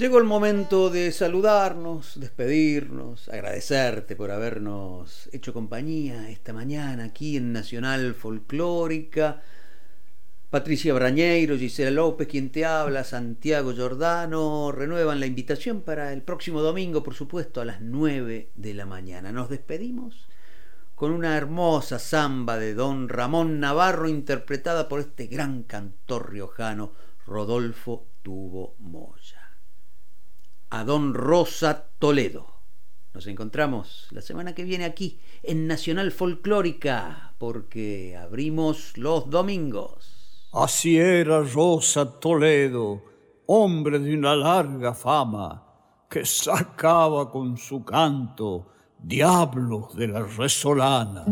Llegó 0.00 0.16
el 0.16 0.24
momento 0.24 0.88
de 0.88 1.12
saludarnos, 1.12 2.18
despedirnos, 2.18 3.28
agradecerte 3.28 4.16
por 4.16 4.30
habernos 4.30 5.28
hecho 5.30 5.52
compañía 5.52 6.30
esta 6.30 6.54
mañana 6.54 7.04
aquí 7.04 7.36
en 7.36 7.52
Nacional 7.52 8.14
Folclórica. 8.14 9.42
Patricia 10.50 10.92
Brañeiro, 10.92 11.56
Gisela 11.56 11.92
López, 11.92 12.26
quien 12.26 12.50
te 12.50 12.64
habla, 12.64 13.04
Santiago 13.04 13.72
Giordano, 13.72 14.72
renuevan 14.72 15.20
la 15.20 15.26
invitación 15.26 15.82
para 15.82 16.12
el 16.12 16.22
próximo 16.22 16.60
domingo, 16.60 17.04
por 17.04 17.14
supuesto, 17.14 17.60
a 17.60 17.64
las 17.64 17.80
9 17.80 18.50
de 18.56 18.74
la 18.74 18.84
mañana. 18.84 19.30
Nos 19.30 19.48
despedimos 19.48 20.26
con 20.96 21.12
una 21.12 21.36
hermosa 21.36 22.00
samba 22.00 22.58
de 22.58 22.74
don 22.74 23.08
Ramón 23.08 23.60
Navarro, 23.60 24.08
interpretada 24.08 24.88
por 24.88 24.98
este 24.98 25.28
gran 25.28 25.62
cantor 25.62 26.32
riojano, 26.32 26.94
Rodolfo 27.26 28.08
Tubo 28.24 28.74
Moya. 28.80 29.56
A 30.70 30.82
don 30.82 31.14
Rosa 31.14 31.90
Toledo. 32.00 32.56
Nos 33.14 33.28
encontramos 33.28 34.08
la 34.10 34.20
semana 34.20 34.52
que 34.56 34.64
viene 34.64 34.84
aquí 34.84 35.20
en 35.44 35.68
Nacional 35.68 36.10
Folclórica, 36.10 37.34
porque 37.38 38.16
abrimos 38.16 38.98
los 38.98 39.30
domingos. 39.30 40.19
Así 40.52 40.98
era 40.98 41.44
Rosa 41.44 42.18
Toledo, 42.18 43.00
hombre 43.46 44.00
de 44.00 44.16
una 44.16 44.34
larga 44.34 44.92
fama, 44.94 45.62
que 46.08 46.26
sacaba 46.26 47.30
con 47.30 47.56
su 47.56 47.84
canto 47.84 48.66
diablos 48.98 49.94
de 49.94 50.08
la 50.08 50.22
resolana. 50.22 51.24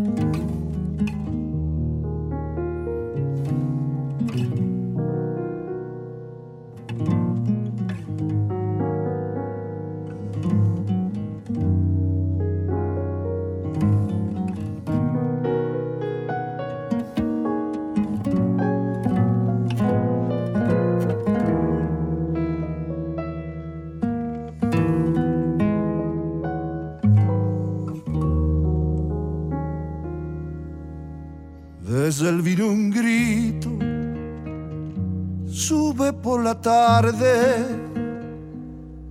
Tarde, 37.01 37.65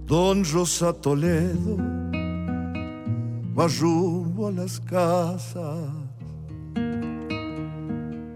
don 0.05 0.43
Rosa 0.43 0.91
Toledo, 0.91 1.77
va 3.57 3.67
rumbo 3.79 4.47
a 4.47 4.51
las 4.51 4.79
casas 4.81 5.87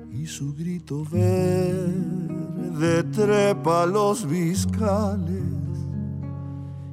y 0.09 0.25
su 0.25 0.55
grito 0.55 1.03
verde 1.11 3.03
trepa 3.11 3.85
los 3.85 4.25
viscales 4.25 5.43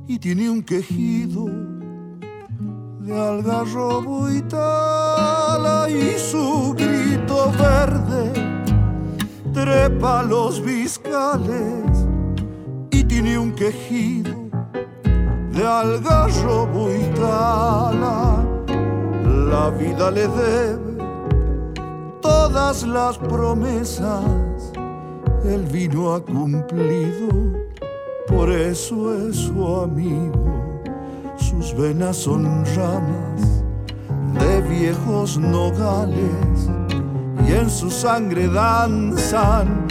y 0.09 0.19
tiene 0.19 0.51
un 0.51 0.63
quejido 0.63 1.47
de 3.01 3.15
algarrobo 3.15 4.29
y 4.31 4.43
y 5.91 6.19
su 6.19 6.75
grito 6.77 7.53
verde 7.53 8.33
trepa 9.53 10.25
los 10.25 10.61
viscales 10.61 11.88
un 13.39 13.53
quejido 13.53 14.35
de 15.53 15.67
algarrobo 15.67 16.91
y. 16.91 17.09
La 19.51 19.71
vida 19.71 20.11
le 20.11 20.29
debe 20.29 21.05
todas 22.21 22.87
las 22.87 23.19
promesas, 23.19 24.73
el 25.45 25.65
vino 25.65 26.15
ha 26.15 26.21
cumplido, 26.23 27.29
por 28.29 28.51
eso 28.51 29.15
es 29.29 29.37
su 29.37 29.67
amigo 29.83 30.69
sus 31.49 31.75
venas 31.75 32.17
son 32.17 32.65
ramas 32.77 33.65
de 34.39 34.61
viejos 34.63 35.39
nogales 35.39 36.71
y 37.47 37.53
en 37.53 37.71
su 37.71 37.91
sangre 37.91 38.47
danzan 38.49 39.87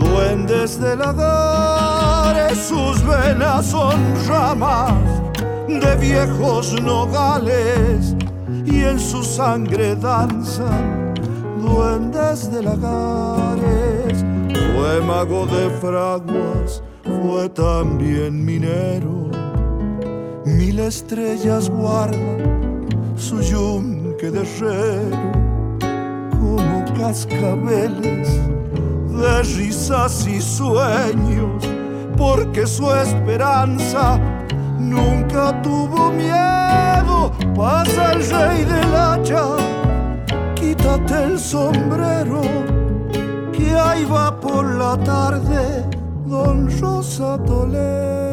duendes 0.00 0.80
de 0.80 0.96
lagares. 0.96 2.58
Sus 2.58 3.00
venas 3.06 3.66
son 3.66 4.00
ramas 4.26 4.92
de 5.68 5.96
viejos 5.96 6.80
nogales 6.82 8.16
y 8.64 8.82
en 8.82 8.98
su 8.98 9.22
sangre 9.22 9.94
danzan 9.94 11.14
duendes 11.62 12.50
de 12.50 12.62
lagares. 12.62 14.24
Fue 14.74 15.00
mago 15.02 15.46
de 15.46 15.70
fraguas, 15.80 16.82
fue 17.04 17.48
también 17.50 18.44
minero 18.44 19.20
mil 20.44 20.78
estrellas 20.80 21.70
guarda 21.70 22.16
su 23.16 23.40
yunque 23.40 24.30
de 24.30 24.40
herrero 24.40 25.32
como 26.30 26.84
cascabeles 26.98 28.28
de 29.20 29.42
risas 29.42 30.26
y 30.26 30.40
sueños 30.40 31.62
porque 32.16 32.66
su 32.66 32.90
esperanza 32.92 34.18
nunca 34.78 35.60
tuvo 35.62 36.10
miedo. 36.10 37.32
Pasa 37.54 38.12
el 38.12 38.30
rey 38.30 38.64
del 38.64 38.94
hacha 38.94 39.44
quítate 40.54 41.24
el 41.24 41.38
sombrero 41.38 42.40
que 43.52 43.74
ahí 43.74 44.04
va 44.04 44.38
por 44.40 44.64
la 44.76 44.96
tarde 44.98 45.84
don 46.26 46.68
Rosa 46.80 47.38
Toledo 47.44 48.29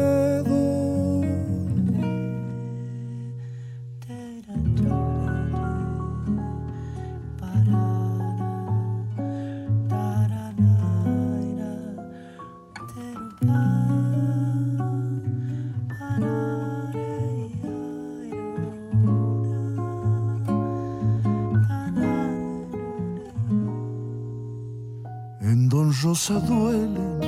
Duelen 26.28 27.20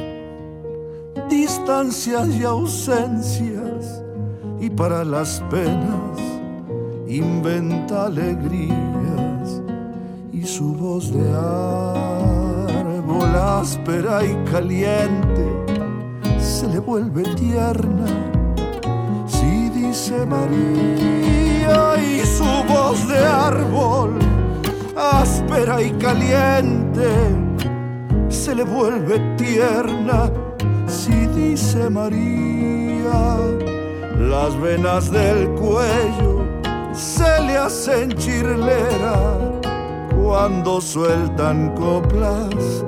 distancias 1.30 2.28
y 2.38 2.44
ausencias 2.44 4.02
y 4.60 4.68
para 4.68 5.04
las 5.04 5.42
penas 5.50 6.20
inventa 7.08 8.04
alegrías 8.06 9.62
y 10.34 10.44
su 10.44 10.74
voz 10.74 11.10
de 11.14 11.26
árbol 12.92 13.34
áspera 13.36 14.22
y 14.22 14.34
caliente 14.50 15.48
se 16.38 16.68
le 16.68 16.78
vuelve 16.78 17.22
tierna. 17.36 18.04
Si 19.26 19.70
dice 19.70 20.26
María 20.26 21.96
y 21.96 22.20
su 22.26 22.44
voz 22.68 23.08
de 23.08 23.16
árbol 23.16 24.18
áspera 24.94 25.80
y 25.80 25.90
caliente 25.92 27.39
se 28.50 28.56
le 28.56 28.64
vuelve 28.64 29.20
tierna 29.36 30.28
si 30.88 31.14
dice 31.28 31.88
María. 31.88 33.38
Las 34.18 34.60
venas 34.60 35.08
del 35.12 35.50
cuello 35.50 36.44
se 36.92 37.42
le 37.42 37.56
hacen 37.56 38.10
chirlera 38.14 39.38
cuando 40.20 40.80
sueltan 40.80 41.76
coplas 41.76 42.84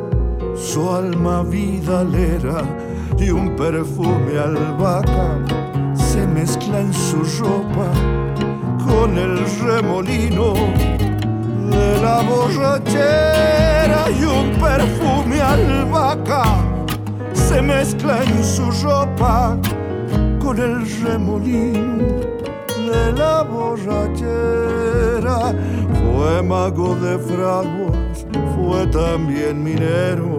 su 0.56 0.90
alma 0.90 1.44
vidalera 1.44 2.64
y 3.16 3.30
un 3.30 3.54
perfume 3.54 4.36
albahaca 4.36 5.38
se 5.94 6.26
mezcla 6.26 6.80
en 6.80 6.92
su 6.92 7.18
ropa 7.40 7.88
con 8.84 9.16
el 9.16 9.38
remolino 9.60 10.54
de 11.72 12.00
la 12.02 12.22
borrachera 12.22 14.10
y 14.10 14.24
un 14.24 14.50
perfume 14.60 15.40
albahaca 15.40 16.44
se 17.32 17.62
mezcla 17.62 18.22
en 18.22 18.44
su 18.44 18.70
ropa 18.82 19.56
con 20.40 20.58
el 20.58 20.86
remolino 21.02 22.06
de 22.90 23.12
la 23.16 23.42
borrachera. 23.42 24.72
Fue 26.00 26.42
mago 26.42 26.94
de 26.96 27.18
fraguas, 27.18 28.26
fue 28.54 28.86
también 28.88 29.62
minero. 29.62 30.38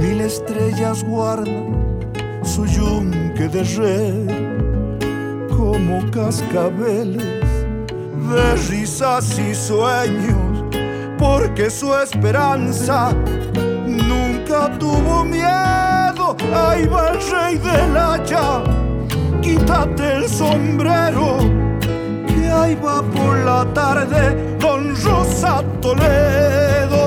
Mil 0.00 0.20
estrellas 0.20 1.04
guardan 1.04 1.78
su 2.42 2.66
yunque 2.66 3.48
de 3.48 3.62
red 3.64 4.28
como 5.56 6.10
cascabeles 6.10 7.37
de 8.28 8.54
risas 8.68 9.38
y 9.38 9.54
sueños, 9.54 10.64
porque 11.18 11.70
su 11.70 11.94
esperanza 11.96 13.12
nunca 13.86 14.70
tuvo 14.78 15.24
miedo. 15.24 16.36
Ahí 16.54 16.86
va 16.86 17.10
el 17.10 17.30
rey 17.30 17.58
del 17.58 17.96
haya, 17.96 18.62
quítate 19.40 20.16
el 20.16 20.28
sombrero, 20.28 21.38
que 22.26 22.50
ahí 22.50 22.74
va 22.74 23.02
por 23.02 23.38
la 23.38 23.64
tarde 23.72 24.56
Don 24.58 24.94
Rosa 25.02 25.62
Toledo. 25.80 26.97